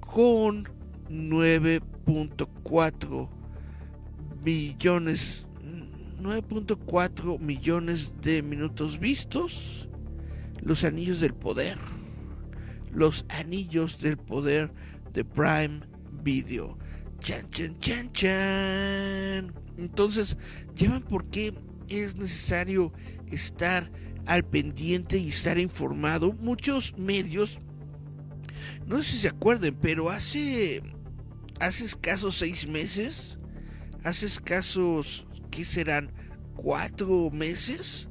con 0.00 0.68
9.4 1.10 3.28
millones 4.44 5.46
9.4 6.20 7.38
millones 7.38 8.12
de 8.22 8.42
minutos 8.42 8.98
vistos 8.98 9.88
los 10.60 10.84
anillos 10.84 11.20
del 11.20 11.34
poder 11.34 11.78
los 12.92 13.26
anillos 13.28 14.00
del 14.00 14.16
poder 14.16 14.72
de 15.12 15.24
Prime 15.24 15.80
Video 16.22 16.78
chan 17.20 17.50
chan 17.50 17.78
chan 17.78 18.10
chan 18.12 19.52
entonces 19.76 20.38
llevan 20.74 21.02
por 21.02 21.26
qué 21.26 21.52
es 21.88 22.16
necesario 22.16 22.92
estar 23.30 23.90
al 24.26 24.44
pendiente 24.44 25.18
y 25.18 25.28
estar 25.28 25.58
informado. 25.58 26.32
Muchos 26.32 26.96
medios, 26.96 27.58
no 28.86 28.98
sé 28.98 29.04
si 29.04 29.18
se 29.18 29.28
acuerden, 29.28 29.76
pero 29.80 30.10
hace, 30.10 30.82
hace 31.60 31.84
escasos 31.84 32.36
seis 32.36 32.66
meses, 32.66 33.38
hace 34.02 34.26
escasos, 34.26 35.26
¿qué 35.50 35.64
serán? 35.64 36.12
Cuatro 36.56 37.30
meses, 37.30 38.08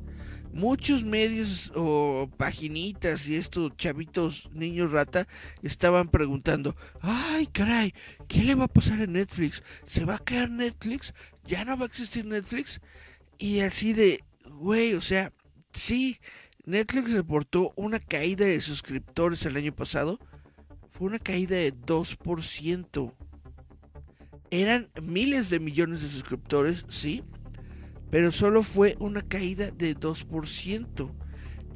muchos 0.53 1.03
medios 1.03 1.71
o 1.75 2.29
paginitas 2.37 3.27
y 3.27 3.35
estos 3.35 3.75
chavitos 3.75 4.49
niños 4.53 4.91
rata 4.91 5.27
estaban 5.61 6.09
preguntando, 6.09 6.75
ay 7.01 7.47
caray, 7.47 7.93
¿qué 8.27 8.43
le 8.43 8.55
va 8.55 8.65
a 8.65 8.73
pasar 8.73 9.01
a 9.01 9.07
Netflix? 9.07 9.63
¿Se 9.85 10.05
va 10.05 10.15
a 10.15 10.19
quedar 10.19 10.51
Netflix? 10.51 11.13
¿Ya 11.45 11.65
no 11.65 11.77
va 11.77 11.85
a 11.85 11.87
existir 11.87 12.25
Netflix? 12.25 12.79
Y 13.37 13.61
así 13.61 13.93
de, 13.93 14.23
güey, 14.59 14.93
o 14.93 15.01
sea, 15.01 15.33
sí, 15.71 16.19
Netflix 16.65 17.11
reportó 17.11 17.73
una 17.75 17.99
caída 17.99 18.45
de 18.45 18.61
suscriptores 18.61 19.45
el 19.45 19.57
año 19.57 19.75
pasado. 19.75 20.19
Fue 20.91 21.07
una 21.07 21.19
caída 21.19 21.57
de 21.57 21.73
2%. 21.73 23.13
Eran 24.53 24.87
miles 25.01 25.49
de 25.49 25.59
millones 25.59 26.03
de 26.03 26.09
suscriptores, 26.09 26.85
sí, 26.87 27.23
pero 28.11 28.31
solo 28.31 28.61
fue 28.61 28.95
una 28.99 29.23
caída 29.23 29.71
de 29.71 29.97
2%. 29.97 31.11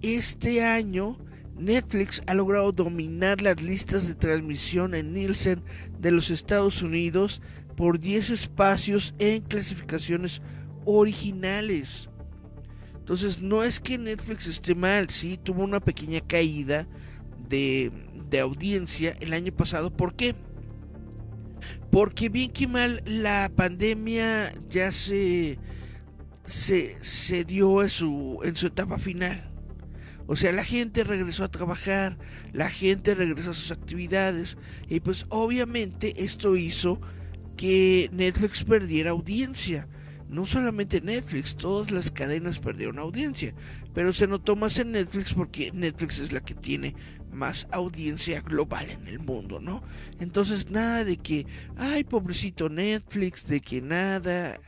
Este 0.04 0.64
año 0.64 1.18
Netflix 1.58 2.22
ha 2.28 2.36
logrado 2.36 2.72
dominar 2.72 3.42
las 3.42 3.64
listas 3.64 4.08
de 4.08 4.14
transmisión 4.14 4.94
en 4.94 5.12
Nielsen 5.12 5.64
de 5.98 6.12
los 6.12 6.30
Estados 6.30 6.84
Unidos 6.84 7.42
por 7.76 8.00
10 8.00 8.30
espacios 8.30 9.16
en 9.18 9.42
clasificaciones 9.42 10.44
originales. 10.86 12.12
Entonces 13.00 13.42
no 13.42 13.64
es 13.64 13.80
que 13.80 13.98
Netflix 13.98 14.46
esté 14.46 14.76
mal, 14.76 15.10
sí, 15.10 15.40
tuvo 15.44 15.64
una 15.64 15.80
pequeña 15.80 16.22
caída 16.22 16.88
de, 17.50 17.92
de 18.30 18.40
audiencia 18.40 19.16
el 19.20 19.34
año 19.34 19.52
pasado. 19.52 19.90
¿Por 19.90 20.16
qué? 20.16 20.36
Porque 21.92 22.30
bien 22.30 22.52
que 22.52 22.68
mal 22.68 23.02
la 23.06 23.52
pandemia 23.56 24.52
ya 24.70 24.92
se 24.92 25.58
se, 26.48 27.44
dio 27.46 27.84
en 27.84 27.90
su, 27.90 28.40
en 28.44 28.56
su 28.56 28.68
etapa 28.68 28.98
final. 28.98 29.50
O 30.26 30.36
sea, 30.36 30.52
la 30.52 30.64
gente 30.64 31.04
regresó 31.04 31.44
a 31.44 31.52
trabajar, 31.52 32.18
la 32.52 32.70
gente 32.70 33.16
regresó 33.16 33.52
a 33.52 33.54
sus 33.54 33.72
actividades 33.72 34.58
y 34.90 35.00
pues 35.00 35.26
obviamente 35.30 36.24
esto 36.24 36.58
hizo 36.58 37.00
que 37.56 38.10
Netflix 38.12 38.64
perdiera 38.64 39.12
audiencia. 39.12 39.88
No 40.28 40.46
solamente 40.46 41.00
Netflix, 41.00 41.56
todas 41.56 41.92
las 41.92 42.12
cadenas 42.12 42.60
perdieron 42.60 43.00
audiencia, 43.00 43.56
pero 43.94 44.12
se 44.12 44.28
notó 44.28 44.58
más 44.58 44.78
en 44.78 44.92
Netflix 44.92 45.34
porque 45.34 45.72
Netflix 45.74 46.20
es 46.20 46.34
la 46.34 46.42
que 46.42 46.54
tiene 46.54 46.96
más 47.38 47.68
audiencia 47.72 48.42
global 48.42 48.90
en 48.90 49.08
el 49.08 49.20
mundo, 49.20 49.60
¿no? 49.60 49.82
Entonces 50.20 50.70
nada 50.70 51.06
de 51.06 51.18
que, 51.18 51.46
ay, 51.78 52.04
pobrecito 52.04 52.68
Netflix, 52.68 53.48
de 53.48 53.62
que 53.62 53.82
nada, 53.82 54.60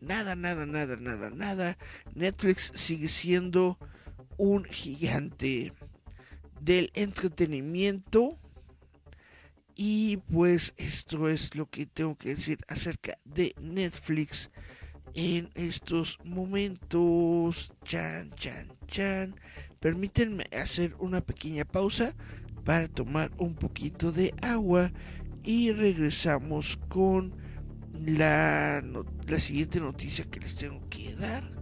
nada, 0.00 0.34
nada, 0.34 0.66
nada, 0.66 0.96
nada, 0.96 1.30
nada. 1.30 1.78
Netflix 2.14 2.72
sigue 2.74 3.08
siendo 3.08 3.78
un 4.36 4.64
gigante 4.64 5.72
del 6.60 6.90
entretenimiento. 6.94 8.38
Y 9.76 10.18
pues 10.32 10.72
esto 10.76 11.28
es 11.28 11.54
lo 11.56 11.68
que 11.68 11.86
tengo 11.86 12.16
que 12.16 12.30
decir 12.30 12.58
acerca 12.68 13.18
de 13.24 13.54
Netflix 13.60 14.50
en 15.14 15.50
estos 15.54 16.18
momentos. 16.24 17.72
Chan, 17.82 18.30
chan, 18.36 18.72
chan. 18.86 19.34
Permítanme 19.84 20.44
hacer 20.58 20.96
una 20.98 21.20
pequeña 21.20 21.66
pausa 21.66 22.14
para 22.64 22.88
tomar 22.88 23.30
un 23.36 23.54
poquito 23.54 24.12
de 24.12 24.32
agua 24.40 24.90
y 25.42 25.72
regresamos 25.72 26.78
con 26.88 27.34
la, 28.06 28.82
siguiente 29.36 29.80
noticia 29.80 30.24
que 30.24 30.40
les 30.40 30.54
tengo 30.54 30.80
que 30.88 31.14
dar. 31.16 31.52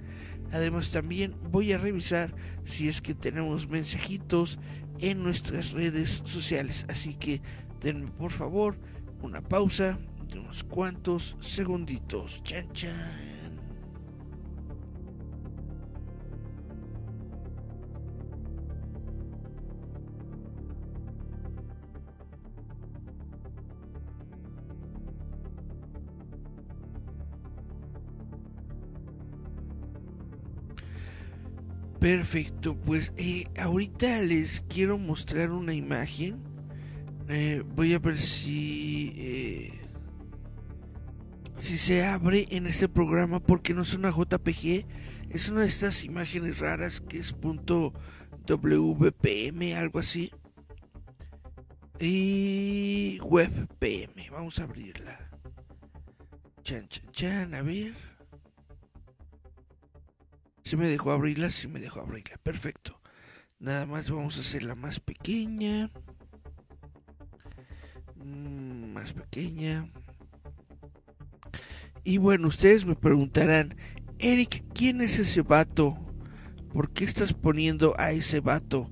Además 0.53 0.93
también 0.93 1.35
voy 1.51 1.73
a 1.73 1.79
revisar 1.79 2.33
si 2.65 2.87
es 2.87 3.01
que 3.01 3.15
tenemos 3.15 3.69
mensajitos 3.69 4.61
en 5.01 5.25
nuestras 5.25 5.73
redes 5.73 6.23
sociales. 6.25 6.87
Así 6.89 7.15
que 7.15 7.43
denme 7.81 8.07
por 8.07 8.31
favor 8.31 8.79
una 9.21 9.41
pausa 9.41 9.99
de 10.31 10.39
unos 10.39 10.63
cuantos 10.63 11.37
segunditos. 11.41 12.41
Chan. 12.45 13.32
Perfecto, 32.03 32.75
pues 32.75 33.13
eh, 33.17 33.45
ahorita 33.57 34.19
les 34.23 34.63
quiero 34.63 34.99
mostrar 34.99 35.53
una 35.53 35.73
imagen. 35.73 36.43
Eh, 37.29 37.63
voy 37.77 37.95
a 37.95 38.01
ver 38.01 38.19
si 38.19 39.13
eh, 39.17 39.73
si 41.59 41.79
se 41.79 42.05
abre 42.05 42.49
en 42.51 42.67
este 42.67 42.89
programa 42.89 43.39
porque 43.39 43.73
no 43.73 43.83
es 43.83 43.95
una 43.95 44.11
JPG, 44.11 44.85
es 45.31 45.49
una 45.49 45.61
de 45.61 45.69
estas 45.69 46.03
imágenes 46.03 46.59
raras 46.59 47.01
que 47.01 47.19
es 47.19 47.33
punto 47.33 47.93
WPM, 48.49 49.77
algo 49.77 50.01
así. 50.01 50.33
Y 52.01 53.21
WebPM, 53.23 54.29
vamos 54.33 54.59
a 54.59 54.65
abrirla. 54.65 55.31
Chan, 56.65 56.89
chan, 56.89 57.13
chan, 57.13 57.55
a 57.55 57.63
ver. 57.63 58.12
Si 60.63 60.77
me 60.77 60.89
dejó 60.89 61.13
abrirla, 61.13 61.51
si 61.51 61.69
me 61.69 61.81
dejó 61.81 62.01
abrirla. 62.01 62.37
Perfecto. 62.43 63.01
Nada 63.59 63.87
más 63.87 64.11
vamos 64.11 64.37
a 64.39 64.41
hacerla 64.41 64.75
más 64.75 65.01
pequeña. 65.01 65.91
Mm, 68.17 68.93
más 68.93 69.13
pequeña. 69.13 69.91
Y 72.05 72.19
bueno, 72.19 72.49
ustedes 72.49 72.85
me 72.85 72.97
preguntarán, 72.97 73.77
Eric, 74.19 74.65
¿quién 74.75 75.01
es 75.01 75.19
ese 75.19 75.43
vato? 75.43 75.97
¿Por 76.73 76.91
qué 76.93 77.05
estás 77.05 77.33
poniendo 77.33 77.95
a 77.99 78.13
ese 78.13 78.41
vato 78.41 78.91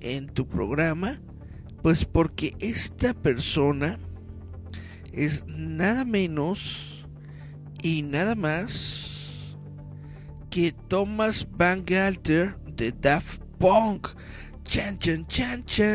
en 0.00 0.26
tu 0.26 0.46
programa? 0.48 1.20
Pues 1.82 2.04
porque 2.04 2.54
esta 2.60 3.14
persona 3.14 3.98
es 5.12 5.44
nada 5.46 6.04
menos 6.04 7.06
y 7.82 8.02
nada 8.02 8.34
más 8.34 9.09
que 10.50 10.72
Thomas 10.88 11.46
Van 11.48 11.84
Galter 11.84 12.56
de 12.66 12.92
Daft 12.92 13.40
Punk. 13.58 14.08
Chan, 14.64 14.98
chan, 14.98 15.26
chan, 15.26 15.64
chan. 15.64 15.90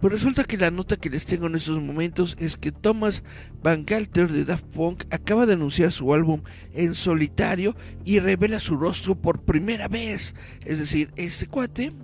Pues 0.00 0.12
resulta 0.12 0.44
que 0.44 0.58
la 0.58 0.70
nota 0.70 0.98
que 0.98 1.08
les 1.08 1.24
tengo 1.24 1.46
en 1.46 1.54
estos 1.54 1.80
momentos 1.80 2.36
es 2.38 2.58
que 2.58 2.70
Thomas 2.70 3.22
Van 3.62 3.86
Galter 3.86 4.30
de 4.30 4.44
Daft 4.44 4.66
Punk 4.66 5.04
acaba 5.10 5.46
de 5.46 5.54
anunciar 5.54 5.92
su 5.92 6.12
álbum 6.12 6.42
en 6.74 6.94
solitario 6.94 7.74
y 8.04 8.18
revela 8.18 8.60
su 8.60 8.76
rostro 8.76 9.14
por 9.14 9.46
primera 9.46 9.88
vez. 9.88 10.34
Es 10.66 10.78
decir, 10.78 11.10
este 11.16 11.46
cuate 11.46 11.94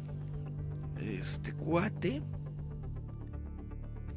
este 1.21 1.53
cuate 1.53 2.23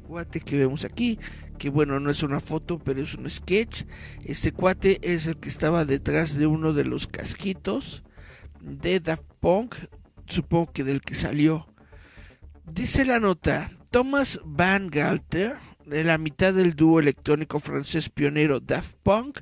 cuate 0.06 0.40
que 0.40 0.58
vemos 0.58 0.84
aquí 0.84 1.18
que 1.58 1.70
bueno 1.70 1.98
no 2.00 2.10
es 2.10 2.22
una 2.22 2.40
foto 2.40 2.78
pero 2.78 3.02
es 3.02 3.14
un 3.14 3.28
sketch. 3.28 3.84
Este 4.24 4.52
cuate 4.52 4.98
es 5.02 5.26
el 5.26 5.36
que 5.36 5.48
estaba 5.48 5.84
detrás 5.84 6.36
de 6.36 6.46
uno 6.46 6.72
de 6.72 6.84
los 6.84 7.06
casquitos 7.06 8.02
de 8.60 9.00
Daft 9.00 9.24
Punk 9.40 9.74
supongo 10.26 10.72
que 10.72 10.84
del 10.84 11.00
que 11.00 11.14
salió. 11.14 11.66
Dice 12.66 13.04
la 13.04 13.20
nota 13.20 13.70
Thomas 13.90 14.40
Van 14.44 14.88
Galter 14.88 15.54
de 15.86 16.02
la 16.02 16.18
mitad 16.18 16.54
del 16.54 16.74
dúo 16.74 16.98
electrónico 16.98 17.60
francés 17.60 18.08
pionero 18.08 18.60
Daft 18.60 18.96
Punk 19.02 19.40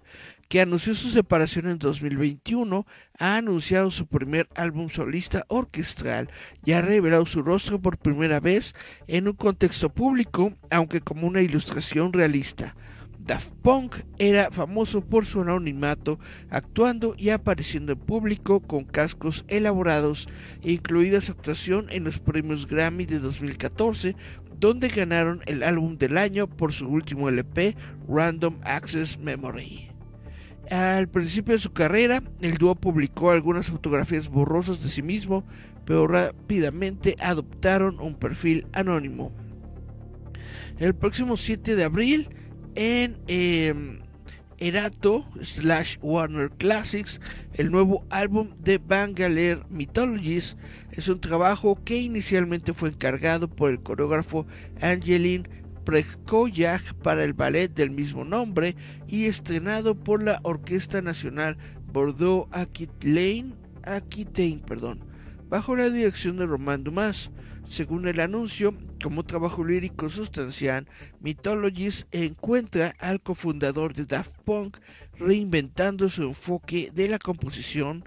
que 0.53 0.61
anunció 0.61 0.95
su 0.95 1.09
separación 1.09 1.67
en 1.67 1.79
2021, 1.79 2.85
ha 3.19 3.37
anunciado 3.37 3.91
su 3.91 4.07
primer 4.07 4.51
álbum 4.55 4.91
solista 4.91 5.47
orquestral 5.49 6.29
y 6.63 6.73
ha 6.73 6.83
revelado 6.83 7.25
su 7.25 7.43
rostro 7.43 7.81
por 7.81 7.97
primera 7.97 8.39
vez 8.39 8.75
en 9.07 9.29
un 9.29 9.33
contexto 9.33 9.89
público, 9.89 10.53
aunque 10.71 11.01
como 11.01 11.27
una 11.27 11.41
ilustración 11.41 12.13
realista. 12.13 12.77
Daft 13.19 13.55
Punk 13.63 13.97
era 14.19 14.51
famoso 14.51 15.01
por 15.01 15.25
su 15.25 15.41
anonimato, 15.41 16.19
actuando 16.51 17.15
y 17.17 17.31
apareciendo 17.31 17.93
en 17.93 18.01
público 18.01 18.61
con 18.61 18.85
cascos 18.85 19.47
elaborados, 19.49 20.29
incluida 20.61 21.23
su 21.23 21.33
actuación 21.33 21.87
en 21.89 22.05
los 22.05 22.19
premios 22.19 22.67
Grammy 22.67 23.07
de 23.07 23.21
2014, 23.21 24.17
donde 24.61 24.89
ganaron 24.89 25.41
el 25.47 25.63
álbum 25.63 25.97
del 25.97 26.19
año 26.19 26.47
por 26.47 26.75
su 26.75 26.89
último 26.89 27.31
LP, 27.31 27.75
Random 28.07 28.61
Access 28.65 29.19
Memory. 29.19 29.92
Al 30.71 31.09
principio 31.09 31.55
de 31.55 31.61
su 31.61 31.73
carrera, 31.73 32.23
el 32.41 32.57
dúo 32.57 32.75
publicó 32.75 33.31
algunas 33.31 33.71
fotografías 33.71 34.29
borrosas 34.29 34.83
de 34.83 34.89
sí 34.89 35.03
mismo, 35.03 35.45
pero 35.85 36.07
rápidamente 36.07 37.17
adoptaron 37.21 38.01
un 38.01 38.15
perfil 38.15 38.67
anónimo. 38.73 39.33
El 40.79 40.95
próximo 40.95 41.37
7 41.37 41.77
de 41.77 41.85
abril, 41.85 42.29
en 42.75 43.19
em, 43.27 44.01
Erato 44.59 45.29
slash 45.41 45.99
Warner 46.01 46.51
Classics, 46.51 47.21
el 47.55 47.71
nuevo 47.71 48.07
álbum 48.11 48.51
de 48.61 48.79
Bangalore 48.79 49.63
Mythologies 49.69 50.57
es 50.93 51.09
un 51.09 51.21
trabajo 51.21 51.79
que 51.85 52.01
inicialmente 52.01 52.73
fue 52.73 52.91
encargado 52.91 53.49
por 53.49 53.73
el 53.73 53.81
coreógrafo 53.81 54.47
Angeline 54.81 55.49
Prekoyak 55.85 56.95
para 57.03 57.25
el 57.25 57.33
ballet 57.33 57.69
del 57.69 57.91
mismo 57.91 58.25
nombre 58.25 58.77
y 59.09 59.27
estrenado 59.27 59.95
por 59.95 60.23
la 60.23 60.41
Orquesta 60.43 61.03
Nacional 61.03 61.57
Bordeaux 61.93 62.49
Aquitaine, 62.53 63.55
Aquitaine 63.83 64.63
perdón, 64.67 65.01
bajo 65.49 65.77
la 65.77 65.91
dirección 65.91 66.37
de 66.37 66.47
Romain 66.47 66.85
Dumas. 66.85 67.31
Según 67.65 68.09
el 68.09 68.21
anuncio, 68.21 68.75
como 69.03 69.25
trabajo 69.25 69.65
lírico 69.65 70.09
sustancial, 70.09 70.87
Mythologies 71.21 72.07
encuentra 72.11 72.95
al 72.99 73.21
cofundador 73.21 73.95
de 73.95 74.05
Daft 74.05 74.37
Punk 74.45 74.79
reinventando 75.19 76.09
su 76.09 76.23
enfoque 76.23 76.91
de 76.93 77.09
la 77.09 77.19
composición, 77.19 78.05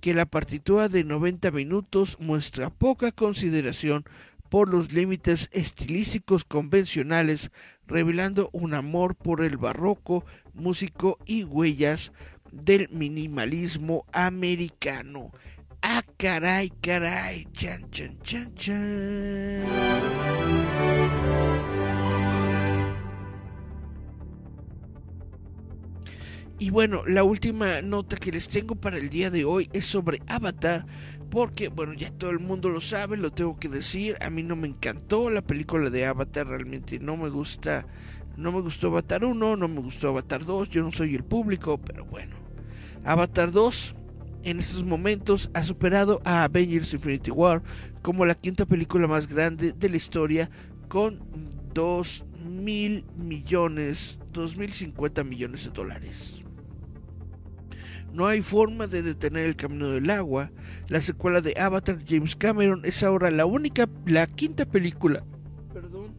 que 0.00 0.14
la 0.14 0.26
partitura 0.26 0.88
de 0.88 1.04
90 1.04 1.50
minutos 1.50 2.16
muestra 2.20 2.70
poca 2.70 3.12
consideración 3.12 4.04
por 4.48 4.68
los 4.68 4.92
límites 4.92 5.48
estilísticos 5.52 6.44
convencionales, 6.44 7.50
revelando 7.86 8.50
un 8.52 8.74
amor 8.74 9.14
por 9.14 9.42
el 9.42 9.56
barroco, 9.56 10.24
músico 10.54 11.18
y 11.24 11.44
huellas 11.44 12.12
del 12.52 12.88
minimalismo 12.90 14.06
americano. 14.12 15.30
Ah, 15.82 16.02
caray, 16.16 16.70
caray, 16.80 17.46
chan, 17.52 17.90
chan, 17.90 18.18
chan, 18.22 18.54
chan. 18.54 20.35
Y 26.58 26.70
bueno, 26.70 27.04
la 27.06 27.22
última 27.22 27.82
nota 27.82 28.16
que 28.16 28.32
les 28.32 28.48
tengo 28.48 28.76
para 28.76 28.96
el 28.96 29.10
día 29.10 29.30
de 29.30 29.44
hoy 29.44 29.68
es 29.74 29.84
sobre 29.84 30.22
Avatar, 30.26 30.86
porque 31.30 31.68
bueno, 31.68 31.92
ya 31.92 32.10
todo 32.10 32.30
el 32.30 32.38
mundo 32.38 32.70
lo 32.70 32.80
sabe, 32.80 33.18
lo 33.18 33.30
tengo 33.30 33.58
que 33.58 33.68
decir, 33.68 34.16
a 34.22 34.30
mí 34.30 34.42
no 34.42 34.56
me 34.56 34.68
encantó 34.68 35.28
la 35.28 35.42
película 35.42 35.90
de 35.90 36.06
Avatar, 36.06 36.46
realmente 36.46 36.98
no 36.98 37.18
me 37.18 37.28
gusta, 37.28 37.86
no 38.38 38.52
me 38.52 38.62
gustó 38.62 38.86
Avatar 38.86 39.22
1, 39.22 39.56
no 39.56 39.68
me 39.68 39.80
gustó 39.82 40.08
Avatar 40.08 40.46
2, 40.46 40.70
yo 40.70 40.82
no 40.82 40.92
soy 40.92 41.14
el 41.14 41.24
público, 41.24 41.78
pero 41.78 42.06
bueno. 42.06 42.36
Avatar 43.04 43.52
2 43.52 43.94
en 44.44 44.58
estos 44.58 44.82
momentos 44.82 45.50
ha 45.52 45.62
superado 45.62 46.22
a 46.24 46.44
Avengers 46.44 46.94
Infinity 46.94 47.32
War 47.32 47.62
como 48.00 48.24
la 48.24 48.34
quinta 48.34 48.64
película 48.64 49.06
más 49.06 49.26
grande 49.26 49.72
de 49.72 49.90
la 49.90 49.96
historia 49.96 50.50
con 50.88 51.20
2 51.74 52.24
mil 52.46 53.04
millones, 53.16 54.18
2.050 54.32 55.24
millones 55.24 55.64
de 55.64 55.70
dólares. 55.70 56.35
No 58.12 58.26
hay 58.26 58.42
forma 58.42 58.86
de 58.86 59.02
detener 59.02 59.46
el 59.46 59.56
camino 59.56 59.88
del 59.88 60.08
agua. 60.10 60.50
La 60.88 61.00
secuela 61.00 61.40
de 61.40 61.54
Avatar 61.60 61.98
James 62.06 62.36
Cameron 62.36 62.82
es 62.84 63.02
ahora 63.02 63.30
la 63.30 63.46
única, 63.46 63.88
la 64.06 64.26
quinta 64.26 64.64
película, 64.64 65.24
perdón, 65.72 66.14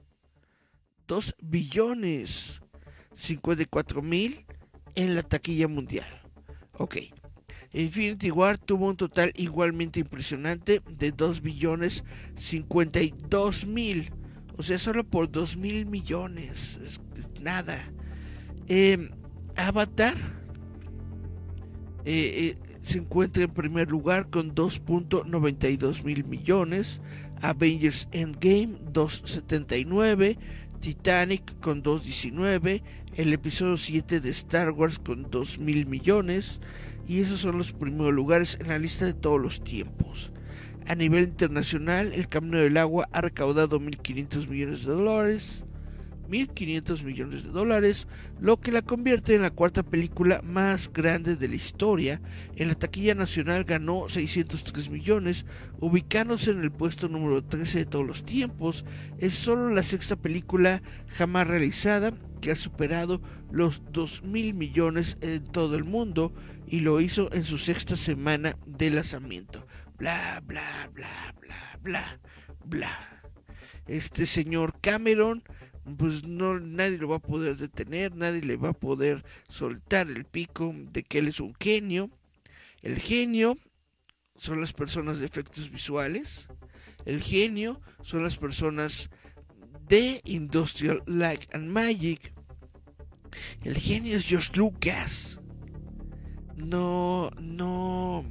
2 1.07 1.35
billones 1.43 2.63
54 3.15 4.03
mil 4.03 4.45
en 4.95 5.15
la 5.15 5.23
taquilla 5.23 5.69
mundial. 5.69 6.09
Ok. 6.79 6.97
Infinity 7.73 8.31
War 8.31 8.57
tuvo 8.59 8.87
un 8.87 8.97
total 8.97 9.33
igualmente 9.35 10.01
impresionante 10.01 10.81
de 10.89 11.11
2 11.11 11.41
billones 11.41 12.05
52 12.37 13.67
mil 13.67 14.13
o 14.57 14.63
sea, 14.63 14.79
solo 14.79 15.05
por 15.05 15.31
2 15.31 15.57
mil 15.57 15.87
millones. 15.87 16.79
Es, 16.83 17.01
nada. 17.41 17.79
Em, 18.69 19.11
Avatar 19.57 20.15
eh, 22.05 22.57
eh, 22.57 22.59
se 22.83 22.99
encuentra 22.99 23.45
en 23.45 23.51
primer 23.51 23.91
lugar 23.91 24.31
con 24.31 24.55
2.92 24.55 26.05
mil 26.05 26.25
millones. 26.25 27.01
Avengers 27.43 28.09
Endgame 28.13 28.79
2.79. 28.93 30.37
Titanic 30.81 31.59
con 31.61 31.83
2.19. 31.83 32.83
El 33.15 33.33
episodio 33.33 33.77
7 33.77 34.21
de 34.21 34.31
Star 34.31 34.71
Wars 34.71 34.99
con 34.99 35.31
2 35.31 35.59
mil 35.59 35.87
millones. 35.87 36.61
Y 37.07 37.21
esos 37.21 37.41
son 37.41 37.59
los 37.59 37.73
primeros 37.73 38.13
lugares 38.13 38.59
en 38.61 38.69
la 38.69 38.79
lista 38.79 39.05
de 39.07 39.15
todos 39.15 39.41
los 39.41 39.63
tiempos. 39.63 40.33
A 40.87 40.95
nivel 40.95 41.25
internacional, 41.25 42.13
el 42.13 42.29
Camino 42.29 42.59
del 42.59 42.77
Agua 42.77 43.09
ha 43.13 43.21
recaudado 43.23 43.81
1.500 43.81 44.49
millones 44.49 44.85
de 44.85 44.93
dólares. 44.93 45.65
1.500 46.29 47.05
millones 47.05 47.45
de 47.45 47.51
dólares, 47.51 48.07
lo 48.41 48.61
que 48.61 48.73
la 48.73 48.83
convierte 48.83 49.35
en 49.35 49.43
la 49.43 49.51
cuarta 49.51 49.83
película 49.83 50.41
más 50.43 50.93
grande 50.93 51.37
de 51.37 51.49
la 51.49 51.55
historia. 51.55 52.21
En 52.57 52.69
la 52.69 52.75
taquilla 52.75 53.15
nacional 53.15 53.65
ganó 53.65 54.09
603 54.09 54.91
millones, 54.91 55.47
ubicándose 55.81 56.51
en 56.51 56.61
el 56.61 56.73
puesto 56.73 57.09
número 57.09 57.43
13 57.45 57.79
de 57.79 57.87
todos 57.87 58.07
los 58.07 58.25
tiempos. 58.25 58.85
Es 59.19 59.35
solo 59.35 59.71
la 59.71 59.83
sexta 59.83 60.17
película 60.17 60.83
jamás 61.09 61.47
realizada 61.47 62.13
que 62.41 62.51
ha 62.51 62.57
superado 62.57 63.23
los 63.51 63.83
2.000 63.85 64.55
millones 64.55 65.17
en 65.21 65.45
todo 65.45 65.77
el 65.77 65.85
mundo 65.85 66.35
y 66.67 66.81
lo 66.81 67.01
hizo 67.01 67.33
en 67.33 67.45
su 67.45 67.59
sexta 67.59 67.97
semana 67.97 68.57
de 68.67 68.91
lanzamiento 68.91 69.67
bla, 69.97 70.43
bla, 70.45 70.91
bla, 70.93 71.35
bla, 71.41 71.79
bla, 71.83 72.21
bla. 72.65 73.23
Este 73.87 74.27
señor 74.27 74.81
Cameron, 74.81 75.43
pues 75.99 76.27
no, 76.27 76.59
nadie 76.61 76.99
lo 76.99 77.09
va 77.09 77.17
a 77.17 77.23
poder 77.23 77.57
detener, 77.57 78.15
nadie 78.15 78.43
le 78.43 78.57
va 78.57 78.71
a 78.71 78.73
poder 78.73 79.25
soltar 79.49 80.09
el 80.09 80.25
pico 80.25 80.75
de 80.75 81.03
que 81.03 81.19
él 81.19 81.29
es 81.29 81.41
un 81.41 81.55
genio. 81.61 82.11
El 82.83 82.99
genio 82.99 83.59
son 84.37 84.61
las 84.61 84.73
personas 84.73 85.19
de 85.19 85.27
efectos 85.27 85.71
visuales. 85.71 86.49
El 87.05 87.23
genio 87.23 87.81
son 88.03 88.23
las 88.23 88.37
personas 88.37 89.11
de 89.89 90.21
Industrial 90.25 91.03
Light 91.07 91.55
and 91.55 91.69
Magic. 91.69 92.33
El 93.63 93.77
genio 93.77 94.17
es 94.17 94.27
George 94.27 94.53
Lucas. 94.55 95.41
No, 96.57 97.31
no 97.41 98.25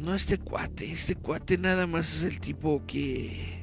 no 0.00 0.14
este 0.14 0.38
cuate, 0.38 0.90
este 0.90 1.14
cuate 1.14 1.58
nada 1.58 1.86
más 1.86 2.14
es 2.16 2.22
el 2.22 2.40
tipo 2.40 2.82
que, 2.86 3.59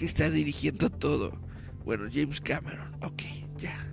que 0.00 0.06
está 0.06 0.30
dirigiendo 0.30 0.88
todo. 0.88 1.38
Bueno, 1.84 2.08
James 2.10 2.40
Cameron, 2.40 2.96
ok, 3.02 3.22
ya. 3.58 3.86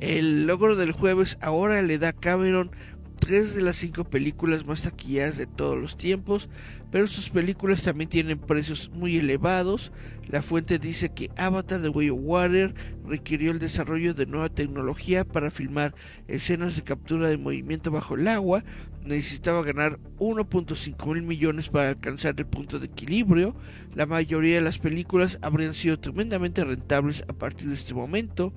El 0.00 0.46
logro 0.46 0.74
del 0.74 0.92
jueves 0.92 1.36
ahora 1.42 1.82
le 1.82 1.98
da 1.98 2.08
a 2.08 2.12
Cameron 2.14 2.70
tres 3.16 3.54
de 3.54 3.60
las 3.60 3.76
cinco 3.76 4.04
películas 4.04 4.64
más 4.64 4.84
taquilladas 4.84 5.36
de 5.36 5.46
todos 5.46 5.78
los 5.78 5.98
tiempos, 5.98 6.48
pero 6.92 7.06
sus 7.06 7.30
películas 7.30 7.82
también 7.82 8.10
tienen 8.10 8.38
precios 8.38 8.90
muy 8.92 9.16
elevados. 9.16 9.92
La 10.28 10.42
fuente 10.42 10.78
dice 10.78 11.08
que 11.08 11.30
Avatar 11.38 11.80
The 11.80 11.88
Way 11.88 12.10
of 12.10 12.18
Water 12.22 12.74
requirió 13.06 13.50
el 13.50 13.58
desarrollo 13.58 14.12
de 14.12 14.26
nueva 14.26 14.50
tecnología 14.50 15.24
para 15.24 15.50
filmar 15.50 15.94
escenas 16.28 16.76
de 16.76 16.82
captura 16.82 17.30
de 17.30 17.38
movimiento 17.38 17.90
bajo 17.90 18.14
el 18.14 18.28
agua. 18.28 18.62
Necesitaba 19.06 19.62
ganar 19.62 19.98
1.5 20.18 21.14
mil 21.14 21.22
millones 21.22 21.70
para 21.70 21.88
alcanzar 21.88 22.34
el 22.36 22.46
punto 22.46 22.78
de 22.78 22.86
equilibrio. 22.86 23.56
La 23.94 24.04
mayoría 24.04 24.56
de 24.56 24.60
las 24.60 24.78
películas 24.78 25.38
habrían 25.40 25.72
sido 25.72 25.98
tremendamente 25.98 26.62
rentables 26.62 27.24
a 27.26 27.32
partir 27.32 27.68
de 27.68 27.74
este 27.74 27.94
momento. 27.94 28.52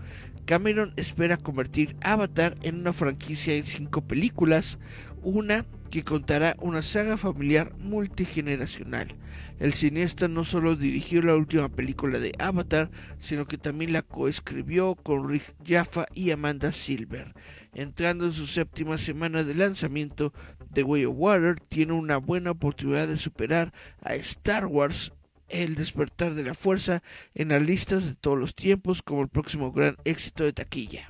Cameron 0.45 0.93
espera 0.97 1.37
convertir 1.37 1.95
Avatar 2.01 2.57
en 2.63 2.81
una 2.81 2.91
franquicia 2.91 3.55
en 3.55 3.63
cinco 3.63 4.01
películas, 4.01 4.77
una 5.23 5.65
que 5.95 6.03
contará 6.03 6.57
una 6.59 6.81
saga 6.81 7.15
familiar 7.15 7.73
multigeneracional. 7.77 9.15
El 9.59 9.73
cineasta 9.73 10.27
no 10.27 10.43
solo 10.43 10.75
dirigió 10.75 11.21
la 11.21 11.37
última 11.37 11.69
película 11.69 12.19
de 12.19 12.33
Avatar, 12.37 12.91
sino 13.17 13.47
que 13.47 13.57
también 13.57 13.93
la 13.93 14.01
coescribió 14.01 14.95
con 14.95 15.29
Rick 15.29 15.55
Jaffa 15.65 16.05
y 16.13 16.31
Amanda 16.31 16.73
Silver. 16.73 17.33
Entrando 17.73 18.25
en 18.25 18.33
su 18.33 18.45
séptima 18.45 18.97
semana 18.97 19.45
de 19.45 19.53
lanzamiento, 19.53 20.33
The 20.73 20.83
Way 20.83 21.05
of 21.05 21.15
Water 21.15 21.61
tiene 21.61 21.93
una 21.93 22.17
buena 22.17 22.51
oportunidad 22.51 23.07
de 23.07 23.15
superar 23.15 23.71
a 24.01 24.15
Star 24.15 24.65
Wars 24.65 25.13
el 25.47 25.75
despertar 25.75 26.33
de 26.33 26.43
la 26.43 26.55
fuerza 26.55 27.03
en 27.35 27.49
las 27.49 27.61
listas 27.61 28.05
de 28.05 28.15
todos 28.15 28.37
los 28.37 28.53
tiempos 28.53 29.01
como 29.01 29.21
el 29.21 29.29
próximo 29.29 29.71
gran 29.71 29.95
éxito 30.03 30.43
de 30.43 30.51
taquilla. 30.51 31.07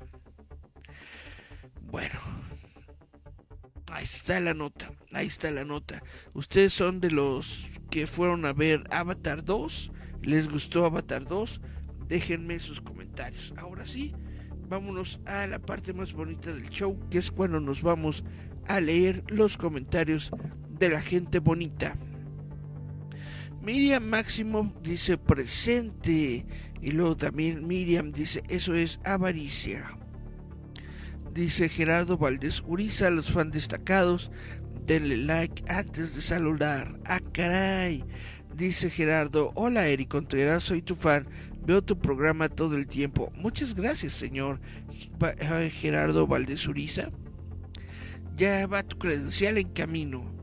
Bueno, 1.81 2.19
ahí 3.95 4.03
está 4.03 4.39
la 4.41 4.53
nota, 4.53 4.91
ahí 5.13 5.27
está 5.27 5.51
la 5.51 5.63
nota. 5.63 6.03
Ustedes 6.33 6.73
son 6.73 6.99
de 6.99 7.11
los 7.11 7.67
que 7.89 8.07
fueron 8.07 8.45
a 8.45 8.53
ver 8.53 8.83
Avatar 8.91 9.43
2, 9.43 9.91
les 10.21 10.49
gustó 10.49 10.85
Avatar 10.85 11.25
2, 11.25 11.61
déjenme 12.07 12.59
sus 12.59 12.81
comentarios. 12.81 13.53
Ahora 13.57 13.87
sí, 13.87 14.13
vámonos 14.67 15.21
a 15.25 15.47
la 15.47 15.59
parte 15.59 15.93
más 15.93 16.13
bonita 16.13 16.53
del 16.53 16.69
show, 16.69 16.99
que 17.09 17.19
es 17.19 17.31
cuando 17.31 17.59
nos 17.61 17.81
vamos 17.81 18.25
a 18.67 18.81
leer 18.81 19.23
los 19.29 19.57
comentarios 19.57 20.31
de 20.77 20.89
la 20.89 21.01
gente 21.01 21.39
bonita. 21.39 21.97
Miriam 23.61 24.03
Máximo 24.03 24.73
dice 24.83 25.17
presente. 25.17 26.45
Y 26.81 26.91
luego 26.91 27.17
también 27.17 27.65
Miriam 27.65 28.11
dice 28.11 28.43
eso 28.47 28.75
es 28.75 28.99
avaricia. 29.03 29.97
Dice 31.35 31.67
Gerardo 31.67 32.17
Valdés 32.17 32.63
Uriza, 32.65 33.09
los 33.09 33.29
fans 33.29 33.51
destacados, 33.51 34.31
denle 34.85 35.17
like 35.17 35.65
antes 35.67 36.15
de 36.15 36.21
saludar. 36.21 36.97
Ah, 37.03 37.19
caray. 37.33 38.05
Dice 38.55 38.89
Gerardo, 38.89 39.51
hola 39.53 39.89
Eric 39.89 40.07
Contreras, 40.07 40.63
soy 40.63 40.81
tu 40.81 40.95
fan, 40.95 41.27
veo 41.65 41.83
tu 41.83 41.99
programa 41.99 42.47
todo 42.47 42.77
el 42.77 42.87
tiempo. 42.87 43.33
Muchas 43.35 43.75
gracias, 43.75 44.13
señor 44.13 44.61
eh, 45.37 45.69
Gerardo 45.69 46.25
Valdés 46.25 46.69
Uriza. 46.69 47.11
Ya 48.37 48.65
va 48.65 48.83
tu 48.83 48.97
credencial 48.97 49.57
en 49.57 49.67
camino 49.67 50.33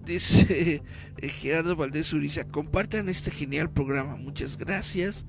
dice 0.04 0.82
eh, 1.18 1.28
Gerardo 1.28 1.76
Valdés 1.76 2.12
Uriza, 2.12 2.42
compartan 2.42 3.08
este 3.08 3.30
genial 3.30 3.70
programa, 3.70 4.16
muchas 4.16 4.56
gracias. 4.56 5.26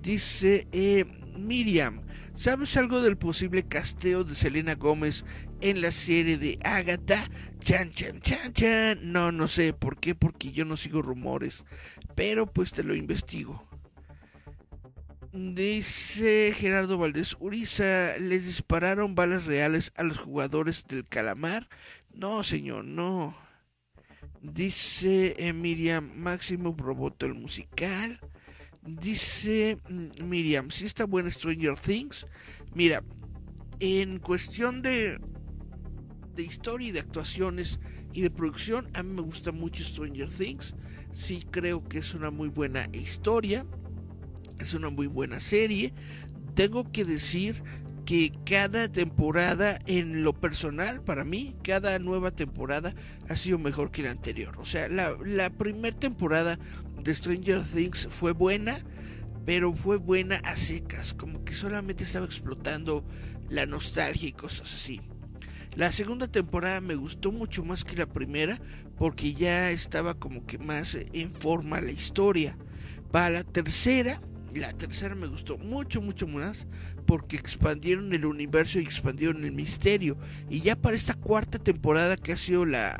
Dice 0.00 0.66
eh, 0.72 1.04
Miriam, 1.38 2.00
¿sabes 2.36 2.76
algo 2.76 3.00
del 3.00 3.16
posible 3.16 3.64
casteo 3.66 4.22
de 4.22 4.34
Selena 4.34 4.74
Gómez 4.76 5.24
en 5.60 5.80
la 5.80 5.90
serie 5.90 6.38
de 6.38 6.58
Agatha? 6.62 7.24
Chan, 7.60 7.90
chan, 7.90 8.20
chan, 8.20 8.52
chan. 8.52 8.98
No, 9.02 9.32
no 9.32 9.48
sé 9.48 9.72
por 9.72 9.98
qué, 9.98 10.14
porque 10.14 10.52
yo 10.52 10.64
no 10.64 10.76
sigo 10.76 11.02
rumores, 11.02 11.64
pero 12.14 12.46
pues 12.46 12.72
te 12.72 12.84
lo 12.84 12.94
investigo. 12.94 13.66
Dice 15.32 16.54
Gerardo 16.56 16.96
Valdés 16.96 17.36
Uriza, 17.40 18.16
¿les 18.18 18.46
dispararon 18.46 19.14
balas 19.14 19.44
reales 19.44 19.92
a 19.96 20.02
los 20.02 20.18
jugadores 20.18 20.86
del 20.88 21.04
calamar? 21.04 21.68
No, 22.14 22.42
señor, 22.42 22.84
no. 22.86 23.36
Dice 24.40 25.34
eh, 25.38 25.52
Miriam, 25.52 26.10
Máximo 26.14 26.74
Roboto 26.78 27.26
el 27.26 27.34
musical. 27.34 28.20
Dice 28.86 29.78
mm, 29.88 30.24
Miriam, 30.24 30.70
si 30.70 30.86
está 30.86 31.06
bueno 31.06 31.30
Stranger 31.30 31.76
Things. 31.76 32.26
Mira, 32.74 33.02
en 33.80 34.18
cuestión 34.18 34.82
de, 34.82 35.18
de 36.34 36.42
historia 36.42 36.88
y 36.88 36.92
de 36.92 37.00
actuaciones 37.00 37.80
y 38.12 38.22
de 38.22 38.30
producción, 38.30 38.88
a 38.94 39.02
mí 39.02 39.12
me 39.12 39.22
gusta 39.22 39.52
mucho 39.52 39.82
Stranger 39.82 40.30
Things. 40.30 40.74
Sí 41.12 41.44
creo 41.50 41.82
que 41.84 41.98
es 41.98 42.14
una 42.14 42.30
muy 42.30 42.48
buena 42.48 42.88
historia. 42.92 43.66
Es 44.58 44.72
una 44.74 44.88
muy 44.88 45.06
buena 45.06 45.40
serie. 45.40 45.92
Tengo 46.54 46.90
que 46.90 47.04
decir 47.04 47.62
que 48.06 48.30
cada 48.44 48.88
temporada 48.88 49.80
en 49.86 50.22
lo 50.22 50.32
personal 50.32 51.02
para 51.02 51.24
mí 51.24 51.56
cada 51.64 51.98
nueva 51.98 52.30
temporada 52.30 52.94
ha 53.28 53.36
sido 53.36 53.58
mejor 53.58 53.90
que 53.90 54.04
la 54.04 54.12
anterior 54.12 54.56
o 54.60 54.64
sea 54.64 54.88
la, 54.88 55.16
la 55.24 55.50
primera 55.50 55.98
temporada 55.98 56.56
de 57.06 57.14
Stranger 57.14 57.62
Things 57.62 58.08
fue 58.10 58.32
buena 58.32 58.78
pero 59.44 59.72
fue 59.72 59.96
buena 59.96 60.36
a 60.44 60.56
secas 60.56 61.14
como 61.14 61.44
que 61.44 61.54
solamente 61.54 62.04
estaba 62.04 62.26
explotando 62.26 63.04
la 63.48 63.64
nostalgia 63.64 64.28
y 64.28 64.32
cosas 64.32 64.74
así 64.74 65.00
la 65.76 65.92
segunda 65.92 66.26
temporada 66.26 66.80
me 66.80 66.96
gustó 66.96 67.30
mucho 67.30 67.64
más 67.64 67.84
que 67.84 67.96
la 67.96 68.06
primera 68.06 68.58
porque 68.98 69.34
ya 69.34 69.70
estaba 69.70 70.14
como 70.14 70.44
que 70.46 70.58
más 70.58 70.96
en 71.12 71.32
forma 71.32 71.80
la 71.80 71.92
historia 71.92 72.58
para 73.12 73.30
la 73.30 73.44
tercera 73.44 74.20
la 74.54 74.72
tercera 74.72 75.14
me 75.14 75.26
gustó 75.26 75.58
mucho, 75.58 76.00
mucho 76.00 76.26
más 76.26 76.66
porque 77.06 77.36
expandieron 77.36 78.12
el 78.14 78.24
universo 78.24 78.80
y 78.80 78.84
expandieron 78.84 79.44
el 79.44 79.52
misterio. 79.52 80.16
Y 80.48 80.60
ya 80.60 80.76
para 80.76 80.96
esta 80.96 81.12
cuarta 81.12 81.58
temporada 81.58 82.16
que 82.16 82.32
ha 82.32 82.36
sido 82.38 82.64
la, 82.64 82.96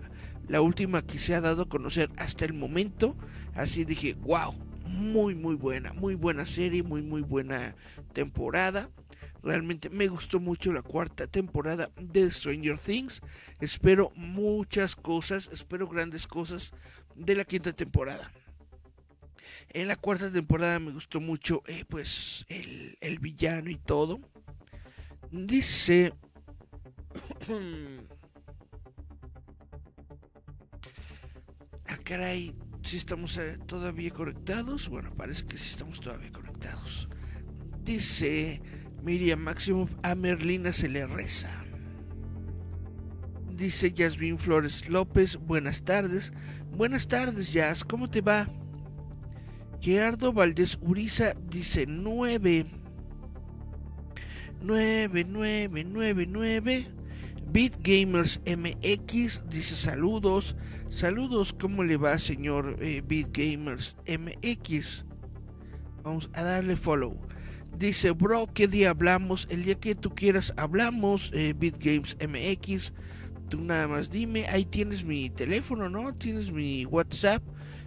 la 0.49 0.61
última 0.61 1.03
que 1.03 1.19
se 1.19 1.35
ha 1.35 1.41
dado 1.41 1.63
a 1.63 1.69
conocer 1.69 2.11
hasta 2.19 2.45
el 2.45 2.55
momento, 2.55 3.17
así 3.57 3.85
dije, 3.85 4.15
wow, 4.21 4.55
muy, 4.87 5.35
muy 5.35 5.57
buena, 5.57 5.93
muy 5.93 6.15
buena 6.15 6.47
serie, 6.47 6.83
muy, 6.83 7.03
muy 7.03 7.23
buena 7.23 7.75
temporada. 8.13 8.91
Realmente 9.43 9.91
me 9.91 10.09
gustó 10.09 10.41
mucho 10.41 10.73
la 10.73 10.83
cuarta 10.83 11.27
temporada 11.27 11.91
de 12.01 12.31
Stranger 12.31 12.79
Things. 12.79 13.21
Espero 13.61 14.11
muchas 14.17 14.97
cosas, 14.97 15.49
espero 15.53 15.89
grandes 15.89 16.27
cosas 16.27 16.73
de 17.15 17.35
la 17.35 17.45
quinta 17.45 17.73
temporada. 17.73 18.31
En 19.71 19.89
la 19.89 19.97
cuarta 19.97 20.31
temporada 20.33 20.79
me 20.79 20.93
gustó 20.93 21.21
mucho, 21.21 21.63
eh, 21.67 21.85
pues, 21.89 22.45
el, 22.49 22.97
el 23.01 23.19
villano 23.19 23.71
y 23.71 23.77
todo. 23.77 24.21
Dice... 25.31 26.13
ah, 31.87 31.99
caray, 32.05 32.55
si 32.87 32.97
estamos 32.99 33.37
eh, 33.37 33.59
todavía 33.67 34.11
conectados. 34.11 34.89
Bueno, 34.89 35.13
parece 35.17 35.45
que 35.45 35.57
sí 35.57 35.71
estamos 35.71 36.01
todavía 36.01 36.31
conectados. 36.31 37.09
Dice 37.83 38.63
Miriam 39.03 39.41
Máximo, 39.41 39.89
a 40.03 40.15
Merlina 40.15 40.73
se 40.73 40.89
le 40.89 41.07
reza. 41.07 41.65
Dice 43.53 43.93
Yasmin 43.93 44.39
Flores 44.39 44.89
López, 44.89 45.37
buenas 45.37 45.83
tardes. 45.83 46.33
Buenas 46.71 47.09
tardes, 47.09 47.53
Jazz, 47.53 47.83
¿cómo 47.83 48.09
te 48.09 48.21
va? 48.21 48.49
Gerardo 49.81 50.33
Valdés 50.33 50.79
Uriza 50.81 51.35
dice 51.51 51.87
9. 51.89 52.67
9, 54.63 55.27
9, 55.29 55.85
9, 55.85 56.27
9. 56.29 56.96
Beat 57.57 57.79
Gamers 57.83 58.39
MX 58.45 59.45
dice 59.49 59.77
saludos. 59.77 60.57
Saludos, 60.91 61.55
¿cómo 61.59 61.85
le 61.85 61.97
va, 61.97 62.19
señor 62.19 62.77
eh, 62.83 63.03
MX? 63.03 65.07
Vamos 66.03 66.29
a 66.35 66.43
darle 66.43 66.77
follow. 66.77 67.19
Dice, 67.79 68.11
bro, 68.11 68.47
¿qué 68.53 68.69
día 68.69 68.91
hablamos? 68.91 69.47
El 69.49 69.65
día 69.65 69.77
que 69.77 69.95
tú 69.95 70.15
quieras 70.15 70.53
hablamos, 70.59 71.31
eh, 71.33 71.55
MX. 71.55 72.93
Tú 73.49 73.63
nada 73.63 73.89
más 73.89 74.11
dime, 74.11 74.45
ahí 74.49 74.67
tienes 74.67 75.03
mi 75.03 75.31
teléfono, 75.31 75.89
¿no? 75.89 76.13
Tienes 76.13 76.53
mi 76.53 76.85
WhatsApp 76.85 77.43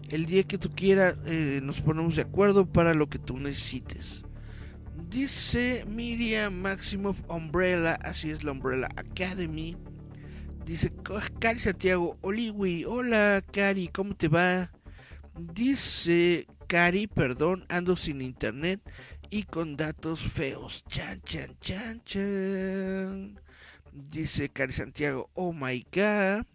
el 0.10 0.26
día 0.26 0.42
que 0.42 0.58
tú 0.58 0.72
quieras 0.76 1.16
eh, 1.28 1.60
nos 1.62 1.82
ponemos 1.82 2.16
de 2.16 2.24
acuerdo 2.24 2.66
para 2.66 2.96
lo 2.96 3.08
que 3.08 3.20
tú 3.20 3.38
necesites. 3.38 4.26
Dice 5.10 5.86
Miriam 5.88 6.54
Maximoff 6.54 7.20
Umbrella, 7.30 7.96
así 8.04 8.30
es 8.30 8.44
la 8.44 8.52
Umbrella 8.52 8.90
Academy. 8.96 9.76
Dice 10.66 10.92
Cari 11.40 11.58
Santiago, 11.58 12.20
Oliwi, 12.22 12.86
hola 12.86 13.44
Cari, 13.52 13.88
¿cómo 13.88 14.16
te 14.16 14.28
va? 14.28 14.72
Dice 15.36 16.46
Cari, 16.68 17.08
perdón, 17.08 17.66
ando 17.70 17.96
sin 17.96 18.22
internet 18.22 18.82
y 19.32 19.44
con 19.44 19.78
datos 19.78 20.22
feos. 20.22 20.84
Chan, 20.88 21.22
chan, 21.24 21.58
chan, 21.60 22.04
chan. 22.04 23.42
Dice 23.92 24.50
Cari 24.50 24.74
Santiago, 24.74 25.32
oh 25.34 25.54
my 25.54 25.88
god. 25.92 26.46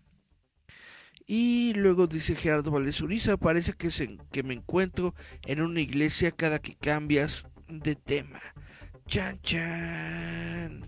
Y 1.26 1.72
luego 1.74 2.06
dice 2.06 2.36
Gerardo 2.36 2.70
Valdés 2.70 3.00
Uriza, 3.00 3.36
parece 3.36 3.72
que, 3.72 3.90
se, 3.90 4.16
que 4.30 4.44
me 4.44 4.54
encuentro 4.54 5.12
en 5.42 5.60
una 5.60 5.80
iglesia 5.80 6.30
cada 6.30 6.60
que 6.60 6.76
cambias 6.76 7.46
de 7.80 7.96
tema. 7.96 8.40
Chan 9.06 9.40
chan. 9.42 10.86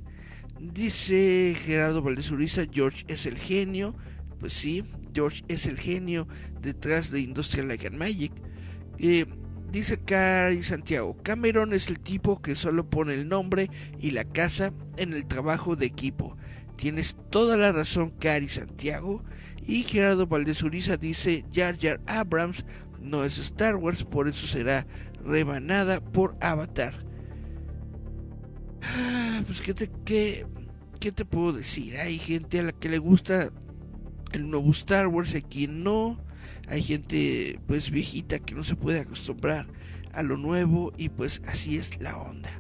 Dice 0.61 1.55
Gerardo 1.59 2.03
Valdés 2.03 2.31
Uriza, 2.31 2.65
George 2.71 3.05
es 3.09 3.27
el 3.27 3.37
genio. 3.37 3.95
Pues 4.39 4.53
sí, 4.53 4.85
George 5.15 5.45
es 5.49 5.67
el 5.67 5.79
genio 5.79 6.27
detrás 6.61 7.11
de 7.11 7.21
Industrial 7.21 7.69
Light 7.69 7.87
and 7.87 7.97
Magic. 7.97 8.33
Eh, 8.99 9.27
dice 9.71 9.99
Cari 9.99 10.63
Santiago, 10.63 11.17
Cameron 11.23 11.73
es 11.73 11.89
el 11.89 12.01
tipo 12.01 12.41
que 12.41 12.55
solo 12.55 12.89
pone 12.89 13.15
el 13.15 13.29
nombre 13.29 13.71
y 13.99 14.11
la 14.13 14.25
casa 14.25 14.73
en 14.97 15.13
el 15.13 15.27
trabajo 15.27 15.77
de 15.77 15.87
equipo. 15.87 16.37
Tienes 16.77 17.17
toda 17.31 17.57
la 17.57 17.73
razón, 17.73 18.11
Cari 18.11 18.49
Santiago. 18.49 19.25
Y 19.67 19.83
Gerardo 19.83 20.27
Valdez 20.27 20.63
Uriza 20.63 20.97
dice, 20.97 21.45
Jar 21.53 21.77
Jar 21.79 22.01
Abrams 22.07 22.65
no 23.01 23.25
es 23.25 23.39
Star 23.39 23.77
Wars, 23.77 24.05
por 24.05 24.29
eso 24.29 24.47
será 24.47 24.87
rebanada 25.27 26.01
por 26.01 26.37
Avatar. 26.41 26.95
Ah, 28.83 29.43
pues 29.47 29.61
qué 29.61 29.75
te, 29.75 29.91
qué, 30.05 30.47
qué 31.01 31.13
te 31.13 31.25
puedo 31.25 31.53
decir. 31.53 31.97
Hay 31.97 32.19
gente 32.19 32.61
a 32.61 32.65
la 32.65 32.73
que 32.73 32.89
le 32.89 32.99
gusta 32.99 33.51
el 34.33 34.51
nuevo 34.51 34.71
Star 34.71 35.09
Wars, 35.09 35.35
hay 35.35 35.43
quien 35.43 35.83
no. 35.83 36.25
Hay 36.69 36.83
gente 36.83 37.61
pues 37.67 37.91
viejita 37.91 38.39
que 38.39 38.55
no 38.55 38.65
se 38.65 38.77
puede 38.77 39.01
acostumbrar 39.01 39.67
a 40.13 40.23
lo 40.23 40.37
nuevo 40.37 40.93
y 40.97 41.09
pues 41.11 41.43
así 41.47 41.77
es 41.77 42.01
la 42.01 42.17
onda. 42.17 42.51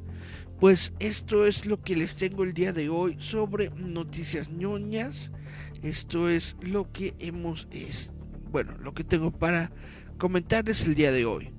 Pues 0.60 0.92
esto 1.00 1.46
es 1.46 1.66
lo 1.66 1.82
que 1.82 1.96
les 1.96 2.16
tengo 2.16 2.44
el 2.44 2.54
día 2.54 2.72
de 2.72 2.88
hoy 2.88 3.16
sobre 3.18 3.70
noticias 3.70 4.50
ñoñas. 4.50 5.30
Esto 5.82 6.28
es 6.28 6.56
lo 6.60 6.90
que 6.92 7.14
hemos 7.18 7.68
es, 7.70 8.10
bueno, 8.50 8.76
lo 8.78 8.94
que 8.94 9.04
tengo 9.04 9.30
para 9.30 9.70
comentarles 10.18 10.86
el 10.86 10.94
día 10.94 11.12
de 11.12 11.26
hoy. 11.26 11.55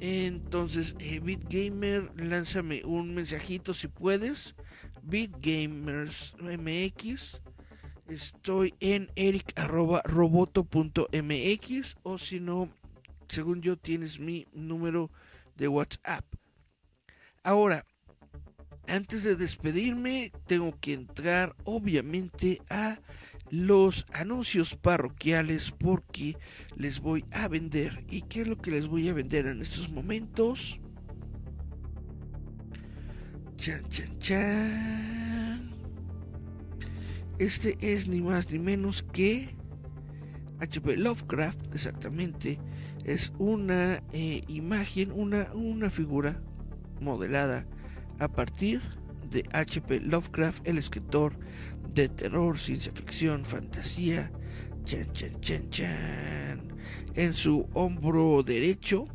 Entonces, 0.00 0.96
eh, 0.98 1.20
BitGamer, 1.20 2.10
lánzame 2.16 2.82
un 2.84 3.14
mensajito 3.14 3.74
si 3.74 3.88
puedes. 3.88 4.54
BitGamers 5.02 6.36
MX. 6.40 7.40
Estoy 8.08 8.72
en 8.80 9.10
eric.roboto.mx 9.16 11.96
o 12.02 12.18
si 12.18 12.40
no, 12.40 12.70
según 13.28 13.62
yo 13.62 13.76
tienes 13.76 14.18
mi 14.20 14.46
número 14.52 15.10
de 15.56 15.68
WhatsApp. 15.68 16.24
Ahora, 17.42 17.86
antes 18.86 19.24
de 19.24 19.34
despedirme, 19.34 20.30
tengo 20.46 20.78
que 20.80 20.92
entrar 20.92 21.56
obviamente 21.64 22.60
a 22.70 23.00
los 23.50 24.06
anuncios 24.12 24.76
parroquiales 24.76 25.72
porque 25.72 26.36
les 26.76 27.00
voy 27.00 27.24
a 27.32 27.48
vender. 27.48 28.04
¿Y 28.08 28.22
qué 28.22 28.42
es 28.42 28.48
lo 28.48 28.56
que 28.56 28.70
les 28.70 28.86
voy 28.86 29.08
a 29.08 29.14
vender 29.14 29.46
en 29.46 29.62
estos 29.62 29.90
momentos? 29.90 30.80
Chan, 33.56 33.88
chan, 33.88 34.18
chan. 34.18 35.70
Este 37.38 37.76
es 37.80 38.08
ni 38.08 38.20
más 38.20 38.50
ni 38.50 38.58
menos 38.58 39.02
que 39.02 39.56
HP 40.60 40.96
Lovecraft, 40.96 41.74
exactamente. 41.74 42.58
Es 43.04 43.32
una 43.38 44.02
eh, 44.12 44.40
imagen, 44.48 45.12
una, 45.12 45.52
una 45.52 45.90
figura 45.90 46.40
modelada 47.00 47.66
a 48.18 48.28
partir 48.28 48.80
de 49.30 49.44
HP 49.52 50.00
Lovecraft, 50.00 50.66
el 50.66 50.78
escritor 50.78 51.38
de 51.96 52.08
terror, 52.10 52.58
ciencia 52.58 52.92
ficción, 52.92 53.44
fantasía. 53.44 54.30
Chan, 54.84 55.12
chan, 55.12 55.40
chan, 55.40 55.70
chan. 55.70 56.68
En 57.14 57.32
su 57.32 57.66
hombro 57.72 58.42
derecho 58.42 59.08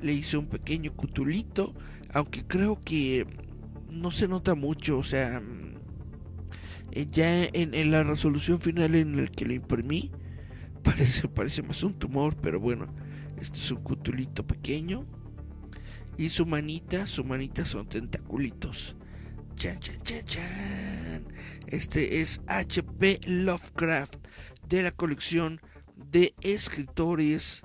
le 0.00 0.12
hice 0.12 0.36
un 0.36 0.46
pequeño 0.46 0.94
cutulito, 0.94 1.74
aunque 2.12 2.46
creo 2.46 2.84
que 2.84 3.26
no 3.90 4.10
se 4.10 4.28
nota 4.28 4.54
mucho, 4.54 4.98
o 4.98 5.02
sea, 5.02 5.42
eh, 6.92 7.06
ya 7.10 7.44
en, 7.44 7.90
la 7.90 8.04
resolución 8.04 8.60
final 8.60 8.94
en 8.94 9.18
el 9.18 9.30
que 9.30 9.46
lo 9.46 9.54
imprimí, 9.54 10.12
parece, 10.84 11.28
parece 11.28 11.62
más 11.62 11.82
un 11.82 11.94
tumor, 11.94 12.36
pero 12.36 12.60
bueno, 12.60 12.86
este 13.40 13.58
es 13.58 13.70
un 13.70 13.82
cutulito 13.82 14.46
pequeño. 14.46 15.06
Y 16.18 16.28
su 16.28 16.44
manita, 16.44 17.06
su 17.06 17.24
manita 17.24 17.64
son 17.64 17.88
tentaculitos. 17.88 18.94
Chan, 19.60 19.78
chan, 19.78 20.00
chan, 20.04 20.24
chan. 20.24 21.28
Este 21.66 22.22
es 22.22 22.40
HP 22.46 23.20
Lovecraft 23.26 24.16
de 24.66 24.82
la 24.82 24.90
colección 24.90 25.60
de 25.94 26.32
escritores. 26.40 27.60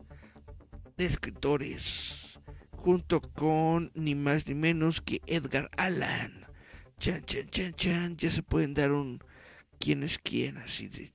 De 0.98 1.06
escritores. 1.06 2.38
Junto 2.72 3.22
con 3.22 3.94
ni 3.96 4.14
más 4.14 4.46
ni 4.46 4.56
menos 4.56 5.00
que 5.00 5.22
Edgar 5.26 5.70
Allan. 5.78 6.46
Chan, 7.00 7.24
chan, 7.24 7.48
chan, 7.50 7.74
chan. 7.76 8.18
Ya 8.18 8.30
se 8.30 8.44
pueden 8.44 8.74
dar 8.74 8.92
un 8.92 9.24
quién 9.80 10.04
es 10.04 10.20
quién 10.20 10.58
así 10.58 10.90
de. 10.90 11.14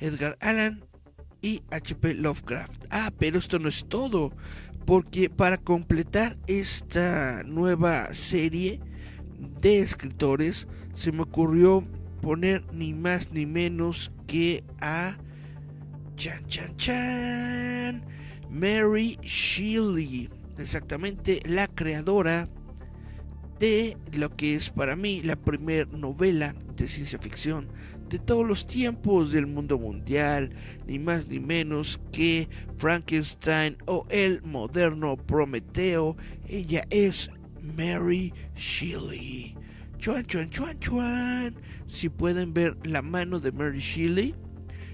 Edgar 0.00 0.36
Allan 0.40 0.89
y 1.42 1.62
HP 1.70 2.14
Lovecraft. 2.14 2.84
Ah, 2.90 3.10
pero 3.18 3.38
esto 3.38 3.58
no 3.58 3.68
es 3.68 3.86
todo, 3.86 4.32
porque 4.84 5.30
para 5.30 5.58
completar 5.58 6.36
esta 6.46 7.42
nueva 7.44 8.12
serie 8.14 8.80
de 9.60 9.80
escritores 9.80 10.66
se 10.94 11.12
me 11.12 11.22
ocurrió 11.22 11.84
poner 12.20 12.64
ni 12.72 12.92
más 12.92 13.32
ni 13.32 13.46
menos 13.46 14.12
que 14.26 14.62
a 14.80 15.16
chan 16.16 16.46
chan 16.46 16.76
chan 16.76 18.04
Mary 18.50 19.16
Shelley, 19.22 20.28
exactamente 20.58 21.40
la 21.46 21.68
creadora 21.68 22.48
de 23.58 23.96
lo 24.12 24.34
que 24.34 24.54
es 24.56 24.70
para 24.70 24.96
mí 24.96 25.22
la 25.22 25.36
primera 25.36 25.86
novela 25.90 26.54
de 26.76 26.88
ciencia 26.88 27.18
ficción 27.18 27.68
de 28.10 28.18
todos 28.18 28.46
los 28.46 28.66
tiempos 28.66 29.30
del 29.30 29.46
mundo 29.46 29.78
mundial, 29.78 30.50
ni 30.86 30.98
más 30.98 31.28
ni 31.28 31.38
menos 31.38 32.00
que 32.10 32.48
Frankenstein 32.76 33.76
o 33.86 34.04
el 34.10 34.42
moderno 34.42 35.16
Prometeo. 35.16 36.16
Ella 36.48 36.84
es 36.90 37.30
Mary 37.76 38.34
Shelley. 38.56 39.54
Chuan, 39.98 40.26
chuan, 40.26 40.50
chuan, 40.50 40.78
chuan. 40.80 41.54
Si 41.86 42.08
pueden 42.08 42.52
ver 42.52 42.76
la 42.82 43.00
mano 43.00 43.38
de 43.38 43.52
Mary 43.52 43.78
Shelley, 43.78 44.34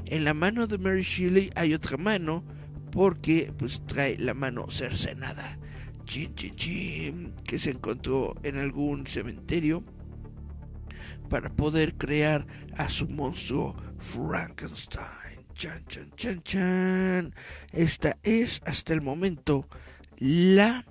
en 0.05 0.25
la 0.25 0.35
mano 0.35 0.67
de 0.67 0.77
Mary 0.77 1.03
Shelley 1.03 1.51
hay 1.57 1.73
otra 1.73 1.97
mano 1.97 2.45
porque 2.93 3.51
pues 3.57 3.83
trae 3.87 4.19
la 4.19 4.35
mano 4.35 4.67
cercenada. 4.69 5.59
Chin, 6.05 6.35
chin, 6.35 6.55
chin, 6.55 7.35
que 7.45 7.59
se 7.59 7.71
encontró 7.71 8.35
en 8.43 8.59
algún 8.59 9.07
cementerio 9.07 9.83
para 11.29 11.51
poder 11.51 11.97
crear 11.97 12.47
a 12.77 12.89
su 12.89 13.09
monstruo 13.09 13.77
Frankenstein. 13.99 15.47
Chan, 15.55 15.85
chan, 15.87 16.11
chan, 16.17 16.43
chan. 16.43 17.35
Esta 17.73 18.19
es 18.23 18.61
hasta 18.67 18.93
el 18.93 19.01
momento 19.01 19.67
la 20.19 20.85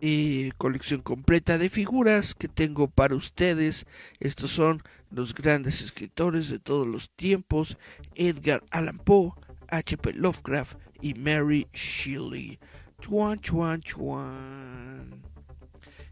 eh, 0.00 0.50
colección 0.56 1.02
completa 1.02 1.58
de 1.58 1.68
figuras 1.68 2.34
que 2.34 2.48
tengo 2.48 2.88
para 2.88 3.14
ustedes. 3.14 3.84
Estos 4.18 4.50
son 4.50 4.82
los 5.10 5.34
grandes 5.34 5.82
escritores 5.82 6.48
de 6.48 6.58
todos 6.58 6.86
los 6.86 7.10
tiempos, 7.10 7.76
Edgar 8.14 8.64
Allan 8.70 8.98
Poe, 8.98 9.32
H.P. 9.68 10.14
Lovecraft 10.14 10.78
y 11.02 11.14
Mary 11.14 11.66
Shelley. 11.72 12.58
Chuan, 13.00 13.38
chuan, 13.40 13.80
chuan. 13.82 15.19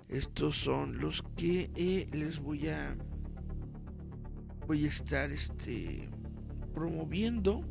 Estos 0.09 0.57
son 0.57 0.99
los 0.99 1.23
que 1.37 1.71
eh, 1.77 2.07
les 2.13 2.39
voy 2.39 2.69
a 2.69 2.97
voy 4.67 4.85
a 4.85 4.89
estar 4.89 5.31
este 5.31 6.09
promoviendo 6.75 7.63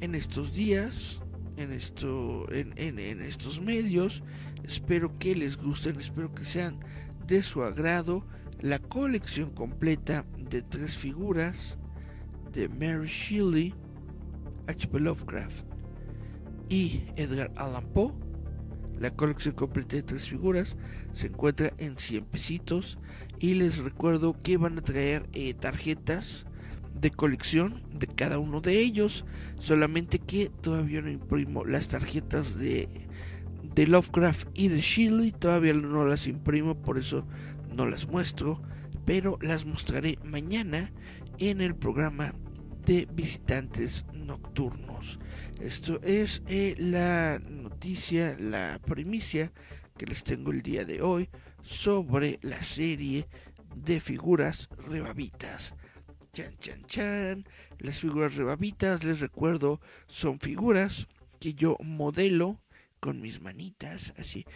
en 0.00 0.14
estos 0.14 0.52
días 0.52 1.20
en 1.56 1.72
esto 1.72 2.46
en, 2.52 2.74
en, 2.76 3.22
estos 3.22 3.60
medios 3.60 4.22
espero 4.62 5.18
que 5.18 5.34
les 5.34 5.56
gusten 5.56 5.98
espero 5.98 6.34
que 6.34 6.44
sean 6.44 6.80
de 7.26 7.42
su 7.42 7.62
agrado 7.62 8.26
la 8.60 8.78
colección 8.78 9.50
completa 9.50 10.26
de 10.38 10.60
tres 10.62 10.96
figuras 10.96 11.78
de 12.52 12.68
Mary 12.68 13.08
Shelley 13.08 13.74
H.P. 14.66 15.00
Lovecraft 15.00 15.64
y 16.68 17.02
Edgar 17.16 17.52
Allan 17.56 17.86
Poe 17.92 18.31
la 19.02 19.10
colección 19.10 19.56
completa 19.56 19.96
de 19.96 20.04
tres 20.04 20.28
figuras 20.28 20.76
se 21.12 21.26
encuentra 21.26 21.72
en 21.78 21.98
100 21.98 22.24
pesitos 22.26 23.00
y 23.40 23.54
les 23.54 23.78
recuerdo 23.78 24.40
que 24.44 24.56
van 24.58 24.78
a 24.78 24.82
traer 24.82 25.28
eh, 25.32 25.54
tarjetas 25.54 26.46
de 26.94 27.10
colección 27.10 27.82
de 27.92 28.06
cada 28.06 28.38
uno 28.38 28.60
de 28.60 28.78
ellos, 28.78 29.24
solamente 29.58 30.20
que 30.20 30.50
todavía 30.50 31.02
no 31.02 31.10
imprimo 31.10 31.64
las 31.64 31.88
tarjetas 31.88 32.56
de, 32.60 32.88
de 33.74 33.86
Lovecraft 33.88 34.48
y 34.54 34.68
de 34.68 34.80
Shelley, 34.80 35.32
todavía 35.32 35.74
no 35.74 36.04
las 36.06 36.28
imprimo, 36.28 36.80
por 36.80 36.96
eso 36.96 37.26
no 37.76 37.86
las 37.86 38.06
muestro, 38.06 38.62
pero 39.04 39.36
las 39.42 39.66
mostraré 39.66 40.16
mañana 40.22 40.92
en 41.38 41.60
el 41.60 41.74
programa 41.74 42.34
de 42.86 43.08
visitantes 43.12 44.04
nocturnos. 44.14 45.18
Esto 45.60 46.00
es 46.02 46.42
eh, 46.46 46.74
la 46.78 47.40
noticia, 47.82 48.36
la 48.38 48.78
primicia 48.78 49.52
que 49.98 50.06
les 50.06 50.22
tengo 50.22 50.52
el 50.52 50.62
día 50.62 50.84
de 50.84 51.02
hoy 51.02 51.28
sobre 51.64 52.38
la 52.40 52.62
serie 52.62 53.26
de 53.74 53.98
figuras 53.98 54.68
rebabitas. 54.86 55.74
Chan, 56.32 56.54
chan, 56.60 56.84
chan. 56.86 57.44
Las 57.80 57.98
figuras 57.98 58.36
rebabitas, 58.36 59.02
les 59.02 59.18
recuerdo, 59.18 59.80
son 60.06 60.38
figuras 60.38 61.08
que 61.40 61.54
yo 61.54 61.76
modelo 61.80 62.62
con 63.00 63.20
mis 63.20 63.42
manitas, 63.42 64.14
así. 64.16 64.46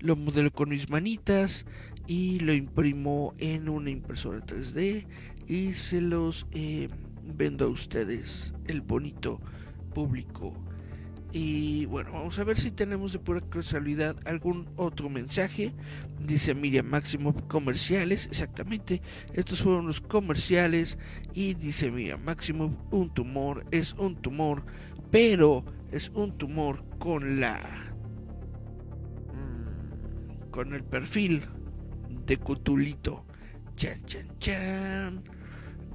Lo 0.00 0.16
modelo 0.16 0.52
con 0.52 0.68
mis 0.68 0.90
manitas 0.90 1.64
y 2.06 2.40
lo 2.40 2.52
imprimo 2.52 3.32
en 3.38 3.70
una 3.70 3.88
impresora 3.88 4.44
3D 4.44 5.06
y 5.52 5.74
se 5.74 6.00
los 6.00 6.46
eh, 6.52 6.88
vendo 7.22 7.66
a 7.66 7.68
ustedes, 7.68 8.54
el 8.68 8.80
bonito 8.80 9.38
público. 9.92 10.54
Y 11.30 11.84
bueno, 11.86 12.12
vamos 12.12 12.38
a 12.38 12.44
ver 12.44 12.56
si 12.56 12.70
tenemos 12.70 13.12
de 13.12 13.18
pura 13.18 13.42
casualidad 13.42 14.16
algún 14.26 14.70
otro 14.76 15.10
mensaje. 15.10 15.74
Dice 16.18 16.54
Miriam 16.54 16.86
Máximo 16.86 17.34
comerciales, 17.48 18.28
exactamente. 18.28 19.02
Estos 19.34 19.60
fueron 19.60 19.86
los 19.86 20.00
comerciales. 20.00 20.96
Y 21.34 21.52
dice 21.52 21.90
Miriam 21.90 22.22
Máximo, 22.24 22.74
un 22.90 23.12
tumor 23.12 23.66
es 23.72 23.92
un 23.98 24.16
tumor, 24.16 24.64
pero 25.10 25.66
es 25.90 26.08
un 26.14 26.38
tumor 26.38 26.82
con 26.98 27.40
la... 27.40 27.60
Mm, 29.34 30.48
con 30.50 30.72
el 30.72 30.82
perfil 30.82 31.42
de 32.24 32.38
Cutulito. 32.38 33.26
Chan, 33.76 34.02
chan, 34.06 34.38
chan. 34.38 35.31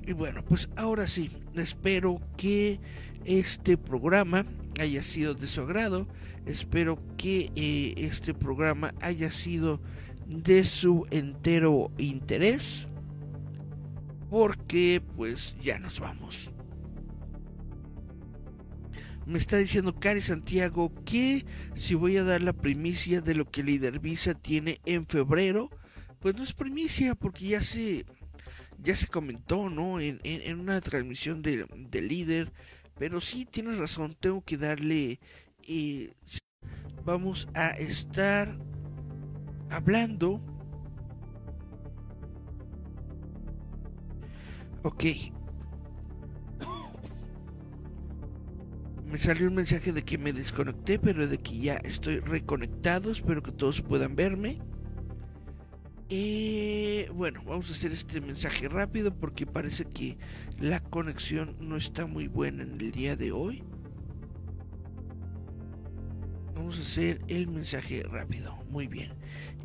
Y 0.08 0.14
bueno, 0.14 0.42
pues 0.46 0.70
ahora 0.78 1.06
sí, 1.06 1.30
espero 1.54 2.22
que 2.38 2.80
este 3.26 3.76
programa 3.76 4.46
haya 4.80 5.04
sido 5.04 5.34
de 5.36 5.48
su 5.48 5.60
agrado. 5.60 6.08
Espero 6.46 6.98
que 7.18 7.52
eh, 7.58 7.94
este 7.98 8.34
programa 8.34 8.94
haya 9.02 9.30
sido 9.34 9.82
de 10.26 10.64
su 10.64 11.06
entero 11.12 11.92
interés. 11.98 12.88
Porque 14.30 15.04
pues 15.18 15.58
ya 15.62 15.78
nos 15.78 16.00
vamos. 16.00 16.52
Me 19.26 19.40
está 19.40 19.58
diciendo 19.58 20.00
Cari 20.00 20.22
Santiago 20.22 20.94
que 21.04 21.46
si 21.76 21.96
voy 21.96 22.16
a 22.16 22.24
dar 22.24 22.42
la 22.42 22.54
primicia 22.54 23.20
de 23.20 23.36
lo 23.36 23.44
que 23.52 23.62
Líder 23.62 24.00
Visa 24.00 24.36
tiene 24.36 24.80
en 24.86 25.06
febrero, 25.06 25.70
pues 26.20 26.34
no 26.38 26.44
es 26.44 26.54
primicia 26.54 27.14
porque 27.14 27.48
ya 27.48 27.62
se 27.62 28.06
ya 28.88 28.96
se 28.96 29.08
comentó, 29.08 29.70
¿no? 29.70 30.00
En, 30.00 30.60
una 30.60 30.82
transmisión 30.82 31.42
de, 31.42 31.66
de 31.90 32.02
líder 32.02 32.52
pero 32.98 33.22
sí, 33.22 33.46
tienes 33.46 33.78
razón, 33.78 34.16
tengo 34.20 34.44
que 34.44 34.58
darle... 34.58 35.20
Eh, 35.68 36.14
vamos 37.06 37.48
a 37.54 37.70
estar 37.72 38.58
hablando... 39.70 40.42
Ok. 44.84 45.04
Me 49.06 49.18
salió 49.18 49.48
un 49.48 49.56
mensaje 49.56 49.92
de 49.92 50.04
que 50.04 50.18
me 50.18 50.34
desconecté, 50.34 50.98
pero 50.98 51.28
de 51.28 51.38
que 51.38 51.60
ya 51.60 51.76
estoy 51.78 52.20
reconectado. 52.20 53.12
Espero 53.12 53.44
que 53.44 53.52
todos 53.52 53.82
puedan 53.82 54.16
verme. 54.16 54.60
Eh, 56.10 57.12
bueno, 57.14 57.42
vamos 57.46 57.70
a 57.70 57.74
hacer 57.74 57.92
este 57.92 58.22
mensaje 58.22 58.70
rápido 58.70 59.14
porque 59.14 59.46
parece 59.46 59.84
que 59.84 60.18
la 60.60 60.80
conexión 60.80 61.58
no 61.60 61.76
está 61.76 62.08
muy 62.08 62.28
buena 62.28 62.64
en 62.64 62.80
el 62.80 62.92
día 62.92 63.18
de 63.18 63.34
hoy. 63.34 63.64
Vamos 66.56 66.80
a 66.80 66.82
hacer 66.82 67.22
el 67.28 67.48
mensaje 67.48 68.04
rápido. 68.04 68.56
Muy 68.70 68.88
bien. 68.88 69.12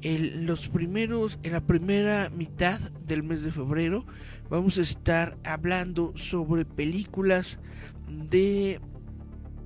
En 0.02 0.46
los 0.46 0.68
primeros, 0.68 1.38
en 1.44 1.52
la 1.52 1.64
primera 1.64 2.28
mitad 2.30 2.80
del 2.80 3.22
mes 3.22 3.42
de 3.42 3.52
febrero, 3.52 4.04
vamos 4.50 4.78
a 4.78 4.82
estar 4.82 5.38
hablando 5.44 6.12
sobre 6.16 6.64
películas 6.64 7.58
de 8.08 8.80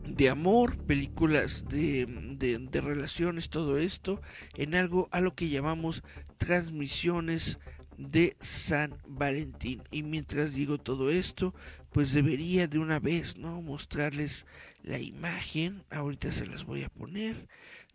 de 0.06 0.28
amor, 0.28 0.76
películas 0.76 1.64
de, 1.68 2.06
de, 2.06 2.80
relaciones, 2.80 3.50
todo 3.50 3.78
esto, 3.78 4.20
en 4.54 4.74
algo 4.74 5.08
a 5.10 5.20
lo 5.20 5.34
que 5.34 5.48
llamamos 5.48 6.02
transmisiones 6.38 7.58
de 7.98 8.36
San 8.40 8.98
Valentín. 9.06 9.82
Y 9.90 10.02
mientras 10.02 10.54
digo 10.54 10.78
todo 10.78 11.10
esto, 11.10 11.54
pues 11.92 12.12
debería 12.12 12.66
de 12.66 12.78
una 12.78 13.00
vez, 13.00 13.36
¿no? 13.36 13.62
Mostrarles 13.62 14.46
la 14.82 14.98
imagen, 14.98 15.84
ahorita 15.90 16.32
se 16.32 16.46
las 16.46 16.64
voy 16.64 16.84
a 16.84 16.88
poner, 16.88 17.48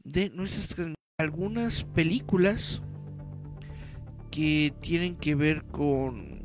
de 0.03 0.29
nuestras 0.29 0.93
algunas 1.17 1.83
películas 1.83 2.81
que 4.31 4.73
tienen 4.81 5.15
que 5.15 5.35
ver 5.35 5.63
con 5.65 6.40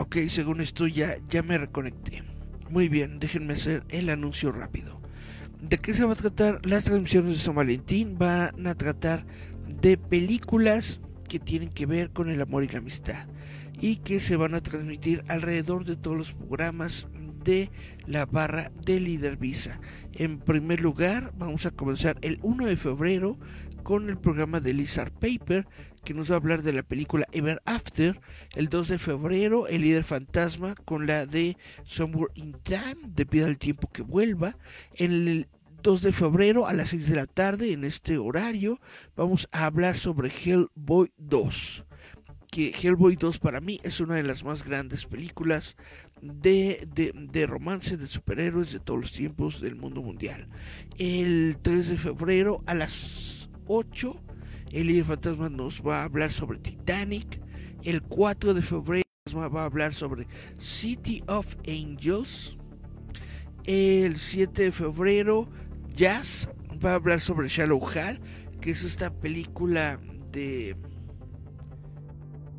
Ok, 0.00 0.16
según 0.28 0.62
esto 0.62 0.86
ya, 0.86 1.18
ya 1.28 1.42
me 1.42 1.58
reconecté. 1.58 2.22
Muy 2.70 2.88
bien, 2.88 3.20
déjenme 3.20 3.52
hacer 3.52 3.84
el 3.90 4.08
anuncio 4.08 4.50
rápido. 4.50 4.98
¿De 5.60 5.76
qué 5.76 5.92
se 5.92 6.06
va 6.06 6.14
a 6.14 6.16
tratar? 6.16 6.64
Las 6.64 6.84
transmisiones 6.84 7.34
de 7.34 7.38
San 7.38 7.54
Valentín 7.54 8.16
van 8.16 8.66
a 8.66 8.74
tratar 8.74 9.26
de 9.82 9.98
películas 9.98 11.00
que 11.28 11.38
tienen 11.38 11.68
que 11.68 11.84
ver 11.84 12.12
con 12.12 12.30
el 12.30 12.40
amor 12.40 12.64
y 12.64 12.68
la 12.68 12.78
amistad 12.78 13.28
y 13.78 13.96
que 13.96 14.20
se 14.20 14.36
van 14.36 14.54
a 14.54 14.62
transmitir 14.62 15.22
alrededor 15.28 15.84
de 15.84 15.96
todos 15.96 16.16
los 16.16 16.32
programas 16.32 17.06
de 17.42 17.70
la 18.06 18.26
barra 18.26 18.70
de 18.84 19.00
Líder 19.00 19.36
Visa. 19.36 19.80
En 20.12 20.38
primer 20.38 20.80
lugar, 20.80 21.32
vamos 21.36 21.66
a 21.66 21.70
comenzar 21.70 22.18
el 22.22 22.38
1 22.42 22.66
de 22.66 22.76
febrero 22.76 23.38
con 23.82 24.08
el 24.08 24.18
programa 24.18 24.60
de 24.60 24.74
Lizard 24.74 25.12
Paper, 25.12 25.66
que 26.04 26.14
nos 26.14 26.30
va 26.30 26.34
a 26.34 26.38
hablar 26.38 26.62
de 26.62 26.72
la 26.72 26.82
película 26.82 27.26
Ever 27.32 27.60
After. 27.64 28.20
El 28.54 28.68
2 28.68 28.88
de 28.88 28.98
febrero, 28.98 29.66
El 29.66 29.82
líder 29.82 30.04
fantasma, 30.04 30.74
con 30.74 31.06
la 31.06 31.26
de 31.26 31.56
Somewhere 31.84 32.32
in 32.34 32.52
Time, 32.62 33.08
de 33.08 33.26
Pida 33.26 33.46
al 33.46 33.58
tiempo 33.58 33.90
que 33.92 34.02
vuelva. 34.02 34.56
El 34.94 35.48
2 35.82 36.02
de 36.02 36.12
febrero, 36.12 36.66
a 36.66 36.72
las 36.72 36.90
6 36.90 37.08
de 37.08 37.16
la 37.16 37.26
tarde, 37.26 37.72
en 37.72 37.84
este 37.84 38.18
horario, 38.18 38.80
vamos 39.16 39.48
a 39.52 39.64
hablar 39.64 39.96
sobre 39.96 40.30
Hellboy 40.30 41.12
2 41.16 41.86
que 42.50 42.72
Hellboy 42.72 43.14
2 43.14 43.38
para 43.38 43.60
mí 43.60 43.78
es 43.84 44.00
una 44.00 44.16
de 44.16 44.24
las 44.24 44.42
más 44.42 44.64
grandes 44.64 45.06
películas 45.06 45.76
de, 46.22 46.88
de, 47.32 47.46
romance 47.46 47.96
de 47.96 48.06
superhéroes 48.06 48.72
de 48.72 48.80
todos 48.80 49.00
los 49.00 49.12
tiempos 49.12 49.60
del 49.60 49.76
mundo 49.76 50.02
mundial. 50.02 50.48
El 50.98 51.58
3 51.62 51.88
de 51.88 51.98
febrero 51.98 52.62
a 52.66 52.74
las 52.74 53.50
8, 53.66 54.22
el 54.72 54.86
líder 54.88 55.04
fantasma 55.04 55.48
nos 55.48 55.82
va 55.82 56.00
a 56.00 56.04
hablar 56.04 56.32
sobre 56.32 56.58
Titanic. 56.58 57.40
El 57.82 58.02
4 58.02 58.54
de 58.54 58.62
febrero 58.62 59.04
va 59.34 59.62
a 59.62 59.64
hablar 59.64 59.94
sobre 59.94 60.26
City 60.58 61.22
of 61.28 61.56
Angels. 61.66 62.56
El 63.64 64.18
7 64.18 64.64
de 64.64 64.72
febrero, 64.72 65.48
Jazz 65.94 66.48
va 66.84 66.92
a 66.92 66.94
hablar 66.94 67.20
sobre 67.20 67.48
Shallow 67.48 67.86
Hal, 67.88 68.20
que 68.60 68.70
es 68.70 68.84
esta 68.84 69.12
película 69.12 70.00
de 70.32 70.76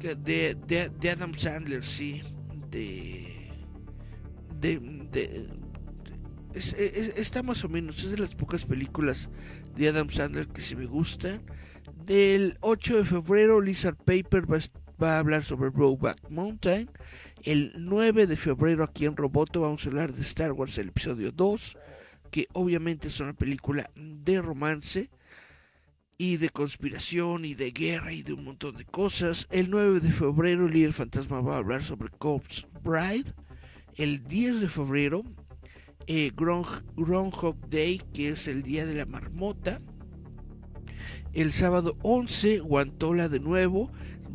de, 0.02 0.56
de, 1.00 1.10
Adam 1.10 1.34
Sandler, 1.36 1.84
sí, 1.84 2.22
de, 2.70 3.31
de, 4.62 4.80
está 6.54 7.44
más 7.44 7.64
o 7.64 7.70
menos, 7.70 8.04
es 8.04 8.12
de 8.12 8.18
las 8.18 8.36
pocas 8.36 8.66
películas 8.66 9.30
de 9.76 9.90
Adam 9.90 10.10
Sandler 10.10 10.48
que 10.48 10.62
sí 10.62 10.76
me 10.76 10.86
gustan. 10.86 11.42
Del 12.06 12.58
8 12.62 12.98
de 12.98 13.06
febrero, 13.06 13.62
Lizard 13.62 13.96
Paper 13.96 14.46
va, 14.52 15.16
a 15.16 15.20
hablar 15.20 15.44
sobre 15.44 15.70
Roback 15.70 16.30
Mountain. 16.30 16.90
El 17.44 17.74
9 17.78 18.28
de 18.28 18.36
febrero, 18.36 18.84
aquí 18.84 19.06
en 19.06 19.16
Roboto, 19.16 19.62
vamos 19.62 19.86
a 19.86 19.90
hablar 19.90 20.14
de 20.14 20.22
Star 20.22 20.52
Wars, 20.52 20.78
el 20.78 20.90
episodio 20.90 21.32
2, 21.32 21.78
que 22.30 22.48
obviamente 22.54 23.08
es 23.08 23.20
una 23.20 23.34
película 23.34 23.90
de 23.96 24.42
romance 24.42 25.10
y 26.18 26.38
de 26.38 26.50
conspiración 26.50 27.46
y 27.46 27.56
de 27.56 27.72
guerra 27.72 28.14
y 28.14 28.22
de 28.22 28.34
un 28.34 28.44
montón 28.44 28.78
de 28.78 28.86
cosas. 28.86 29.48
El 29.50 29.72
9 29.72 30.02
de 30.02 30.12
febrero 30.12 30.68
líder 30.68 30.94
fantasma 30.94 31.42
va 31.42 31.56
a 31.56 31.58
hablar 31.58 31.84
sobre 31.84 32.10
Corpse 32.10 32.68
Bride. 32.84 33.34
El 34.02 34.24
10 34.24 34.62
de 34.62 34.68
febrero 34.68 35.24
eh, 36.08 36.32
Groundhog 36.36 37.70
Day, 37.70 38.02
que 38.16 38.30
es 38.30 38.48
el 38.48 38.64
día 38.64 38.88
de 38.88 38.96
la 38.96 39.06
marmota. 39.06 39.80
El 41.34 41.52
sábado 41.52 41.96
11, 42.02 42.62
Guantola 42.62 43.30
de 43.30 43.40
nuevo 43.40 43.92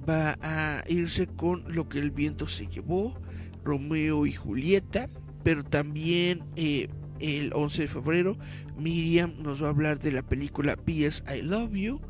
va 0.09 0.39
a 0.41 0.85
irse 0.87 1.27
con 1.27 1.65
lo 1.67 1.89
que 1.89 1.99
el 1.99 2.13
viento 2.13 2.47
se 2.47 2.69
llevó, 2.69 3.21
Romeo 3.65 4.25
y 4.25 4.31
Julieta, 4.35 5.11
pero 5.43 5.65
también 5.65 6.45
eh, 6.55 6.87
el 7.19 7.51
11 7.53 7.83
de 7.83 7.89
febrero 7.89 8.39
Miriam 8.79 9.35
nos 9.43 9.61
va 9.65 9.67
a 9.67 9.71
hablar 9.71 9.99
de 9.99 10.13
la 10.13 10.23
película 10.23 10.77
PS 10.77 11.25
I 11.29 11.43
Love 11.43 11.73
You. 11.73 12.01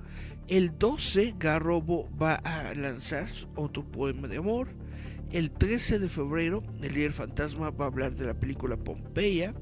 El 0.46 0.76
12, 0.76 1.36
Garrobo 1.38 2.06
va 2.20 2.34
a 2.34 2.74
lanzar 2.74 3.26
otro 3.54 3.82
poema 3.82 4.28
de 4.28 4.36
amor. 4.36 4.68
El 5.32 5.50
13 5.50 5.98
de 5.98 6.08
febrero, 6.08 6.62
el 6.82 6.94
líder 6.94 7.12
fantasma 7.12 7.70
va 7.70 7.86
a 7.86 7.88
hablar 7.88 8.14
de 8.14 8.26
la 8.26 8.34
película 8.34 8.76
Pompeya. 8.76 9.54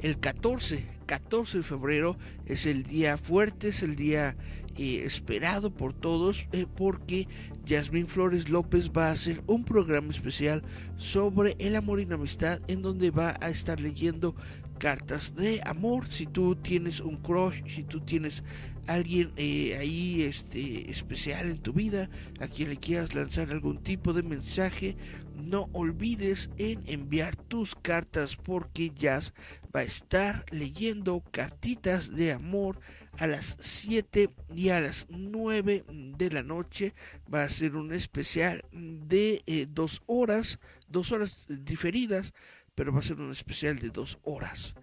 El 0.00 0.20
14, 0.20 0.84
14 1.06 1.58
de 1.58 1.64
febrero 1.64 2.18
es 2.44 2.66
el 2.66 2.82
día 2.82 3.16
fuerte, 3.16 3.68
es 3.68 3.82
el 3.82 3.96
día 3.96 4.36
eh, 4.76 5.02
esperado 5.04 5.72
por 5.72 5.92
todos 5.92 6.46
eh, 6.52 6.66
porque 6.76 7.28
Yasmín 7.64 8.06
Flores 8.06 8.48
López 8.48 8.90
va 8.90 9.08
a 9.08 9.12
hacer 9.12 9.42
un 9.46 9.64
programa 9.64 10.10
especial 10.10 10.62
sobre 10.96 11.56
el 11.58 11.76
amor 11.76 12.00
y 12.00 12.06
la 12.06 12.16
amistad 12.16 12.60
en 12.68 12.82
donde 12.82 13.10
va 13.10 13.36
a 13.40 13.50
estar 13.50 13.80
leyendo 13.80 14.34
cartas 14.78 15.34
de 15.34 15.60
amor. 15.64 16.10
Si 16.10 16.26
tú 16.26 16.56
tienes 16.56 17.00
un 17.00 17.16
crush, 17.16 17.62
si 17.66 17.82
tú 17.82 18.00
tienes 18.00 18.42
alguien 18.86 19.32
eh, 19.36 19.76
ahí 19.78 20.22
este, 20.22 20.90
especial 20.90 21.50
en 21.50 21.58
tu 21.58 21.72
vida, 21.72 22.10
a 22.40 22.48
quien 22.48 22.68
le 22.68 22.76
quieras 22.76 23.14
lanzar 23.14 23.50
algún 23.50 23.82
tipo 23.82 24.12
de 24.12 24.22
mensaje, 24.22 24.96
no 25.34 25.68
olvides 25.72 26.50
en 26.58 26.82
enviar 26.86 27.36
tus 27.36 27.74
cartas 27.74 28.36
porque 28.36 28.90
Jazz 28.94 29.32
va 29.74 29.80
a 29.80 29.84
estar 29.84 30.44
leyendo 30.50 31.22
cartitas 31.30 32.14
de 32.14 32.32
amor 32.32 32.78
a 33.18 33.26
las 33.26 33.56
7 33.60 34.30
y 34.54 34.68
a 34.70 34.80
las 34.80 35.06
9 35.08 35.84
de 35.88 36.30
la 36.30 36.42
noche. 36.42 36.94
Va 37.32 37.44
a 37.44 37.48
ser 37.48 37.76
un 37.76 37.92
especial 37.92 38.64
de 38.72 39.42
eh, 39.46 39.66
dos 39.70 40.02
horas, 40.06 40.58
dos 40.88 41.12
horas 41.12 41.46
diferidas, 41.48 42.32
pero 42.74 42.92
va 42.92 43.00
a 43.00 43.04
ser 43.04 43.20
un 43.20 43.30
especial 43.30 43.78
de 43.78 43.90
dos 43.90 44.18
horas. 44.22 44.74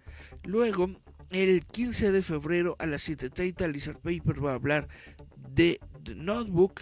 Luego, 0.44 0.90
el 1.30 1.64
15 1.66 2.12
de 2.12 2.22
febrero 2.22 2.76
a 2.78 2.86
las 2.86 3.08
7.30, 3.08 3.70
Lizard 3.70 3.98
Paper 3.98 4.44
va 4.44 4.52
a 4.52 4.56
hablar 4.56 4.88
de 5.36 5.80
The 6.04 6.14
Notebook. 6.14 6.80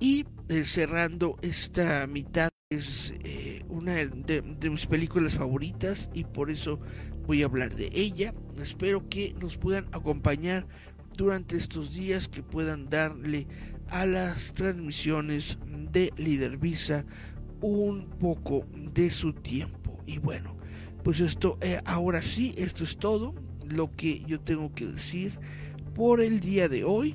Y 0.00 0.26
eh, 0.48 0.64
cerrando 0.64 1.36
esta 1.42 2.06
mitad 2.06 2.50
es 2.70 3.14
eh, 3.24 3.62
una 3.68 3.94
de, 3.94 4.70
mis 4.70 4.86
películas 4.86 5.34
favoritas 5.34 6.10
y 6.12 6.24
por 6.24 6.50
eso 6.50 6.78
voy 7.28 7.42
a 7.42 7.44
hablar 7.44 7.76
de 7.76 7.90
ella. 7.92 8.34
Espero 8.60 9.06
que 9.10 9.34
nos 9.38 9.58
puedan 9.58 9.86
acompañar 9.92 10.66
durante 11.14 11.58
estos 11.58 11.92
días, 11.92 12.26
que 12.26 12.42
puedan 12.42 12.88
darle 12.88 13.46
a 13.88 14.06
las 14.06 14.54
transmisiones 14.54 15.58
de 15.92 16.10
Líder 16.16 16.56
Visa 16.56 17.04
un 17.60 18.08
poco 18.18 18.64
de 18.94 19.10
su 19.10 19.34
tiempo. 19.34 19.98
Y 20.06 20.18
bueno, 20.18 20.56
pues 21.04 21.20
esto, 21.20 21.58
eh, 21.60 21.78
ahora 21.84 22.22
sí, 22.22 22.54
esto 22.56 22.82
es 22.82 22.96
todo 22.96 23.34
lo 23.68 23.94
que 23.94 24.20
yo 24.26 24.40
tengo 24.40 24.72
que 24.72 24.86
decir 24.86 25.38
por 25.94 26.22
el 26.22 26.40
día 26.40 26.70
de 26.70 26.84
hoy. 26.84 27.14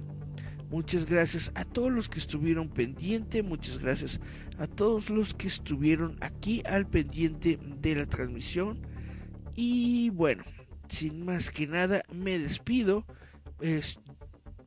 Muchas 0.70 1.08
gracias 1.08 1.52
a 1.56 1.66
todos 1.66 1.92
los 1.92 2.08
que 2.08 2.20
estuvieron 2.20 2.70
pendiente, 2.70 3.42
muchas 3.42 3.80
gracias 3.80 4.20
a 4.60 4.68
todos 4.68 5.10
los 5.10 5.34
que 5.34 5.48
estuvieron 5.48 6.18
aquí 6.22 6.62
al 6.70 6.88
pendiente 6.88 7.60
de 7.82 7.96
la 7.96 8.06
transmisión. 8.06 8.93
Y 9.56 10.10
bueno, 10.10 10.44
sin 10.90 11.26
más 11.26 11.52
que 11.52 11.68
nada, 11.68 12.02
me 12.12 12.38
despido. 12.38 13.06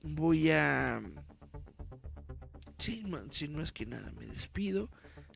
voy 0.03 0.51
a... 0.51 1.03
Sin, 2.79 3.13
sin 3.31 3.57
más 3.57 3.73
que 3.73 3.87
nada, 3.87 4.13
me 4.19 4.27
despido. 4.27 4.91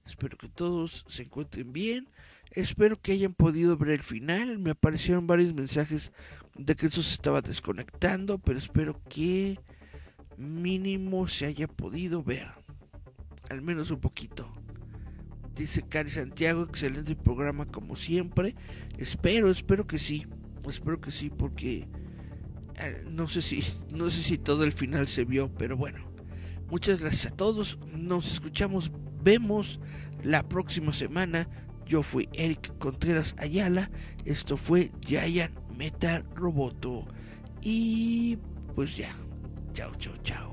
Espero 0.07 0.37
que 0.37 0.49
todos 0.49 1.05
se 1.09 1.23
encuentren 1.23 1.73
bien. 1.73 2.09
Espero 2.51 2.97
que 2.97 3.13
hayan 3.13 3.33
podido 3.33 3.77
ver 3.77 3.91
el 3.91 4.03
final. 4.03 4.59
Me 4.59 4.73
aparecieron 4.73 5.27
varios 5.27 5.55
mensajes 5.55 6.13
de 6.57 6.75
que 6.75 6.87
eso 6.87 7.03
se 7.03 7.15
estaba 7.15 7.41
desconectando, 7.41 8.39
pero 8.39 8.59
espero 8.59 9.01
que 9.09 9.59
mínimo 10.37 11.29
se 11.29 11.47
haya 11.47 11.69
podido 11.69 12.23
ver. 12.23 12.49
Al 13.51 13.63
menos 13.63 13.91
un 13.91 14.01
poquito. 14.01 14.53
Dice 15.61 15.83
Cari 15.83 16.09
Santiago, 16.09 16.63
excelente 16.63 17.15
programa 17.15 17.67
como 17.67 17.95
siempre. 17.95 18.55
Espero, 18.97 19.51
espero 19.51 19.87
que 19.87 19.99
sí. 19.99 20.27
Espero 20.67 21.03
que 21.03 21.11
sí 21.11 21.29
porque 21.29 21.87
eh, 22.79 23.05
no 23.11 23.29
sé 23.29 23.43
si 23.43 23.63
no 23.91 24.09
sé 24.09 24.23
si 24.23 24.39
todo 24.39 24.65
el 24.65 24.73
final 24.73 25.07
se 25.07 25.27
vio, 25.27 25.53
pero 25.55 25.77
bueno. 25.77 26.11
Muchas 26.71 26.99
gracias 26.99 27.31
a 27.31 27.37
todos. 27.37 27.79
Nos 27.93 28.33
escuchamos, 28.33 28.91
vemos 29.23 29.81
la 30.25 30.49
próxima 30.49 30.95
semana. 30.95 31.47
Yo 31.85 32.03
fui 32.03 32.31
Eric 32.33 32.79
Contreras 32.79 33.35
Ayala. 33.37 33.91
Esto 34.25 34.57
fue 34.57 34.91
Giant 35.07 35.53
Metal 35.77 36.25
Roboto. 36.35 37.07
Y 37.61 38.39
pues 38.75 38.97
ya. 38.97 39.15
Chao, 39.75 39.93
chao, 39.99 40.15
chao. 40.23 40.50